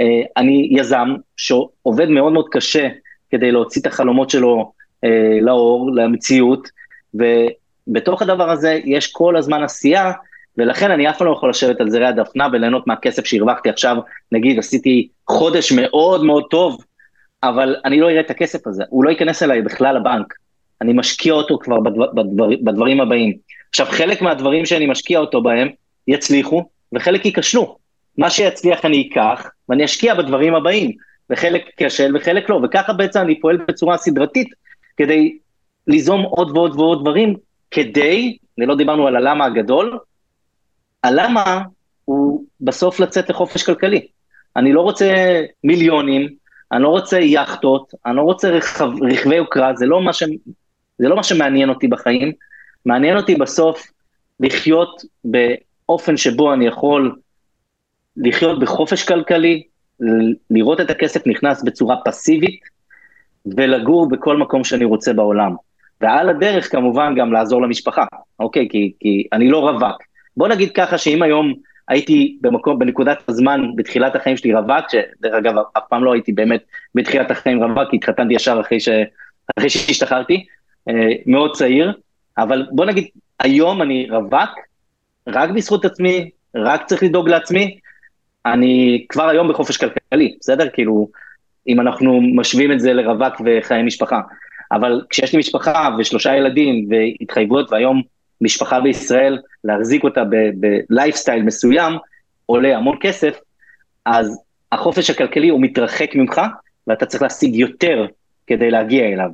אה, 0.00 0.22
אני 0.36 0.68
יזם 0.70 1.14
שעובד 1.36 2.08
מאוד 2.08 2.32
מאוד 2.32 2.46
קשה 2.50 2.88
כדי 3.30 3.52
להוציא 3.52 3.80
את 3.80 3.86
החלומות 3.86 4.30
שלו 4.30 4.72
אה, 5.04 5.38
לאור, 5.40 5.90
למציאות, 5.94 6.68
ובתוך 7.14 8.22
הדבר 8.22 8.50
הזה 8.50 8.80
יש 8.84 9.12
כל 9.12 9.36
הזמן 9.36 9.62
עשייה, 9.62 10.12
ולכן 10.58 10.90
אני 10.90 11.10
אף 11.10 11.18
פעם 11.18 11.26
לא 11.26 11.32
יכול 11.32 11.50
לשבת 11.50 11.80
על 11.80 11.90
זרי 11.90 12.06
הדפנה 12.06 12.48
וליהנות 12.52 12.86
מהכסף 12.86 13.24
שהרווחתי 13.24 13.68
עכשיו, 13.68 13.96
נגיד 14.32 14.58
עשיתי 14.58 15.08
חודש 15.28 15.72
מאוד 15.72 16.24
מאוד 16.24 16.44
טוב, 16.50 16.84
אבל 17.42 17.76
אני 17.84 18.00
לא 18.00 18.10
אראה 18.10 18.20
את 18.20 18.30
הכסף 18.30 18.66
הזה, 18.66 18.84
הוא 18.88 19.04
לא 19.04 19.10
ייכנס 19.10 19.42
אליי 19.42 19.62
בכלל 19.62 19.96
לבנק, 19.96 20.34
אני 20.80 20.92
משקיע 20.92 21.32
אותו 21.32 21.58
כבר 21.58 21.80
בדבר, 21.80 22.12
בדבר, 22.12 22.48
בדברים 22.62 23.00
הבאים. 23.00 23.36
עכשיו, 23.70 23.86
חלק 23.90 24.22
מהדברים 24.22 24.66
שאני 24.66 24.86
משקיע 24.86 25.18
אותו 25.18 25.42
בהם 25.42 25.68
יצליחו, 26.08 26.68
וחלק 26.94 27.26
ייכשלו. 27.26 27.76
מה 28.18 28.30
שיצליח 28.30 28.84
אני 28.84 29.08
אקח, 29.08 29.50
ואני 29.68 29.84
אשקיע 29.84 30.14
בדברים 30.14 30.54
הבאים, 30.54 30.92
וחלק 31.30 31.62
כשל 31.76 32.16
וחלק 32.16 32.50
לא, 32.50 32.60
וככה 32.64 32.92
בעצם 32.92 33.20
אני 33.20 33.40
פועל 33.40 33.56
בצורה 33.68 33.96
סדרתית, 33.96 34.48
כדי 34.96 35.38
ליזום 35.86 36.22
עוד 36.22 36.56
ועוד 36.56 36.76
ועוד 36.76 37.00
דברים, 37.00 37.36
כדי, 37.70 38.36
ולא 38.58 38.74
דיברנו 38.74 39.06
על 39.06 39.16
הלמה 39.16 39.44
הגדול, 39.44 39.98
הלמה 41.04 41.62
הוא 42.04 42.44
בסוף 42.60 43.00
לצאת 43.00 43.30
לחופש 43.30 43.62
כלכלי. 43.62 44.06
אני 44.56 44.72
לא 44.72 44.80
רוצה 44.80 45.40
מיליונים, 45.64 46.28
אני 46.72 46.82
לא 46.82 46.88
רוצה 46.88 47.20
יאכטות, 47.20 47.94
אני 48.06 48.16
לא 48.16 48.22
רוצה 48.22 48.50
רכב, 48.50 48.88
רכבי 49.02 49.36
יוקרה, 49.36 49.74
זה 49.76 49.86
לא, 49.86 50.12
ש... 50.12 50.22
זה 50.98 51.08
לא 51.08 51.16
מה 51.16 51.22
שמעניין 51.22 51.68
אותי 51.68 51.88
בחיים. 51.88 52.32
מעניין 52.86 53.16
אותי 53.16 53.34
בסוף 53.34 53.86
לחיות 54.40 55.02
באופן 55.24 56.16
שבו 56.16 56.52
אני 56.52 56.66
יכול 56.66 57.16
לחיות 58.16 58.60
בחופש 58.60 59.04
כלכלי, 59.04 59.62
לראות 60.50 60.80
את 60.80 60.90
הכסף 60.90 61.26
נכנס 61.26 61.62
בצורה 61.62 61.96
פסיבית, 62.04 62.60
ולגור 63.46 64.08
בכל 64.08 64.36
מקום 64.36 64.64
שאני 64.64 64.84
רוצה 64.84 65.12
בעולם. 65.12 65.54
ועל 66.00 66.28
הדרך 66.28 66.72
כמובן 66.72 67.14
גם 67.16 67.32
לעזור 67.32 67.62
למשפחה, 67.62 68.04
אוקיי? 68.40 68.68
כי, 68.70 68.92
כי 69.00 69.24
אני 69.32 69.50
לא 69.50 69.58
רווק. 69.68 70.02
בוא 70.36 70.48
נגיד 70.48 70.72
ככה 70.72 70.98
שאם 70.98 71.22
היום 71.22 71.54
הייתי 71.88 72.38
במקום, 72.40 72.78
בנקודת 72.78 73.18
הזמן, 73.28 73.60
בתחילת 73.76 74.16
החיים 74.16 74.36
שלי 74.36 74.54
רווק, 74.54 74.84
שדרך 74.88 75.34
אגב, 75.34 75.54
אף 75.78 75.82
פעם 75.88 76.04
לא 76.04 76.12
הייתי 76.12 76.32
באמת 76.32 76.62
בתחילת 76.94 77.30
החיים 77.30 77.62
רווק, 77.62 77.90
כי 77.90 77.96
התחתנתי 77.96 78.34
ישר 78.34 78.60
אחרי, 78.60 78.80
ש... 78.80 78.88
אחרי 79.56 79.70
שהשתחררתי, 79.70 80.44
אה, 80.88 81.12
מאוד 81.26 81.56
צעיר, 81.56 81.92
אבל 82.38 82.66
בוא 82.70 82.84
נגיד, 82.84 83.04
היום 83.40 83.82
אני 83.82 84.06
רווק, 84.10 84.50
רק 85.26 85.50
בזכות 85.50 85.84
עצמי, 85.84 86.30
רק 86.54 86.86
צריך 86.86 87.02
לדאוג 87.02 87.28
לעצמי, 87.28 87.78
אני 88.46 89.06
כבר 89.08 89.28
היום 89.28 89.48
בחופש 89.48 89.76
כלכלי, 89.76 90.36
בסדר? 90.40 90.68
כאילו, 90.72 91.08
אם 91.68 91.80
אנחנו 91.80 92.20
משווים 92.20 92.72
את 92.72 92.80
זה 92.80 92.92
לרווק 92.92 93.34
וחיי 93.44 93.82
משפחה. 93.82 94.20
אבל 94.72 95.02
כשיש 95.10 95.32
לי 95.32 95.38
משפחה 95.38 95.88
ושלושה 95.98 96.36
ילדים 96.36 96.88
והתחייבויות, 96.90 97.72
והיום 97.72 98.02
משפחה 98.40 98.80
בישראל, 98.80 99.38
להחזיק 99.64 100.04
אותה 100.04 100.22
בלייפסטייל 100.90 101.42
מסוים, 101.42 101.92
עולה 102.46 102.76
המון 102.76 102.96
כסף, 103.00 103.40
אז 104.06 104.38
החופש 104.72 105.10
הכלכלי 105.10 105.48
הוא 105.48 105.60
מתרחק 105.62 106.10
ממך, 106.14 106.40
ואתה 106.86 107.06
צריך 107.06 107.22
להשיג 107.22 107.54
יותר 107.54 108.06
כדי 108.46 108.70
להגיע 108.70 109.04
אליו. 109.04 109.30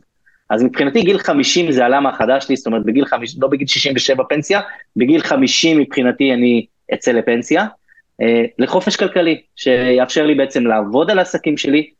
אז 0.51 0.63
מבחינתי 0.63 1.03
גיל 1.03 1.19
50 1.19 1.73
זה 1.73 1.85
הלמה 1.85 2.09
החדש 2.09 2.45
שלי, 2.45 2.57
זאת 2.57 2.67
אומרת 2.67 2.85
בגיל 2.85 3.05
50, 3.05 3.43
לא 3.43 3.49
בגיל 3.49 3.67
67 3.67 4.25
פנסיה, 4.29 4.61
בגיל 4.97 5.23
50 5.23 5.79
מבחינתי 5.79 6.33
אני 6.33 6.67
אצא 6.95 7.13
לפנסיה, 7.13 7.67
אה, 8.23 8.45
לחופש 8.59 8.97
כלכלי, 8.97 9.41
שיאפשר 9.57 10.27
לי 10.27 10.35
בעצם 10.35 10.67
לעבוד 10.67 11.11
על 11.11 11.19
העסקים 11.19 11.57
שלי, 11.57 11.91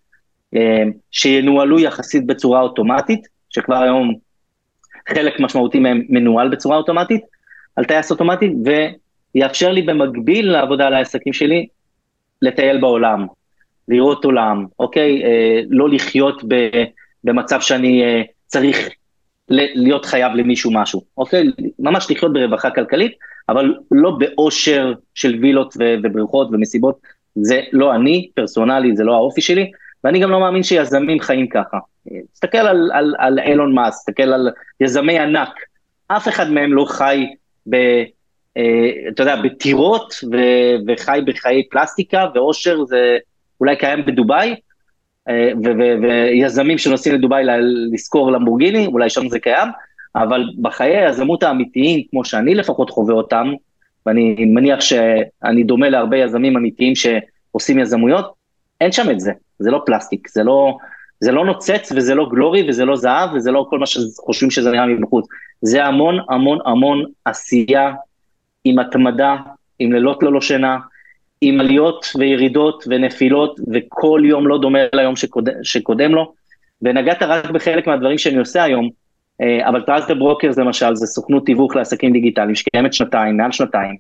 אה, 0.57 0.83
שינוהלו 1.11 1.81
יחסית 1.81 2.27
בצורה 2.27 2.61
אוטומטית, 2.61 3.29
שכבר 3.51 3.77
היום 3.83 4.15
חלק 5.09 5.41
משמעותי 5.41 5.79
מהם 5.79 6.03
מנוהל 6.09 6.49
בצורה 6.49 6.77
אוטומטית, 6.77 7.25
על 7.81 7.87
טייס 7.87 8.11
אוטומטי, 8.11 8.55
ויאפשר 9.35 9.73
לי 9.73 9.83
במקביל 9.83 10.53
לעבודה 10.53 10.87
על 10.87 10.95
העסקים 10.95 11.33
שלי, 11.33 11.67
לטייל 12.43 12.81
בעולם, 12.81 13.27
לראות 13.89 14.25
עולם, 14.25 14.67
אוקיי? 14.79 15.25
אה, 15.25 15.61
לא 15.71 15.89
לחיות 15.89 16.43
ב, 16.49 16.69
במצב 17.25 17.61
שאני 17.61 18.03
אה, 18.03 18.23
צריך 18.47 18.89
להיות 19.49 20.05
חייב 20.05 20.33
למישהו 20.33 20.71
משהו, 20.75 21.03
אוקיי? 21.19 21.47
ממש 21.79 22.11
לחיות 22.11 22.33
ברווחה 22.33 22.71
כלכלית, 22.71 23.13
אבל 23.49 23.75
לא 23.91 24.11
באושר 24.11 24.93
של 25.15 25.39
וילות 25.43 25.75
ובריכות 25.79 26.49
ומסיבות, 26.53 26.99
זה 27.35 27.61
לא 27.73 27.95
אני, 27.95 28.31
פרסונלי, 28.35 28.97
זה 28.97 29.05
לא 29.05 29.15
האופי 29.15 29.41
שלי, 29.41 29.71
ואני 30.05 30.19
גם 30.19 30.31
לא 30.31 30.41
מאמין 30.41 30.63
שיזמים 30.63 31.21
חיים 31.21 31.49
ככה. 31.49 31.79
תסתכל 32.33 32.59
על, 32.59 32.91
על, 32.93 33.15
על 33.19 33.39
אילון 33.39 33.75
מאס, 33.75 33.99
תסתכל 33.99 34.33
על 34.33 34.49
יזמי 34.81 35.19
ענק, 35.19 35.51
אף 36.09 36.29
אחד 36.29 36.51
מהם 36.51 36.73
לא 36.73 36.85
חי 36.85 37.27
ב... 37.71 37.75
אה, 38.57 38.91
אתה 39.09 39.23
יודע, 39.23 39.37
בטירות 39.37 40.15
ו, 40.33 40.37
וחי 40.87 41.21
בחיי 41.27 41.69
פלסטיקה, 41.71 42.27
ואושר 42.35 42.85
זה 42.85 43.19
אולי 43.61 43.77
קיים 43.77 44.07
בדובאי, 44.07 44.55
ו, 45.65 45.69
ויזמים 46.03 46.79
שנוסעים 46.79 47.15
לדובאי 47.15 47.45
לשכור 47.93 48.33
למבורגיני, 48.33 48.87
אולי 48.87 49.11
שם 49.11 49.29
זה 49.29 49.39
קיים, 49.39 49.69
אבל 50.17 50.45
בחיי 50.63 50.97
היזמות 50.97 51.43
האמיתיים, 51.43 52.03
כמו 52.11 52.25
שאני 52.25 52.55
לפחות 52.55 52.91
חווה 52.91 53.15
אותם, 53.15 53.53
ואני 54.07 54.45
מניח 54.45 54.81
שאני 54.81 55.63
דומה 55.63 55.89
להרבה 55.89 56.17
יזמים 56.17 56.57
אמיתיים 56.57 56.93
שעושים 56.95 57.79
יזמויות, 57.79 58.33
אין 58.81 58.93
שם 58.93 59.11
את 59.11 59.21
זה, 59.21 59.33
זה 59.59 59.71
לא 59.71 59.83
פלסטיק, 59.87 60.29
זה 60.29 60.43
לא, 60.43 60.77
זה 61.21 61.33
לא 61.33 61.45
נוצץ 61.45 61.93
וזה 61.97 62.15
לא 62.15 62.29
glory 62.31 62.69
וזה 62.69 62.85
לא 62.85 62.97
זהב 62.97 63.35
וזה 63.35 63.51
לא 63.51 63.67
כל 63.71 63.79
מה 63.79 63.87
שחושבים 63.87 64.51
שזה 64.51 64.71
נראה 64.71 64.87
מבחוץ. 64.87 65.27
זה 65.63 65.85
המון 65.85 66.19
המון 66.29 66.59
המון 66.65 67.05
עשייה 67.25 67.93
עם 68.65 68.79
התמדה, 68.79 69.37
עם 69.79 69.93
לילות 69.93 70.23
ללא 70.23 70.41
שינה, 70.41 70.79
עם 71.41 71.61
עליות 71.61 72.07
וירידות 72.19 72.85
ונפילות, 72.91 73.61
וכל 73.73 74.23
יום 74.25 74.47
לא 74.47 74.59
דומה 74.59 74.79
ליום 74.95 75.17
שקודם, 75.17 75.53
שקודם 75.63 76.15
לו. 76.15 76.33
ונגעת 76.83 77.23
רק 77.23 77.51
בחלק 77.51 77.87
מהדברים 77.87 78.19
שאני 78.19 78.37
עושה 78.37 78.63
היום, 78.63 78.91
אה, 79.41 79.69
אבל 79.69 79.83
Truster 79.83 80.15
Brokers 80.15 80.59
למשל, 80.59 80.95
זה 80.95 81.07
סוכנות 81.07 81.47
תיווך 81.47 81.77
לעסקים 81.77 82.13
דיגיטליים 82.13 82.55
שקיימת 82.55 82.95
שנתיים, 82.95 83.37
מעל 83.37 83.53
שנתיים, 83.53 83.97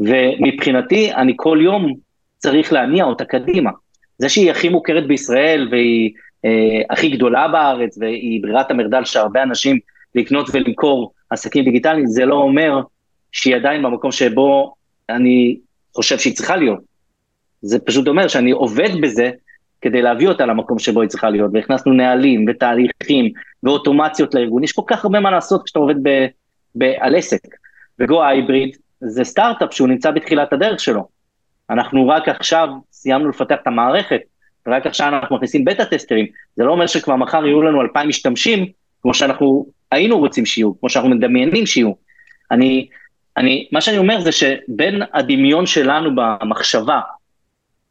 ומבחינתי 0.00 1.12
אני 1.12 1.32
כל 1.36 1.58
יום 1.62 1.94
צריך 2.38 2.72
להניע 2.72 3.04
אותה 3.04 3.24
קדימה. 3.24 3.70
זה 4.18 4.28
שהיא 4.28 4.50
הכי 4.50 4.68
מוכרת 4.68 5.06
בישראל 5.06 5.68
והיא 5.70 6.10
הכי 6.90 7.08
גדולה 7.08 7.48
בארץ 7.48 7.98
והיא 8.00 8.42
ברירת 8.42 8.70
המרדל 8.70 9.04
שהרבה 9.04 9.42
אנשים 9.42 9.78
לקנות 10.14 10.46
ולמכור 10.52 11.12
עסקים 11.30 11.64
דיגיטליים, 11.64 12.06
זה 12.06 12.24
לא 12.24 12.34
אומר 12.34 12.80
שהיא 13.32 13.56
עדיין 13.56 13.82
במקום 13.82 14.12
שבו 14.12 14.74
אני 15.08 15.58
חושב 15.94 16.18
שהיא 16.18 16.34
צריכה 16.34 16.56
להיות. 16.56 16.80
זה 17.62 17.78
פשוט 17.78 18.08
אומר 18.08 18.28
שאני 18.28 18.50
עובד 18.50 18.90
בזה 19.02 19.30
כדי 19.80 20.02
להביא 20.02 20.28
אותה 20.28 20.46
למקום 20.46 20.78
שבו 20.78 21.00
היא 21.00 21.08
צריכה 21.08 21.30
להיות, 21.30 21.50
והכנסנו 21.54 21.92
נהלים 21.92 22.44
ותהליכים 22.48 23.32
ואוטומציות 23.62 24.34
לארגון, 24.34 24.64
יש 24.64 24.72
כל 24.72 24.82
כך 24.86 25.04
הרבה 25.04 25.20
מה 25.20 25.30
לעשות 25.30 25.62
כשאתה 25.64 25.78
עובד 25.78 25.94
ב, 26.02 26.26
ב, 26.74 26.82
על 26.98 27.14
עסק. 27.14 27.40
וגו 27.98 28.24
הייבריד 28.24 28.76
זה 29.00 29.24
סטארט-אפ 29.24 29.72
שהוא 29.74 29.88
נמצא 29.88 30.10
בתחילת 30.10 30.52
הדרך 30.52 30.80
שלו. 30.80 31.08
אנחנו 31.70 32.08
רק 32.08 32.28
עכשיו 32.28 32.68
סיימנו 32.92 33.28
לפתח 33.28 33.56
את 33.62 33.66
המערכת, 33.66 34.20
רק 34.68 34.86
עכשיו 34.86 35.08
אנחנו 35.08 35.36
מכניסים 35.36 35.64
בטה 35.64 35.84
טסטרים, 35.84 36.26
זה 36.56 36.64
לא 36.64 36.72
אומר 36.72 36.86
שכבר 36.86 37.16
מחר 37.16 37.46
יהיו 37.46 37.62
לנו 37.62 37.82
2,000 37.82 38.08
משתמשים, 38.08 38.66
כמו 39.02 39.14
שאנחנו 39.14 39.66
היינו 39.92 40.18
רוצים 40.18 40.46
שיהיו, 40.46 40.80
כמו 40.80 40.90
שאנחנו 40.90 41.10
מדמיינים 41.10 41.66
שיהיו. 41.66 41.92
אני, 42.50 42.88
אני, 43.36 43.68
מה 43.72 43.80
שאני 43.80 43.98
אומר 43.98 44.20
זה 44.20 44.32
שבין 44.32 45.02
הדמיון 45.12 45.66
שלנו 45.66 46.10
במחשבה 46.14 47.00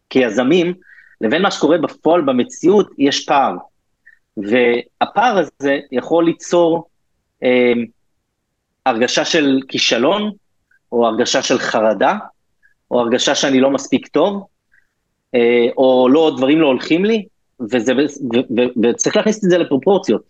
כיזמים, 0.09 0.73
לבין 1.21 1.41
מה 1.41 1.51
שקורה 1.51 1.77
בפועל 1.77 2.21
במציאות, 2.21 2.89
יש 2.97 3.25
פער. 3.25 3.55
והפער 4.37 5.37
הזה 5.37 5.79
יכול 5.91 6.25
ליצור 6.25 6.89
אה, 7.43 7.73
הרגשה 8.85 9.25
של 9.25 9.59
כישלון, 9.67 10.31
או 10.91 11.07
הרגשה 11.07 11.41
של 11.41 11.59
חרדה, 11.59 12.17
או 12.91 12.99
הרגשה 12.99 13.35
שאני 13.35 13.59
לא 13.59 13.71
מספיק 13.71 14.07
טוב, 14.07 14.47
או 15.77 16.07
לא, 16.09 16.33
דברים 16.37 16.61
לא 16.61 16.67
הולכים 16.67 17.05
לי, 17.05 17.25
וזה, 17.71 17.93
ו, 17.93 17.99
ו, 18.35 18.39
ו, 18.57 18.61
וצריך 18.83 19.15
להכניס 19.17 19.45
את 19.45 19.49
זה 19.49 19.57
לפרופורציות. 19.57 20.21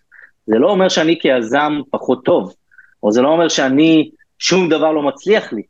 זה 0.48 0.60
לא 0.60 0.70
אומר 0.70 0.90
שאני 0.90 1.20
כיזם 1.20 1.80
פחות 1.90 2.26
טוב, 2.26 2.54
או 3.04 3.12
זה 3.12 3.22
לא 3.22 3.28
אומר 3.28 3.50
שאני, 3.50 4.10
שום 4.40 4.70
דבר 4.70 4.92
לא 4.92 5.02
מצליח 5.02 5.54
לי. 5.54 5.62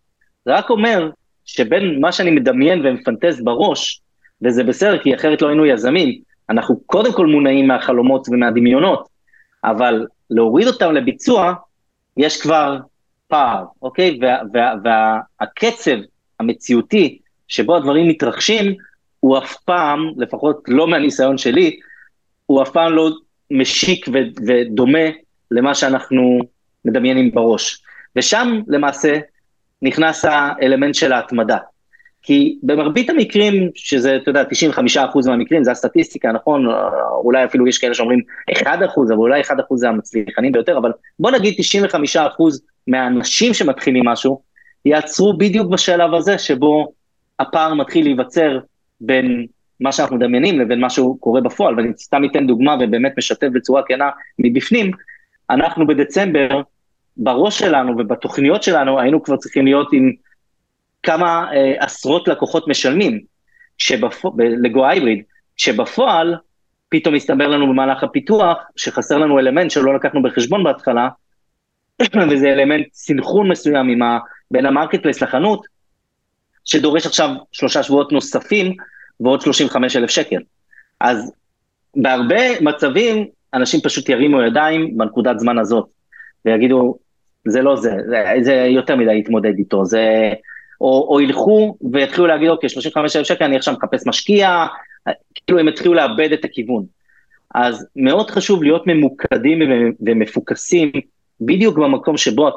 זה 0.45 0.53
רק 0.53 0.69
אומר 0.69 1.09
שבין 1.45 1.99
מה 2.01 2.11
שאני 2.11 2.31
מדמיין 2.31 2.85
ומפנטז 2.85 3.43
בראש, 3.43 4.01
וזה 4.41 4.63
בסדר, 4.63 4.97
כי 4.97 5.15
אחרת 5.15 5.41
לא 5.41 5.47
היינו 5.47 5.65
יזמים, 5.65 6.19
אנחנו 6.49 6.79
קודם 6.85 7.13
כל 7.13 7.27
מונעים 7.27 7.67
מהחלומות 7.67 8.27
ומהדמיונות, 8.29 9.07
אבל 9.63 10.07
להוריד 10.29 10.67
אותם 10.67 10.91
לביצוע, 10.91 11.53
יש 12.17 12.41
כבר 12.41 12.77
פער, 13.27 13.63
אוקיי? 13.81 14.19
והקצב 15.39 15.91
וה, 15.91 15.97
וה, 15.97 16.03
המציאותי 16.39 17.19
שבו 17.47 17.75
הדברים 17.75 18.07
מתרחשים, 18.07 18.75
הוא 19.23 19.37
אף 19.37 19.55
פעם, 19.65 20.11
לפחות 20.17 20.63
לא 20.67 20.87
מהניסיון 20.87 21.37
שלי, 21.37 21.79
הוא 22.45 22.61
אף 22.63 22.69
פעם 22.69 22.93
לא 22.93 23.09
משיק 23.51 24.07
ו- 24.13 24.41
ודומה 24.47 25.07
למה 25.51 25.75
שאנחנו 25.75 26.39
מדמיינים 26.85 27.31
בראש. 27.31 27.83
ושם 28.15 28.61
למעשה 28.67 29.19
נכנס 29.81 30.25
האלמנט 30.25 30.95
של 30.95 31.13
ההתמדה. 31.13 31.57
כי 32.21 32.59
במרבית 32.63 33.09
המקרים, 33.09 33.69
שזה, 33.75 34.15
אתה 34.15 34.29
יודע, 34.29 34.43
95% 34.43 35.27
מהמקרים, 35.27 35.63
זה 35.63 35.71
הסטטיסטיקה, 35.71 36.31
נכון? 36.31 36.65
אולי 37.23 37.45
אפילו 37.45 37.67
יש 37.67 37.77
כאלה 37.77 37.93
שאומרים 37.93 38.19
1%, 38.51 38.65
אבל 39.07 39.13
אולי 39.13 39.41
1% 39.41 39.53
זה 39.75 39.89
המצליחנים 39.89 40.51
ביותר, 40.51 40.77
אבל 40.77 40.91
בוא 41.19 41.31
נגיד 41.31 41.53
95% 42.15 42.17
מהאנשים 42.87 43.53
שמתחילים 43.53 44.07
משהו, 44.07 44.41
יעצרו 44.85 45.37
בדיוק 45.37 45.67
בשלב 45.71 46.13
הזה 46.13 46.37
שבו 46.37 46.91
הפער 47.39 47.73
מתחיל 47.73 48.05
להיווצר 48.05 48.59
בין 49.05 49.45
מה 49.79 49.91
שאנחנו 49.91 50.15
מדמיינים 50.15 50.59
לבין 50.59 50.79
מה 50.79 50.89
שקורה 50.89 51.41
בפועל, 51.41 51.75
ואני 51.75 51.89
סתם 51.97 52.21
אתן 52.25 52.47
דוגמה 52.47 52.77
ובאמת 52.79 53.13
משתף 53.17 53.47
בצורה 53.53 53.81
כנה 53.87 54.09
מבפנים, 54.39 54.91
אנחנו 55.49 55.87
בדצמבר, 55.87 56.61
בראש 57.17 57.59
שלנו 57.59 57.97
ובתוכניות 57.97 58.63
שלנו 58.63 58.99
היינו 58.99 59.23
כבר 59.23 59.37
צריכים 59.37 59.65
להיות 59.65 59.87
עם 59.93 60.11
כמה 61.03 61.51
אה, 61.53 61.73
עשרות 61.79 62.27
לקוחות 62.27 62.67
משלמים 62.67 63.19
ל 64.37 64.54
Go 64.54 64.87
Hybrid, 64.87 65.23
שבפועל 65.57 66.35
פתאום 66.89 67.15
הסתבר 67.15 67.47
לנו 67.47 67.67
במהלך 67.67 68.03
הפיתוח 68.03 68.57
שחסר 68.75 69.17
לנו 69.17 69.39
אלמנט 69.39 69.71
שלא 69.71 69.95
לקחנו 69.95 70.21
בחשבון 70.23 70.63
בהתחלה, 70.63 71.09
וזה 72.31 72.53
אלמנט 72.53 72.85
סינכרון 72.93 73.51
מסוים 73.51 74.01
ה, 74.01 74.19
בין 74.51 74.65
ה 74.65 75.01
marketplace 75.01 75.21
לחנות, 75.21 75.65
שדורש 76.65 77.05
עכשיו 77.05 77.29
שלושה 77.51 77.83
שבועות 77.83 78.11
נוספים 78.11 78.75
ועוד 79.19 79.41
35 79.41 79.95
אלף 79.95 80.09
שקל. 80.09 80.41
אז 80.99 81.31
בהרבה 81.95 82.61
מצבים 82.61 83.25
אנשים 83.53 83.79
פשוט 83.81 84.09
ירימו 84.09 84.41
ידיים 84.41 84.97
בנקודת 84.97 85.39
זמן 85.39 85.57
הזאת, 85.57 85.89
ויגידו, 86.45 86.97
זה 87.45 87.61
לא 87.61 87.75
זה, 87.75 87.95
זה, 88.09 88.23
זה 88.41 88.53
יותר 88.53 88.95
מדי 88.95 89.15
להתמודד 89.15 89.57
איתו, 89.57 89.85
זה... 89.85 90.33
או, 90.81 91.07
או 91.09 91.21
ילכו 91.21 91.77
ויתחילו 91.91 92.27
להגיד, 92.27 92.49
אוקיי, 92.49 92.69
35 92.69 93.15
אלף 93.15 93.27
שקל, 93.27 93.45
אני 93.45 93.55
עכשיו 93.55 93.73
מחפש 93.73 94.07
משקיע, 94.07 94.65
כאילו 95.35 95.59
הם 95.59 95.67
יתחילו 95.67 95.93
לאבד 95.93 96.31
את 96.31 96.45
הכיוון. 96.45 96.85
אז 97.55 97.87
מאוד 97.95 98.29
חשוב 98.29 98.63
להיות 98.63 98.87
ממוקדים 98.87 99.59
ומפוקסים 99.99 100.91
בדיוק 101.41 101.77
במקום 101.77 102.17
שבו 102.17 102.49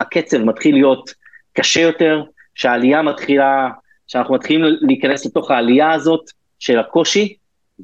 הקצב 0.00 0.38
מתחיל 0.38 0.74
להיות 0.74 1.14
קשה 1.52 1.80
יותר, 1.80 2.22
שהעלייה 2.54 3.02
מתחילה, 3.02 3.68
שאנחנו 4.06 4.34
מתחילים 4.34 4.64
להיכנס 4.80 5.26
לתוך 5.26 5.50
העלייה 5.50 5.92
הזאת 5.92 6.30
של 6.58 6.78
הקושי, 6.78 7.36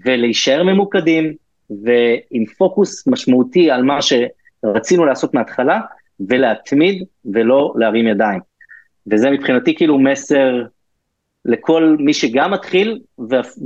ולהישאר 0.05 0.63
ממוקדים, 0.63 1.35
ועם 1.71 2.45
פוקוס 2.59 3.07
משמעותי 3.07 3.71
על 3.71 3.83
מה 3.83 3.99
שרצינו 4.03 5.05
לעשות 5.05 5.35
מההתחלה, 5.35 5.81
ולהתמיד 6.29 7.05
ולא 7.25 7.75
להרים 7.77 8.07
ידיים. 8.07 8.41
וזה 9.11 9.31
מבחינתי 9.31 9.75
כאילו 9.75 9.99
מסר 9.99 10.65
לכל 11.45 11.97
מי 11.99 12.15
שגם 12.15 12.51
מתחיל, 12.51 13.01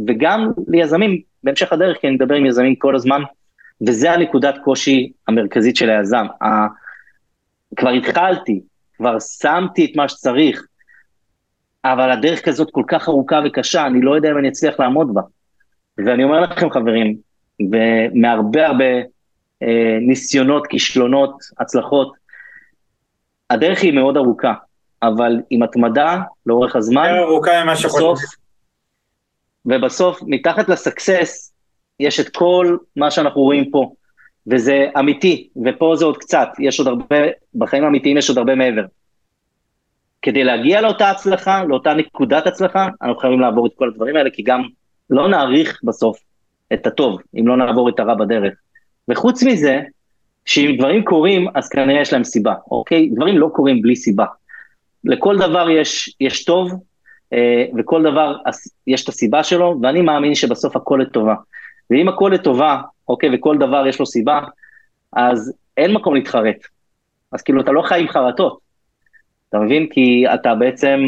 וגם 0.06 0.50
ליזמים 0.68 1.20
בהמשך 1.44 1.72
הדרך, 1.72 2.00
כי 2.00 2.06
אני 2.06 2.16
מדבר 2.16 2.34
עם 2.34 2.46
יזמים 2.46 2.74
כל 2.76 2.96
הזמן, 2.96 3.22
וזה 3.86 4.12
הנקודת 4.12 4.54
קושי 4.64 5.12
המרכזית 5.28 5.76
של 5.76 5.90
היזם. 5.90 6.26
כבר 7.76 7.90
התחלתי, 7.90 8.60
כבר 8.96 9.18
שמתי 9.20 9.84
את 9.84 9.96
מה 9.96 10.08
שצריך, 10.08 10.66
אבל 11.92 12.10
הדרך 12.10 12.44
כזאת 12.44 12.68
כל 12.70 12.82
כך 12.88 13.08
ארוכה 13.08 13.40
וקשה, 13.44 13.86
אני 13.86 14.00
לא 14.00 14.16
יודע 14.16 14.30
אם 14.30 14.38
אני 14.38 14.48
אצליח 14.48 14.80
לעמוד 14.80 15.14
בה. 15.14 15.22
ואני 15.98 16.24
אומר 16.24 16.40
לכם, 16.40 16.70
חברים, 16.70 17.16
ומהרבה 17.60 18.66
הרבה 18.66 18.84
אה, 19.62 19.98
ניסיונות, 20.00 20.66
כישלונות, 20.66 21.38
הצלחות, 21.58 22.12
הדרך 23.50 23.82
היא 23.82 23.92
מאוד 23.92 24.16
ארוכה, 24.16 24.54
אבל 25.02 25.36
עם 25.50 25.62
התמדה 25.62 26.18
לאורך 26.46 26.76
הזמן, 26.76 27.08
ארוכה 27.18 27.64
ממה 27.64 27.72
בסוף, 27.72 28.20
ובסוף, 29.66 30.18
מתחת 30.26 30.68
לסקסס, 30.68 31.52
יש 32.00 32.20
את 32.20 32.28
כל 32.28 32.76
מה 32.96 33.10
שאנחנו 33.10 33.40
רואים 33.40 33.70
פה, 33.70 33.92
וזה 34.46 34.86
אמיתי, 34.98 35.48
ופה 35.64 35.94
זה 35.96 36.04
עוד 36.04 36.16
קצת, 36.16 36.48
יש 36.58 36.78
עוד 36.78 36.88
הרבה, 36.88 37.16
בחיים 37.54 37.84
האמיתיים 37.84 38.16
יש 38.16 38.28
עוד 38.28 38.38
הרבה 38.38 38.54
מעבר. 38.54 38.84
כדי 40.26 40.44
להגיע 40.44 40.80
לאותה 40.80 41.10
הצלחה, 41.10 41.64
לאותה 41.64 41.94
נקודת 41.94 42.46
הצלחה, 42.46 42.88
אנחנו 43.02 43.16
חייבים 43.16 43.40
לעבור 43.40 43.66
את 43.66 43.72
כל 43.76 43.88
הדברים 43.88 44.16
האלה, 44.16 44.30
כי 44.30 44.42
גם 44.42 44.62
לא 45.10 45.28
נעריך 45.28 45.80
בסוף 45.84 46.18
את 46.72 46.86
הטוב, 46.86 47.20
אם 47.40 47.48
לא 47.48 47.56
נעבור 47.56 47.88
את 47.88 48.00
הרע 48.00 48.14
בדרך. 48.14 48.54
וחוץ 49.08 49.42
מזה, 49.42 49.80
שאם 50.44 50.74
דברים 50.78 51.04
קורים, 51.04 51.48
אז 51.54 51.68
כנראה 51.68 52.00
יש 52.00 52.12
להם 52.12 52.24
סיבה, 52.24 52.54
אוקיי? 52.70 53.10
דברים 53.14 53.38
לא 53.38 53.48
קורים 53.52 53.82
בלי 53.82 53.96
סיבה. 53.96 54.24
לכל 55.04 55.38
דבר 55.38 55.70
יש, 55.70 56.16
יש 56.20 56.44
טוב, 56.44 56.72
אה, 57.32 57.64
וכל 57.78 58.02
דבר 58.02 58.36
יש 58.86 59.04
את 59.04 59.08
הסיבה 59.08 59.44
שלו, 59.44 59.78
ואני 59.82 60.00
מאמין 60.00 60.34
שבסוף 60.34 60.76
הכל 60.76 60.98
לטובה. 61.02 61.34
ואם 61.90 62.08
הכל 62.08 62.30
לטובה, 62.34 62.80
אוקיי, 63.08 63.30
וכל 63.34 63.58
דבר 63.58 63.86
יש 63.86 64.00
לו 64.00 64.06
סיבה, 64.06 64.40
אז 65.12 65.52
אין 65.76 65.92
מקום 65.92 66.14
להתחרט. 66.14 66.66
אז 67.32 67.42
כאילו, 67.42 67.60
אתה 67.60 67.72
לא 67.72 67.82
חי 67.82 68.00
עם 68.00 68.08
חרטות. 68.08 68.65
אתה 69.48 69.58
מבין? 69.58 69.86
כי 69.90 70.24
אתה 70.34 70.54
בעצם, 70.54 71.00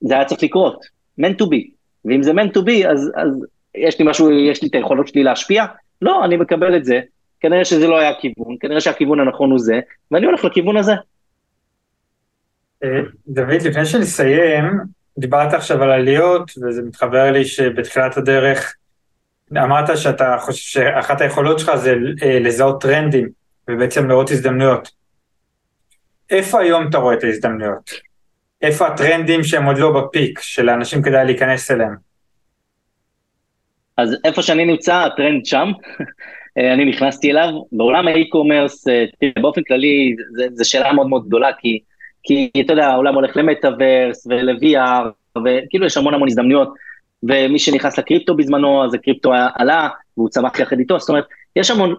זה 0.00 0.14
היה 0.14 0.24
צריך 0.24 0.42
לקרות, 0.42 0.84
meant 1.20 1.42
to 1.42 1.44
be. 1.44 1.70
ואם 2.04 2.22
זה 2.22 2.32
to 2.32 2.58
be, 2.58 2.88
אז, 2.88 3.12
אז 3.16 3.46
יש 3.74 3.98
לי 3.98 4.06
משהו, 4.08 4.30
יש 4.30 4.62
לי 4.62 4.68
את 4.68 4.74
היכולות 4.74 5.08
שלי 5.08 5.22
להשפיע? 5.22 5.64
לא, 6.02 6.24
אני 6.24 6.36
מקבל 6.36 6.76
את 6.76 6.84
זה. 6.84 7.00
כנראה 7.40 7.64
שזה 7.64 7.86
לא 7.86 7.98
היה 7.98 8.10
הכיוון, 8.10 8.56
כנראה 8.60 8.80
שהכיוון 8.80 9.20
הנכון 9.20 9.50
הוא 9.50 9.58
זה, 9.58 9.80
ואני 10.10 10.26
הולך 10.26 10.44
לכיוון 10.44 10.76
הזה. 10.76 10.92
אה, 12.84 13.00
דוד, 13.28 13.62
לפני 13.64 13.84
שנסיים, 13.84 14.64
דיברת 15.18 15.54
עכשיו 15.54 15.82
על 15.82 15.90
עליות, 15.90 16.50
וזה 16.62 16.82
מתחבר 16.82 17.30
לי 17.30 17.44
שבתחילת 17.44 18.16
הדרך 18.16 18.74
אמרת 19.52 19.98
שאתה 19.98 20.36
חושב 20.40 20.62
שאחת 20.62 21.20
היכולות 21.20 21.58
שלך 21.58 21.74
זה 21.74 21.94
אה, 22.22 22.38
לזהות 22.38 22.80
טרנדים, 22.80 23.28
ובעצם 23.68 24.08
לראות 24.08 24.30
הזדמנויות. 24.30 24.97
איפה 26.30 26.60
היום 26.60 26.88
אתה 26.88 26.98
רואה 26.98 27.14
את 27.14 27.24
ההזדמנויות? 27.24 27.90
איפה 28.62 28.86
הטרנדים 28.86 29.44
שהם 29.44 29.64
עוד 29.66 29.78
לא 29.78 30.00
בפיק, 30.00 30.40
שלאנשים 30.42 31.02
כדאי 31.02 31.24
להיכנס 31.24 31.70
אליהם? 31.70 31.94
אז 33.96 34.16
איפה 34.24 34.42
שאני 34.42 34.64
נמצא, 34.64 34.94
הטרנד 34.94 35.46
שם, 35.46 35.72
אני 36.74 36.84
נכנסתי 36.84 37.30
אליו. 37.30 37.48
בעולם 37.72 38.08
האי-קומרס, 38.08 38.84
באופן 39.40 39.62
כללי, 39.62 40.16
זו 40.52 40.70
שאלה 40.70 40.92
מאוד 40.92 41.06
מאוד 41.06 41.26
גדולה, 41.26 41.48
כי, 41.58 41.78
כי 42.22 42.50
אתה 42.60 42.72
יודע, 42.72 42.86
העולם 42.86 43.14
הולך 43.14 43.36
למטאוורס 43.36 44.26
ול-VR, 44.26 45.38
וכאילו 45.38 45.86
יש 45.86 45.96
המון 45.96 46.14
המון 46.14 46.28
הזדמנויות, 46.28 46.74
ומי 47.22 47.58
שנכנס 47.58 47.98
לקריפטו 47.98 48.36
בזמנו, 48.36 48.84
אז 48.84 48.94
הקריפטו 48.94 49.32
עלה, 49.54 49.88
והוא 50.16 50.28
צמח 50.28 50.58
יחד 50.58 50.78
איתו, 50.78 50.98
זאת 50.98 51.08
אומרת, 51.08 51.24
יש 51.56 51.70
המון, 51.70 51.94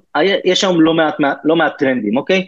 יש 0.45 0.61
שם 0.61 0.79
לא 0.79 0.93
מעט, 0.93 1.15
לא 1.43 1.55
מעט 1.55 1.77
trends, 1.77 2.17
אוקיי? 2.17 2.47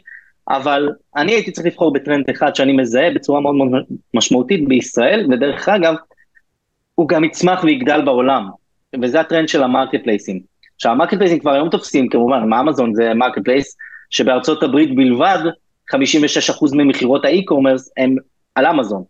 אבל 0.50 0.90
אני 1.16 1.32
הייתי 1.32 1.52
צריך 1.52 1.68
לבחור 1.68 1.94
בטרנד 1.94 2.30
אחד 2.30 2.56
שאני 2.56 2.74
מזהה 2.74 3.12
בצורה 3.14 3.42
מאוד 3.42 3.56
מאוד 3.56 3.84
משמעותית 4.14 4.68
בישראל, 4.68 5.28
ודרך 5.32 5.70
אגב, 5.70 5.96
הוא 6.96 7.10
גם 7.10 7.24
יצמח 7.24 7.64
ויגדל 7.64 8.02
בעולם. 8.06 8.50
וזה 9.02 9.20
הטרנד 9.20 9.48
של 9.48 9.64
ה 9.64 10.04
marketplaceים. 10.04 10.40
עכשיו, 10.76 10.92
ה 10.92 11.14
marketplaceים 11.18 11.40
כבר 11.40 11.52
היום 11.52 11.70
תופסים, 11.70 12.10
כמובן, 12.10 12.50
מה 12.50 12.60
אמזון 12.62 12.94
זה 12.94 13.14
marketplace, 13.14 13.78
שבארצות 14.10 14.64
הברית 14.64 14.96
בלבד, 14.96 15.40
56% 15.94 15.96
ממכירות 16.74 17.26
ה 17.26 17.32
e-commerce 17.32 17.92
הם 17.98 18.16
על 18.56 18.66
אמזון. 18.66 19.04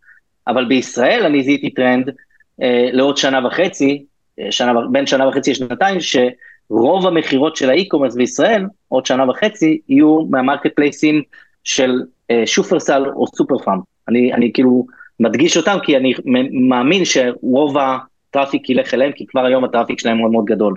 אבל 0.48 0.66
בישראל 0.66 1.26
אני 1.26 1.44
זיהיתי 1.44 1.70
טרנד 1.70 2.10
אה, 2.62 2.90
לעוד 2.92 3.18
שנה 3.18 3.48
וחצי, 3.48 4.06
אה, 4.40 4.52
שנה, 4.52 4.74
בין 4.92 5.06
שנה 5.06 5.28
וחצי 5.28 5.52
לשנתיים, 5.52 5.98
שרוב 6.72 7.08
המכירות 7.08 7.56
של 7.56 7.70
ה 7.70 7.74
e-commerce 7.74 8.16
בישראל, 8.16 8.66
עוד 8.88 9.06
שנה 9.06 9.30
וחצי, 9.30 9.80
יהיו 9.90 10.22
מה 10.30 10.76
marketplaceים 10.76 11.22
של 11.64 12.02
אה, 12.32 12.44
שופרסל 12.46 13.04
או 13.16 13.28
סופר 13.28 13.58
פארם. 13.58 13.80
אני, 14.08 14.34
אני 14.34 14.52
כאילו 14.54 14.86
מדגיש 15.20 15.58
אותם 15.58 15.78
כי 15.84 15.98
אני 15.98 16.14
מאמין 16.70 17.06
שרוב 17.06 17.78
ה 17.78 17.89
traffic 17.89 18.70
ילך 18.70 18.94
אליהם, 18.94 19.12
כי 19.12 19.26
כבר 19.28 19.46
היום 19.46 19.64
ה 19.64 19.68
traffic 19.68 20.00
שלהם 20.00 20.18
מאוד 20.18 20.32
מאוד 20.32 20.46
גדול. 20.46 20.76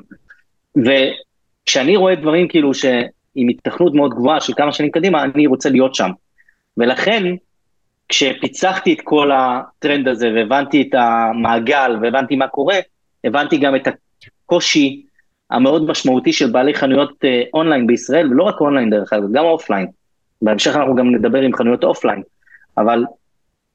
וכשאני 0.76 1.96
רואה 1.96 2.14
דברים 2.14 2.48
כאילו 2.48 2.74
שעם 2.74 3.48
היתכנות 3.50 3.94
מאוד 3.94 4.14
גבוהה 4.14 4.40
של 4.40 4.52
כמה 4.56 4.72
שנים 4.72 4.90
קדימה, 4.90 5.22
אני 5.22 5.46
רוצה 5.46 5.70
להיות 5.70 5.94
שם. 5.94 6.10
ולכן, 6.76 7.34
כשפיצחתי 8.08 8.92
את 8.92 9.00
כל 9.04 9.30
הטרנד 9.32 10.08
הזה 10.08 10.30
והבנתי 10.34 10.82
את 10.82 10.94
המעגל 10.94 11.96
והבנתי 12.02 12.36
מה 12.36 12.48
קורה, 12.48 12.78
הבנתי 13.24 13.58
גם 13.58 13.76
את 13.76 13.88
הקושי 14.44 15.02
המאוד 15.54 15.90
משמעותי 15.90 16.32
של 16.32 16.50
בעלי 16.50 16.74
חנויות 16.74 17.24
אה, 17.24 17.42
אונליין 17.54 17.86
בישראל, 17.86 18.32
ולא 18.32 18.42
רק 18.42 18.60
אונליין 18.60 18.90
דרך 18.90 19.12
אגב, 19.12 19.32
גם 19.32 19.44
offline. 19.44 19.86
בהמשך 20.42 20.76
אנחנו 20.76 20.94
גם 20.94 21.14
נדבר 21.14 21.40
עם 21.40 21.56
חנויות 21.56 21.84
offline, 21.84 22.22
אבל 22.78 23.04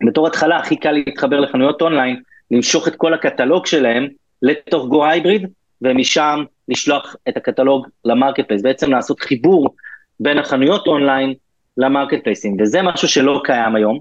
בתור 0.07 0.27
התחלה 0.27 0.57
הכי 0.57 0.75
קל 0.75 0.91
להתחבר 0.91 1.39
לחנויות 1.39 1.81
אונליין, 1.81 2.21
למשוך 2.51 2.87
את 2.87 2.95
כל 2.95 3.13
הקטלוג 3.13 3.65
שלהם 3.65 4.07
לתוך 4.41 4.87
Go 4.87 5.05
Hybrid, 5.05 5.47
ומשם 5.81 6.43
לשלוח 6.67 7.15
את 7.29 7.37
הקטלוג 7.37 7.87
ל 8.05 8.47
marketplace, 8.47 8.61
בעצם 8.61 8.91
לעשות 8.91 9.19
חיבור 9.19 9.75
בין 10.19 10.37
החנויות 10.37 10.87
online 10.87 11.33
ל 11.77 12.23
marketplaceים, 12.23 12.57
וזה 12.59 12.81
משהו 12.81 13.07
שלא 13.07 13.41
קיים 13.43 13.75
היום, 13.75 13.99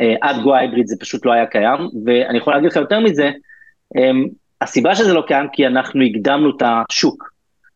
אה, 0.00 0.14
עד 0.20 0.42
Go 0.42 0.54
Hybrid 0.54 0.86
זה 0.86 0.96
פשוט 1.00 1.26
לא 1.26 1.32
היה 1.32 1.46
קיים, 1.46 1.80
ואני 2.04 2.38
יכול 2.38 2.54
להגיד 2.54 2.70
לך 2.70 2.76
יותר 2.76 3.00
מזה, 3.00 3.30
אה, 3.96 4.10
הסיבה 4.60 4.94
שזה 4.94 5.12
לא 5.12 5.22
קיים 5.26 5.46
כי 5.52 5.66
אנחנו 5.66 6.04
הקדמנו 6.04 6.50
את 6.56 6.62
השוק. 6.62 7.30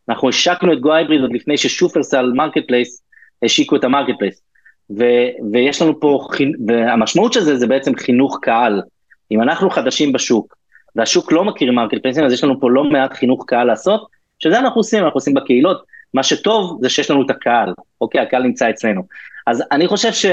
אנחנו 0.08 0.28
השקנו 0.28 0.72
את 0.72 0.80
Go 0.80 0.92
Hybrid 0.92 1.20
עוד 1.20 1.32
לפני 1.32 1.58
ששופרסל 1.58 2.32
marketplace 2.34 3.02
השיקו 3.42 3.76
את 3.76 3.84
ה 3.84 4.14
marketplace. 4.18 4.42
ויש 5.52 5.82
לנו 5.82 6.00
פה, 6.00 6.28
והמשמעות 6.66 7.32
של 7.32 7.40
זה 7.40 7.56
זה 7.56 7.66
בעצם 7.66 7.96
חינוך 7.96 8.38
קהל. 8.42 8.82
אם 9.30 9.42
אנחנו 9.42 9.70
חדשים 9.70 10.12
בשוק, 10.12 10.56
והשוק 10.96 11.32
לא 11.32 11.44
מכיר 11.44 11.72
marketplaceים, 11.72 12.24
אז 12.24 12.32
יש 12.32 12.44
לנו 12.44 12.60
פה 12.60 12.70
לא 12.70 12.84
מעט 12.84 13.12
חינוך 13.12 13.44
קהל 13.46 13.66
לעשות, 13.66 14.06
שזה 14.38 14.58
אנחנו 14.58 14.80
עושים, 14.80 15.04
אנחנו 15.04 15.16
עושים 15.16 15.34
בקהילות. 15.34 15.82
מה 16.14 16.22
שטוב 16.22 16.78
זה 16.82 16.88
שיש 16.88 17.10
לנו 17.10 17.22
את 17.22 17.30
הקהל, 17.30 17.74
אוקיי? 18.00 18.20
הקהל 18.20 18.42
נמצא 18.42 18.70
אצלנו. 18.70 19.02
אז 19.46 19.62
אני 19.72 19.88
חושב 19.88 20.12
ש... 20.12 20.26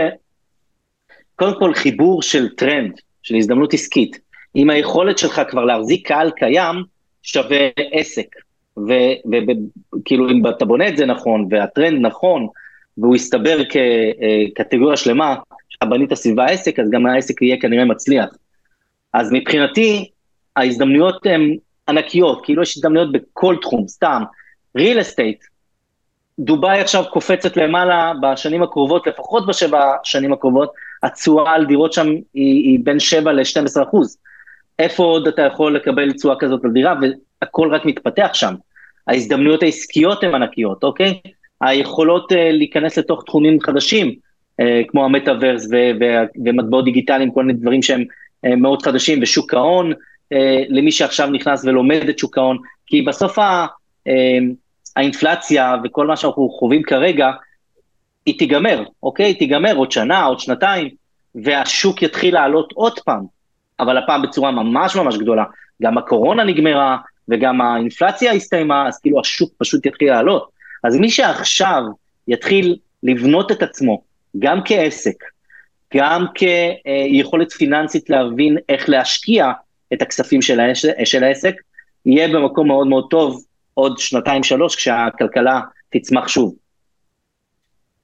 קודם 1.35 1.59
כל 1.59 1.73
חיבור 1.73 2.21
של 2.21 2.49
טרנד, 2.49 2.91
של 3.23 3.35
הזדמנות 3.35 3.73
עסקית, 3.73 4.19
עם 4.53 4.69
היכולת 4.69 5.17
שלך 5.17 5.41
כבר 5.49 5.65
להחזיק 5.65 6.07
קהל 6.07 6.31
קיים, 6.31 6.75
שווה 7.23 7.67
עסק. 7.91 8.27
וכאילו 8.77 10.29
אם 10.29 10.47
אתה 10.47 10.65
בונה 10.65 10.87
את 10.87 10.97
זה 10.97 11.05
נכון, 11.05 11.47
והטרנד 11.49 12.05
נכון, 12.05 12.47
והוא 12.97 13.15
יסתבר 13.15 13.57
כקטגוריה 14.55 14.97
שלמה, 14.97 15.35
שאתה 15.69 15.85
בנית 15.85 16.13
סביבה 16.13 16.45
עסק, 16.45 16.79
אז 16.79 16.89
גם 16.89 17.05
העסק 17.05 17.41
יהיה 17.41 17.57
כנראה 17.59 17.85
מצליח. 17.85 18.29
אז 19.13 19.29
מבחינתי, 19.31 20.09
ההזדמנויות 20.55 21.25
הן 21.25 21.55
ענקיות, 21.89 22.45
כאילו 22.45 22.61
יש 22.61 22.77
הזדמנויות 22.77 23.11
בכל 23.11 23.55
תחום, 23.61 23.87
סתם, 23.87 24.23
real 24.77 24.97
estate, 25.01 25.47
דובאי 26.39 26.79
עכשיו 26.79 27.03
קופצת 27.11 27.57
למעלה 27.57 28.11
בשנים 28.21 28.63
הקרובות, 28.63 29.07
לפחות 29.07 29.47
בשבע 29.47 29.93
שנים 30.03 30.33
הקרובות, 30.33 30.71
התשואה 31.03 31.53
על 31.53 31.65
דירות 31.65 31.93
שם 31.93 32.07
היא, 32.07 32.23
היא 32.33 32.79
בין 32.83 32.99
7 32.99 33.31
ל-12 33.31 33.83
אחוז. 33.83 34.17
איפה 34.79 35.03
עוד 35.03 35.27
אתה 35.27 35.41
יכול 35.41 35.75
לקבל 35.75 36.11
תשואה 36.11 36.35
כזאת 36.39 36.65
על 36.65 36.71
דירה, 36.71 36.95
והכל 37.41 37.75
רק 37.75 37.85
מתפתח 37.85 38.29
שם. 38.33 38.53
ההזדמנויות 39.07 39.63
העסקיות 39.63 40.23
הן 40.23 40.35
ענקיות, 40.35 40.83
אוקיי? 40.83 41.19
היכולות 41.61 42.31
uh, 42.31 42.35
להיכנס 42.35 42.97
לתוך 42.97 43.23
תחומים 43.25 43.59
חדשים, 43.61 44.15
uh, 44.61 44.65
כמו 44.87 45.05
המטאוורס 45.05 45.67
ומטבעות 46.45 46.85
דיגיטליים, 46.85 47.31
כל 47.31 47.43
מיני 47.43 47.59
דברים 47.59 47.81
שהם 47.81 48.01
uh, 48.01 48.55
מאוד 48.55 48.81
חדשים, 48.81 49.19
ושוק 49.21 49.53
ההון, 49.53 49.91
uh, 49.91 50.35
למי 50.69 50.91
שעכשיו 50.91 51.29
נכנס 51.29 51.65
ולומד 51.65 52.09
את 52.09 52.19
שוק 52.19 52.37
ההון, 52.37 52.57
כי 52.87 53.01
בסוף 53.01 53.39
ה, 53.39 53.65
uh, 54.07 54.11
האינפלציה 54.95 55.75
וכל 55.83 56.07
מה 56.07 56.17
שאנחנו 56.17 56.49
חווים 56.49 56.83
כרגע, 56.83 57.31
היא 58.25 58.39
תיגמר, 58.39 58.83
אוקיי? 59.03 59.25
היא 59.25 59.39
תיגמר 59.39 59.75
עוד 59.75 59.91
שנה, 59.91 60.23
עוד 60.23 60.39
שנתיים, 60.39 60.89
והשוק 61.35 62.01
יתחיל 62.01 62.33
לעלות 62.33 62.71
עוד 62.75 62.99
פעם, 62.99 63.25
אבל 63.81 63.97
הפעם 63.97 64.21
בצורה 64.21 64.51
ממש 64.51 64.95
ממש 64.95 65.17
גדולה. 65.17 65.43
גם 65.81 65.97
הקורונה 65.97 66.43
נגמרה, 66.43 66.97
וגם 67.29 67.61
האינפלציה 67.61 68.31
הסתיימה, 68.31 68.87
אז 68.87 68.99
כאילו 68.99 69.19
השוק 69.19 69.51
פשוט 69.57 69.85
יתחיל 69.85 70.09
לעלות. 70.09 70.49
אז 70.83 70.97
מי 70.97 71.09
שעכשיו 71.09 71.83
יתחיל 72.27 72.77
לבנות 73.03 73.51
את 73.51 73.63
עצמו, 73.63 74.01
גם 74.39 74.59
כעסק, 74.65 75.23
גם 75.93 76.25
כיכולת 76.33 77.51
פיננסית 77.51 78.09
להבין 78.09 78.57
איך 78.69 78.89
להשקיע 78.89 79.51
את 79.93 80.01
הכספים 80.01 80.41
של, 80.41 80.59
העסק, 80.59 80.89
של 81.03 81.23
העסק, 81.23 81.55
יהיה 82.05 82.27
במקום 82.27 82.67
מאוד 82.67 82.87
מאוד 82.87 83.07
טוב 83.09 83.43
עוד 83.73 83.97
שנתיים-שלוש 83.97 84.75
כשהכלכלה 84.75 85.61
תצמח 85.89 86.27
שוב. 86.27 86.55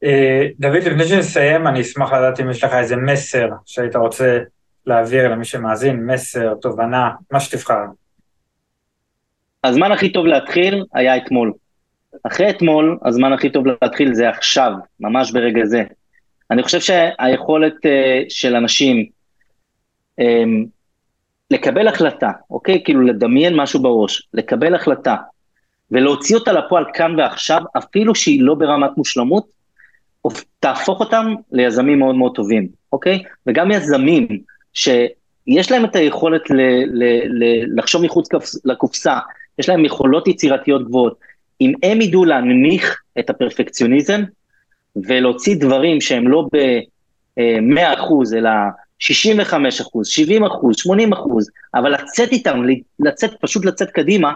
אה, 0.04 0.48
דוד, 0.60 0.76
לפני 0.76 1.06
שנסיים, 1.06 1.68
אני 1.68 1.82
אשמח 1.82 2.14
לדעת 2.14 2.40
אם 2.40 2.50
יש 2.50 2.64
לך 2.64 2.74
איזה 2.74 2.96
מסר 2.96 3.50
שהיית 3.66 3.96
רוצה 3.96 4.40
להעביר 4.88 5.28
למי 5.28 5.46
שמאזין, 5.46 6.06
מסר, 6.06 6.54
תובנה, 6.62 7.10
מה 7.32 7.40
שתבחר. 7.40 7.84
הזמן 9.64 9.92
הכי 9.92 10.12
טוב 10.12 10.26
להתחיל 10.26 10.84
היה 10.94 11.18
אתמול. 11.18 11.54
אחרי 12.24 12.50
אתמול, 12.50 12.98
הזמן 13.06 13.34
הכי 13.34 13.50
טוב 13.50 13.66
להתחיל 13.68 14.14
זה 14.14 14.30
עכשיו, 14.30 14.72
ממש 15.00 15.32
ברגע 15.32 15.66
זה. 15.66 15.84
אני 16.52 16.64
חושב 16.64 16.80
שהיכולת 16.80 17.74
uh, 17.74 17.90
של 18.30 18.56
אנשים 18.56 19.06
um, 20.22 20.24
לקבל 21.52 21.88
החלטה, 21.88 22.32
אוקיי? 22.50 22.84
כאילו 22.84 23.02
לדמיין 23.02 23.56
משהו 23.56 23.82
בראש, 23.82 24.28
לקבל 24.34 24.76
החלטה 24.76 25.16
ולהוציא 25.92 26.36
אותה 26.36 26.52
לפועל 26.52 26.86
כאן 26.94 27.20
ועכשיו, 27.20 27.62
אפילו 27.78 28.16
שהיא 28.16 28.42
לא 28.42 28.56
ברמת 28.56 28.98
מושלמות, 28.98 29.58
תהפוך 30.60 31.00
אותם 31.00 31.34
ליזמים 31.52 32.00
מאוד 32.00 32.16
מאוד 32.16 32.36
טובים, 32.36 32.68
אוקיי? 32.94 33.24
וגם 33.48 33.72
יזמים 33.72 34.28
שיש 34.74 35.72
להם 35.72 35.86
את 35.86 35.96
היכולת 35.96 36.50
ל, 36.50 36.56
ל, 36.86 37.04
ל, 37.28 37.44
לחשוב 37.80 38.04
מחוץ 38.04 38.28
לקופסה, 38.66 39.18
יש 39.60 39.70
להם 39.70 39.86
יכולות 39.86 40.28
יצירתיות 40.28 40.88
גבוהות. 40.88 41.20
אם 41.62 41.74
הם 41.84 42.02
ידעו 42.02 42.26
להנמיך 42.26 43.02
את 43.20 43.30
הפרפקציוניזם 43.30 44.24
ולהוציא 44.96 45.56
דברים 45.60 46.02
שהם 46.02 46.28
לא 46.28 46.48
ב-100 46.54 47.94
אחוז, 48.00 48.34
אלא 48.34 48.50
65 49.00 49.82
אחוז, 49.82 50.08
70 50.08 50.44
אחוז, 50.44 50.76
80 50.78 51.14
אחוז, 51.14 51.50
אבל 51.76 51.94
לצאת 51.94 52.32
איתם, 52.32 52.64
לצאת, 53.00 53.32
פשוט 53.42 53.66
לצאת 53.66 53.92
קדימה, 53.92 54.34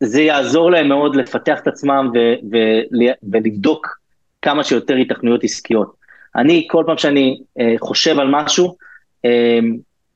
זה 0.00 0.22
יעזור 0.22 0.70
להם 0.70 0.88
מאוד 0.88 1.16
לפתח 1.16 1.58
את 1.62 1.66
עצמם 1.66 2.10
ו- 2.14 2.34
ו- 2.52 3.30
ולבדוק 3.32 3.98
כמה 4.42 4.64
שיותר 4.64 4.94
התכנויות 4.94 5.44
עסקיות. 5.44 5.92
אני, 6.36 6.66
כל 6.70 6.84
פעם 6.86 6.98
שאני 6.98 7.40
אה, 7.60 7.74
חושב 7.78 8.18
על 8.18 8.28
משהו, 8.30 8.66
אה, 8.68 8.74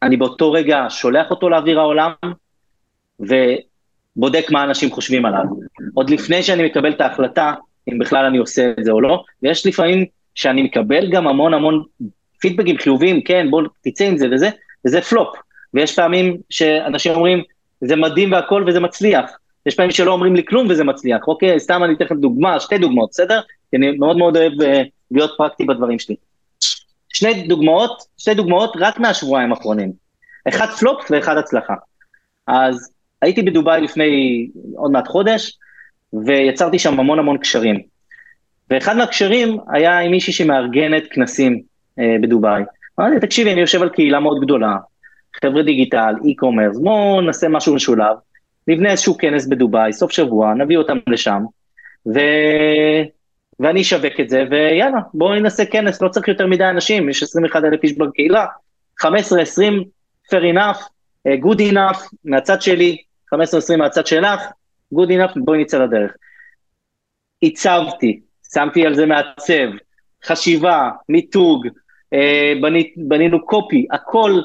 אני 0.02 0.16
באותו 0.16 0.52
רגע 0.52 0.86
שולח 0.88 1.30
אותו 1.30 1.48
לאוויר 1.48 1.80
העולם, 1.80 2.12
ובודק 3.20 4.50
מה 4.50 4.64
אנשים 4.64 4.90
חושבים 4.90 5.26
עליו. 5.26 5.44
עוד 5.94 6.10
לפני 6.10 6.42
שאני 6.42 6.66
מקבל 6.66 6.92
את 6.92 7.00
ההחלטה, 7.00 7.54
אם 7.88 7.98
בכלל 7.98 8.24
אני 8.24 8.38
עושה 8.38 8.72
את 8.78 8.84
זה 8.84 8.90
או 8.90 9.00
לא, 9.00 9.22
ויש 9.42 9.66
לפעמים 9.66 10.04
שאני 10.34 10.62
מקבל 10.62 11.10
גם 11.10 11.28
המון 11.28 11.54
המון 11.54 11.82
פידבקים 12.40 12.78
חיוביים, 12.78 13.22
כן, 13.22 13.46
בוא 13.50 13.62
תצא 13.80 14.04
עם 14.04 14.16
זה 14.16 14.26
וזה, 14.32 14.48
וזה 14.86 15.00
פלופ. 15.00 15.36
ויש 15.74 15.96
פעמים 15.96 16.36
שאנשים 16.50 17.12
אומרים, 17.12 17.42
זה 17.80 17.96
מדהים 17.96 18.32
והכל 18.32 18.64
וזה 18.66 18.80
מצליח. 18.80 19.30
יש 19.66 19.74
פעמים 19.74 19.90
שלא 19.90 20.12
אומרים 20.12 20.36
לי 20.36 20.44
כלום 20.44 20.66
וזה 20.70 20.84
מצליח. 20.84 21.28
אוקיי, 21.28 21.60
סתם 21.60 21.84
אני 21.84 21.94
אתן 21.94 22.04
לכם 22.04 22.16
דוגמה, 22.16 22.60
שתי 22.60 22.78
דוגמאות, 22.78 23.08
בסדר? 23.10 23.40
כי 23.70 23.76
אני 23.76 23.90
מאוד 23.90 24.16
מאוד 24.16 24.36
אוהב 24.36 24.52
uh, 24.52 24.64
להיות 25.10 25.30
פרקטי 25.36 25.64
בדברים 25.64 25.98
שלי. 25.98 26.16
שני 27.12 27.42
דוגמאות, 27.42 28.02
שתי 28.18 28.34
דוגמאות 28.34 28.72
רק 28.80 29.00
מהשבועיים 29.00 29.52
האחרונים. 29.52 29.92
אחד 30.48 30.66
פלופ 30.66 31.10
ואחד 31.10 31.36
הצלחה. 31.36 31.74
אז 32.46 32.92
הייתי 33.22 33.42
בדובאי 33.42 33.80
לפני 33.80 34.48
עוד 34.76 34.90
מעט 34.90 35.08
חודש, 35.08 35.58
ויצרתי 36.26 36.78
שם 36.78 37.00
המון 37.00 37.18
המון 37.18 37.38
קשרים. 37.38 37.80
ואחד 38.70 38.96
מהקשרים 38.96 39.58
היה 39.72 39.98
עם 39.98 40.10
מישהי 40.10 40.32
שמארגנת 40.32 41.02
כנסים 41.10 41.62
אה, 41.98 42.16
בדובאי. 42.22 42.62
אמרתי, 43.00 43.20
תקשיבי, 43.20 43.52
אני 43.52 43.60
יושב 43.60 43.82
על 43.82 43.88
קהילה 43.88 44.20
מאוד 44.20 44.40
גדולה, 44.40 44.76
חבר'ה 45.42 45.62
דיגיטל, 45.62 46.14
e-commerce, 46.18 46.82
בואו 46.82 47.20
נעשה 47.20 47.48
משהו 47.48 47.74
משולב. 47.74 48.16
נבנה 48.68 48.90
איזשהו 48.90 49.18
כנס 49.18 49.46
בדובאי, 49.46 49.92
סוף 49.92 50.12
שבוע, 50.12 50.54
נביא 50.54 50.76
אותם 50.76 50.98
לשם, 51.06 51.42
ו... 52.14 52.20
ואני 53.62 53.80
אשווק 53.80 54.20
את 54.20 54.28
זה, 54.28 54.44
ויאללה, 54.50 54.98
בואו 55.14 55.34
ננסה 55.34 55.66
כנס, 55.66 56.02
לא 56.02 56.08
צריך 56.08 56.28
יותר 56.28 56.46
מדי 56.46 56.64
אנשים, 56.64 57.08
יש 57.08 57.22
21 57.22 57.64
אלף 57.64 57.82
איש 57.82 57.92
בקהילה, 57.92 58.46
15-20, 59.02 59.04
fair 60.32 60.54
enough, 60.54 60.78
uh, 61.28 61.44
good 61.44 61.72
enough, 61.72 62.08
מהצד 62.24 62.62
שלי, 62.62 62.96
15-20 63.34 63.36
מהצד 63.78 64.06
שלך, 64.06 64.40
good 64.94 65.08
enough, 65.08 65.32
בואי 65.36 65.62
נצא 65.62 65.78
לדרך. 65.78 66.12
הצבתי, 67.42 68.20
שמתי 68.54 68.86
על 68.86 68.94
זה 68.94 69.06
מעצב, 69.06 69.68
חשיבה, 70.24 70.90
מיתוג, 71.08 71.66
אה, 72.14 72.52
בנית, 72.62 72.94
בנינו 72.96 73.46
קופי, 73.46 73.86
הכל, 73.90 74.40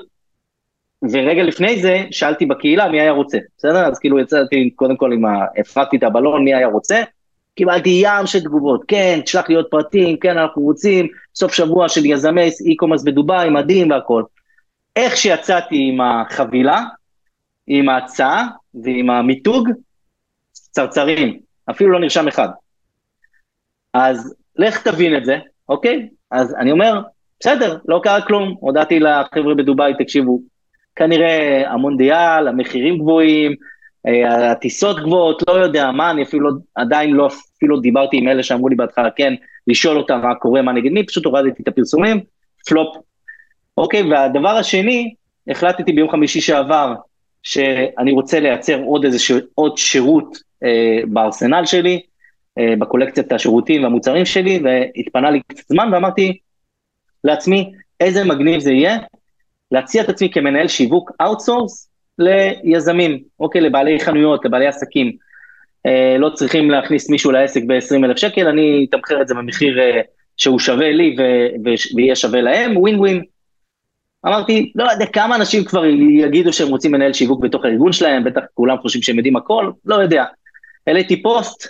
ורגע 1.12 1.44
לפני 1.44 1.82
זה 1.82 2.04
שאלתי 2.12 2.46
בקהילה 2.46 2.90
מי 2.90 3.02
היה 3.02 3.12
רוצה, 3.12 3.38
בסדר? 3.58 3.88
אז 3.88 4.00
כאילו 4.00 4.20
יצאתי 4.20 4.70
קודם 4.76 4.98
כל 4.98 5.14
עם 5.14 5.26
ה... 5.26 5.46
הפרקתי 5.58 5.98
את 5.98 6.04
הבלון, 6.04 6.44
מי 6.44 6.56
היה 6.56 6.68
רוצה, 6.68 7.04
קיבלתי 7.58 8.02
ים 8.04 8.26
של 8.26 8.40
תגובות, 8.40 8.84
כן, 8.88 9.20
תשלח 9.24 9.50
לי 9.50 9.56
עוד 9.56 9.66
פרטים, 9.66 10.18
כן, 10.18 10.38
אנחנו 10.38 10.62
רוצים, 10.62 11.08
סוף 11.36 11.54
שבוע 11.54 11.90
של 11.90 12.06
יזמי 12.06 12.48
e-commerce 12.48 13.04
בדובאי, 13.06 13.50
מדהים 13.50 13.92
והכל. 13.92 14.24
איך 14.96 15.18
שיצאתי 15.18 15.76
עם 15.90 16.02
החבילה, 16.02 16.84
עם 17.68 17.90
ההצעה 17.90 18.48
ועם 18.84 19.10
המיתוג, 19.10 19.70
צרצרים, 20.52 21.40
אפילו 21.70 21.92
לא 21.92 22.00
נרשם 22.00 22.28
אחד. 22.28 22.50
אז 23.94 24.36
לך 24.56 24.88
תבין 24.88 25.18
את 25.18 25.26
זה, 25.26 25.38
אוקיי? 25.70 26.10
אז 26.32 26.56
אני 26.56 26.72
אומר, 26.72 27.02
בסדר, 27.40 27.78
לא 27.88 28.00
קרה 28.04 28.22
כלום, 28.22 28.56
הודעתי 28.60 29.00
לחבר'ה 29.00 29.56
בדובאי, 29.56 29.94
תקשיבו, 30.00 30.42
כנראה 30.96 31.64
המונדיאל, 31.72 32.48
המחירים 32.48 32.98
גבוהים, 32.98 33.56
הטיסות 34.06 35.00
גבוהות, 35.00 35.44
לא 35.48 35.54
יודע 35.54 35.92
מה, 35.92 36.12
אני 36.12 36.24
אפילו 36.24 36.50
עדיין 36.76 37.12
לא 37.12 37.28
אפילו 37.28 37.80
דיברתי 37.80 38.18
עם 38.18 38.28
אלה 38.28 38.44
שאמרו 38.44 38.70
לי 38.70 38.76
בהתחלה 38.76 39.10
כן, 39.12 39.34
לשאול 39.68 39.98
אותם 39.98 40.20
מה 40.24 40.36
קורה, 40.36 40.62
מה 40.62 40.72
נגד 40.72 40.92
מי, 40.92 41.06
פשוט 41.06 41.26
הורדתי 41.26 41.64
את 41.64 41.68
הפרסומים, 41.68 42.20
פלופ. 42.68 42.96
אוקיי, 43.78 44.12
והדבר 44.12 44.50
השני, 44.50 45.14
החלטתי 45.48 45.94
ביום 45.94 46.10
חמישי 46.10 46.42
שעבר, 46.42 46.94
שאני 47.44 48.12
רוצה 48.12 48.40
לייצר 48.40 48.82
עוד 48.84 49.06
איזה 49.06 49.20
ש... 49.20 49.32
עוד 49.56 49.78
שירות 49.78 50.38
אה, 50.64 51.00
בארסנל 51.08 51.66
שלי, 51.66 52.02
אה, 52.60 52.74
בקולקציית 52.80 53.32
השירותים 53.32 53.84
והמוצרים 53.84 54.26
שלי, 54.26 54.60
והתפנה 54.64 55.32
לי 55.32 55.42
קצת 55.48 55.68
זמן 55.68 55.90
ואמרתי 55.94 56.38
לעצמי, 57.24 57.72
איזה 58.00 58.24
מגניב 58.24 58.60
זה 58.60 58.72
יהיה 58.72 58.98
להציע 59.72 60.04
את 60.04 60.10
עצמי 60.10 60.30
כמנהל 60.32 60.68
שיווק 60.68 61.12
outsource 61.22 61.87
ליזמים, 62.20 63.24
אוקיי, 63.40 63.62
לבעלי 63.62 64.00
חנויות, 64.00 64.46
לבעלי 64.46 64.68
עסקים. 64.68 65.12
אה, 65.86 66.18
לא 66.20 66.30
צריכים 66.30 66.72
להכניס 66.72 67.10
מישהו 67.10 67.32
לעסק 67.32 67.62
ב-20 67.68 68.06
אלף 68.06 68.18
שקל, 68.18 68.48
אני 68.48 68.86
אתמחר 68.90 69.22
את 69.22 69.28
זה 69.28 69.36
במחיר 69.36 69.80
אה, 69.80 70.02
שהוא 70.38 70.60
שווה 70.60 70.92
לי 70.92 71.16
ו- 71.20 71.70
ו- 71.70 71.96
ויהיה 71.96 72.16
שווה 72.16 72.42
להם, 72.42 72.78
ווין 72.78 73.00
ווין. 73.00 73.24
אמרתי, 74.26 74.72
לא 74.76 74.92
יודע 74.92 75.06
כמה 75.06 75.36
אנשים 75.36 75.66
כבר 75.66 75.86
יגידו 76.26 76.54
שהם 76.54 76.68
רוצים 76.68 76.92
מנהל 76.92 77.14
שיווק 77.14 77.44
בתוך 77.44 77.66
הארגון 77.66 77.92
שלהם, 77.92 78.24
בטח 78.24 78.42
כולם 78.54 78.78
חושבים 78.78 79.04
שהם 79.04 79.16
יודעים 79.16 79.36
הכל, 79.36 79.72
לא 79.86 79.96
יודע. 79.96 80.26
העליתי 80.88 81.24
פוסט, 81.24 81.68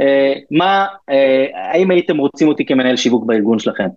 אה, 0.00 0.32
מה, 0.50 0.86
אה, 1.10 1.46
האם 1.54 1.90
הייתם 1.90 2.16
רוצים 2.16 2.48
אותי 2.48 2.66
כמנהל 2.66 2.96
שיווק 2.96 3.24
בארגון 3.26 3.58
שלכם? 3.58 3.88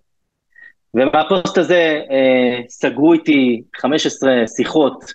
ומהפוסט 0.94 1.58
הזה 1.58 2.02
אה, 2.12 2.60
סגרו 2.70 3.14
איתי 3.14 3.62
15 3.76 4.48
שיחות 4.48 5.14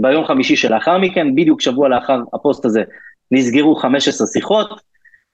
ביום 0.00 0.24
חמישי 0.24 0.56
שלאחר 0.56 0.98
מכן, 0.98 1.34
בדיוק 1.34 1.60
שבוע 1.60 1.88
לאחר 1.88 2.18
הפוסט 2.34 2.64
הזה 2.64 2.82
נסגרו 3.30 3.76
15 3.76 4.26
שיחות, 4.26 4.80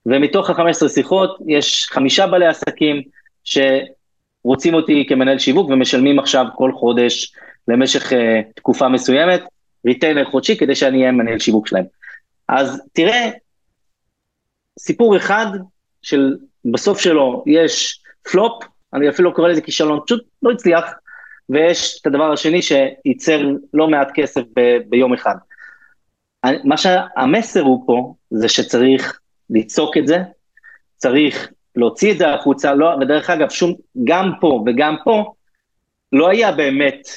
ומתוך 0.05 0.49
ה-15 0.49 0.89
שיחות 0.89 1.37
יש 1.47 1.87
חמישה 1.91 2.27
בעלי 2.27 2.47
עסקים 2.47 3.01
שרוצים 3.43 4.73
אותי 4.73 5.05
כמנהל 5.09 5.39
שיווק 5.39 5.69
ומשלמים 5.69 6.19
עכשיו 6.19 6.45
כל 6.55 6.71
חודש 6.73 7.33
למשך 7.67 8.13
אה, 8.13 8.41
תקופה 8.55 8.89
מסוימת, 8.89 9.43
retainer 9.85 10.25
חודשי 10.25 10.57
כדי 10.57 10.75
שאני 10.75 10.99
אהיה 10.99 11.11
מנהל 11.11 11.39
שיווק 11.39 11.67
שלהם. 11.67 11.85
אז 12.49 12.81
תראה, 12.93 13.29
סיפור 14.79 15.17
אחד 15.17 15.45
של 16.01 16.37
בסוף 16.65 16.99
שלו 16.99 17.43
יש 17.47 18.01
פלופ, 18.31 18.63
אני 18.93 19.09
אפילו 19.09 19.29
לא 19.29 19.35
קורא 19.35 19.49
לזה 19.49 19.61
כישלון, 19.61 19.99
פשוט 20.05 20.23
לא 20.43 20.51
הצליח, 20.51 20.85
ויש 21.49 21.99
את 22.01 22.07
הדבר 22.07 22.31
השני 22.31 22.61
שייצר 22.61 23.41
לא 23.73 23.87
מעט 23.87 24.11
כסף 24.13 24.41
ב- 24.55 24.77
ביום 24.89 25.13
אחד. 25.13 25.35
מה 26.63 26.77
שהמסר 26.77 27.61
הוא 27.61 27.83
פה, 27.87 28.13
זה 28.29 28.49
שצריך 28.49 29.19
לצעוק 29.49 29.97
את 29.97 30.07
זה, 30.07 30.17
צריך 30.95 31.49
להוציא 31.75 32.11
את 32.11 32.17
זה 32.17 32.33
החוצה, 32.33 32.73
לא, 32.73 32.97
ודרך 33.01 33.29
אגב, 33.29 33.49
שום, 33.49 33.73
גם 34.03 34.31
פה 34.41 34.63
וגם 34.65 34.95
פה, 35.03 35.33
לא 36.13 36.29
היה 36.29 36.51
באמת 36.51 37.07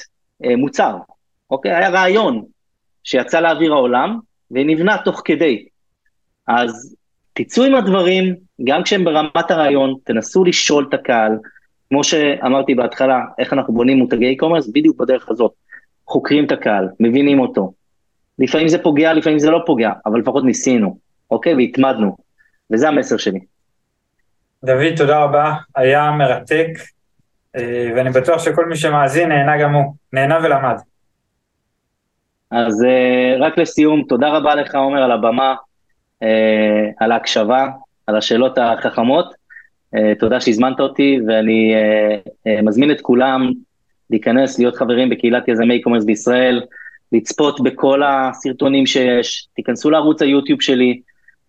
אה, 0.45 0.55
מוצר, 0.55 0.97
אוקיי? 1.51 1.75
היה 1.75 1.89
רעיון 1.89 2.45
שיצא 3.03 3.39
לאוויר 3.39 3.73
העולם, 3.73 4.19
ונבנה 4.51 4.97
תוך 5.05 5.21
כדי. 5.25 5.65
אז 6.47 6.95
תצאו 7.33 7.63
עם 7.63 7.75
הדברים, 7.75 8.35
גם 8.63 8.83
כשהם 8.83 9.03
ברמת 9.03 9.51
הרעיון, 9.51 9.95
תנסו 10.03 10.43
לשאול 10.43 10.85
את 10.89 10.93
הקהל, 10.93 11.31
כמו 11.91 12.03
שאמרתי 12.03 12.75
בהתחלה, 12.75 13.19
איך 13.39 13.53
אנחנו 13.53 13.73
בונים 13.73 13.97
מותגי 13.97 14.37
e-commerce, 14.37 14.71
בדיוק 14.73 14.97
בדרך 14.97 15.29
הזאת. 15.29 15.51
חוקרים 16.07 16.45
את 16.45 16.51
הקהל, 16.51 16.87
מבינים 16.99 17.39
אותו. 17.39 17.73
לפעמים 18.39 18.67
זה 18.67 18.83
פוגע, 18.83 19.13
לפעמים 19.13 19.39
זה 19.39 19.51
לא 19.51 19.63
פוגע, 19.65 19.91
אבל 20.05 20.19
לפחות 20.19 20.43
ניסינו, 20.43 20.97
אוקיי? 21.31 21.55
והתמדנו. 21.55 22.17
וזה 22.73 22.87
המסר 22.87 23.17
שלי. 23.17 23.39
דוד, 24.63 24.95
תודה 24.97 25.23
רבה, 25.23 25.53
היה 25.75 26.11
מרתק, 26.11 26.67
אה, 27.55 27.91
ואני 27.95 28.09
בטוח 28.09 28.43
שכל 28.43 28.65
מי 28.65 28.75
שמאזין 28.75 29.29
נהנה 29.29 29.61
גם 29.61 29.73
הוא, 29.73 29.93
נהנה 30.13 30.39
ולמד. 30.43 30.77
אז 32.51 32.83
אה, 32.83 33.35
רק 33.39 33.57
לסיום, 33.57 34.03
תודה 34.09 34.29
רבה 34.29 34.55
לך, 34.55 34.75
עומר, 34.75 35.03
על 35.03 35.11
הבמה, 35.11 35.55
אה, 36.23 36.89
על 36.99 37.11
ההקשבה, 37.11 37.67
על 38.07 38.17
השאלות 38.17 38.57
החכמות. 38.57 39.40
אה, 39.95 40.13
תודה 40.19 40.41
שהזמנת 40.41 40.79
אותי, 40.79 41.19
ואני 41.27 41.73
אה, 42.47 42.61
מזמין 42.61 42.91
את 42.91 43.01
כולם 43.01 43.51
להיכנס, 44.09 44.59
להיות 44.59 44.75
חברים 44.75 45.09
בקהילת 45.09 45.47
יזמי 45.47 45.81
e-commerce 45.81 46.05
בישראל, 46.05 46.61
לצפות 47.11 47.61
בכל 47.61 48.01
הסרטונים 48.03 48.85
שיש, 48.85 49.47
תיכנסו 49.55 49.89
לערוץ 49.89 50.21
היוטיוב 50.21 50.61
שלי, 50.61 50.99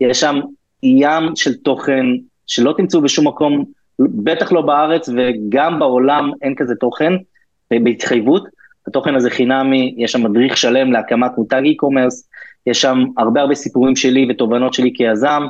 יש 0.00 0.20
שם 0.20 0.40
ים 0.82 1.36
של 1.36 1.54
תוכן 1.54 2.06
שלא 2.46 2.74
תמצאו 2.76 3.00
בשום 3.00 3.28
מקום, 3.28 3.64
בטח 3.98 4.52
לא 4.52 4.60
בארץ 4.60 5.08
וגם 5.08 5.78
בעולם 5.78 6.30
אין 6.42 6.54
כזה 6.54 6.74
תוכן, 6.74 7.12
בהתחייבות. 7.70 8.44
התוכן 8.86 9.14
הזה 9.14 9.30
חינמי, 9.30 9.94
יש 9.98 10.12
שם 10.12 10.22
מדריך 10.22 10.56
שלם 10.56 10.92
להקמת 10.92 11.30
מותג 11.38 11.62
e-commerce, 11.64 12.28
יש 12.66 12.80
שם 12.80 13.04
הרבה 13.18 13.40
הרבה 13.40 13.54
סיפורים 13.54 13.96
שלי 13.96 14.26
ותובנות 14.30 14.74
שלי 14.74 14.92
כיזם. 14.94 15.42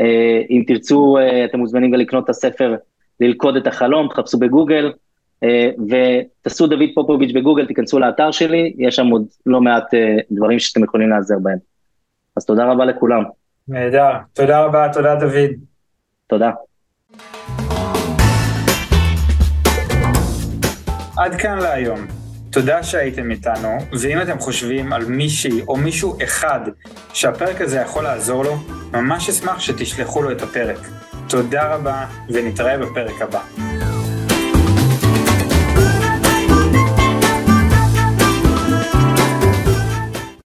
אה, 0.00 0.40
אם 0.50 0.64
תרצו, 0.66 1.18
אה, 1.18 1.44
אתם 1.44 1.58
מוזמנים 1.58 1.90
גם 1.90 2.00
לקנות 2.00 2.24
את 2.24 2.30
הספר 2.30 2.76
ללכוד 3.20 3.56
את 3.56 3.66
החלום, 3.66 4.08
תחפשו 4.08 4.38
בגוגל, 4.38 4.92
אה, 5.44 5.70
ותעשו 5.88 6.66
דוד 6.66 6.88
פופוביץ' 6.94 7.32
בגוגל, 7.34 7.66
תיכנסו 7.66 7.98
לאתר 7.98 8.30
שלי, 8.30 8.74
יש 8.78 8.96
שם 8.96 9.06
עוד 9.06 9.26
לא 9.46 9.60
מעט 9.60 9.94
דברים 10.30 10.58
שאתם 10.58 10.84
יכולים 10.84 11.10
להיעזר 11.10 11.38
בהם. 11.42 11.58
אז 12.36 12.44
תודה 12.46 12.72
רבה 12.72 12.84
לכולם. 12.84 13.22
נהדר, 13.68 14.10
תודה 14.32 14.64
רבה, 14.64 14.88
תודה 14.92 15.14
דוד. 15.14 15.50
תודה. 16.26 16.50
עד 21.16 21.34
כאן 21.34 21.58
להיום. 21.58 22.17
תודה 22.50 22.82
שהייתם 22.82 23.30
איתנו, 23.30 23.78
ואם 24.00 24.22
אתם 24.22 24.38
חושבים 24.38 24.92
על 24.92 25.04
מישהי 25.04 25.60
או 25.68 25.76
מישהו 25.76 26.18
אחד 26.24 26.60
שהפרק 27.12 27.60
הזה 27.60 27.76
יכול 27.78 28.02
לעזור 28.02 28.44
לו, 28.44 28.56
ממש 28.92 29.28
אשמח 29.28 29.60
שתשלחו 29.60 30.22
לו 30.22 30.32
את 30.32 30.42
הפרק. 30.42 30.88
תודה 31.28 31.74
רבה, 31.74 32.06
ונתראה 32.28 32.78
בפרק 32.78 33.22
הבא. 33.22 33.40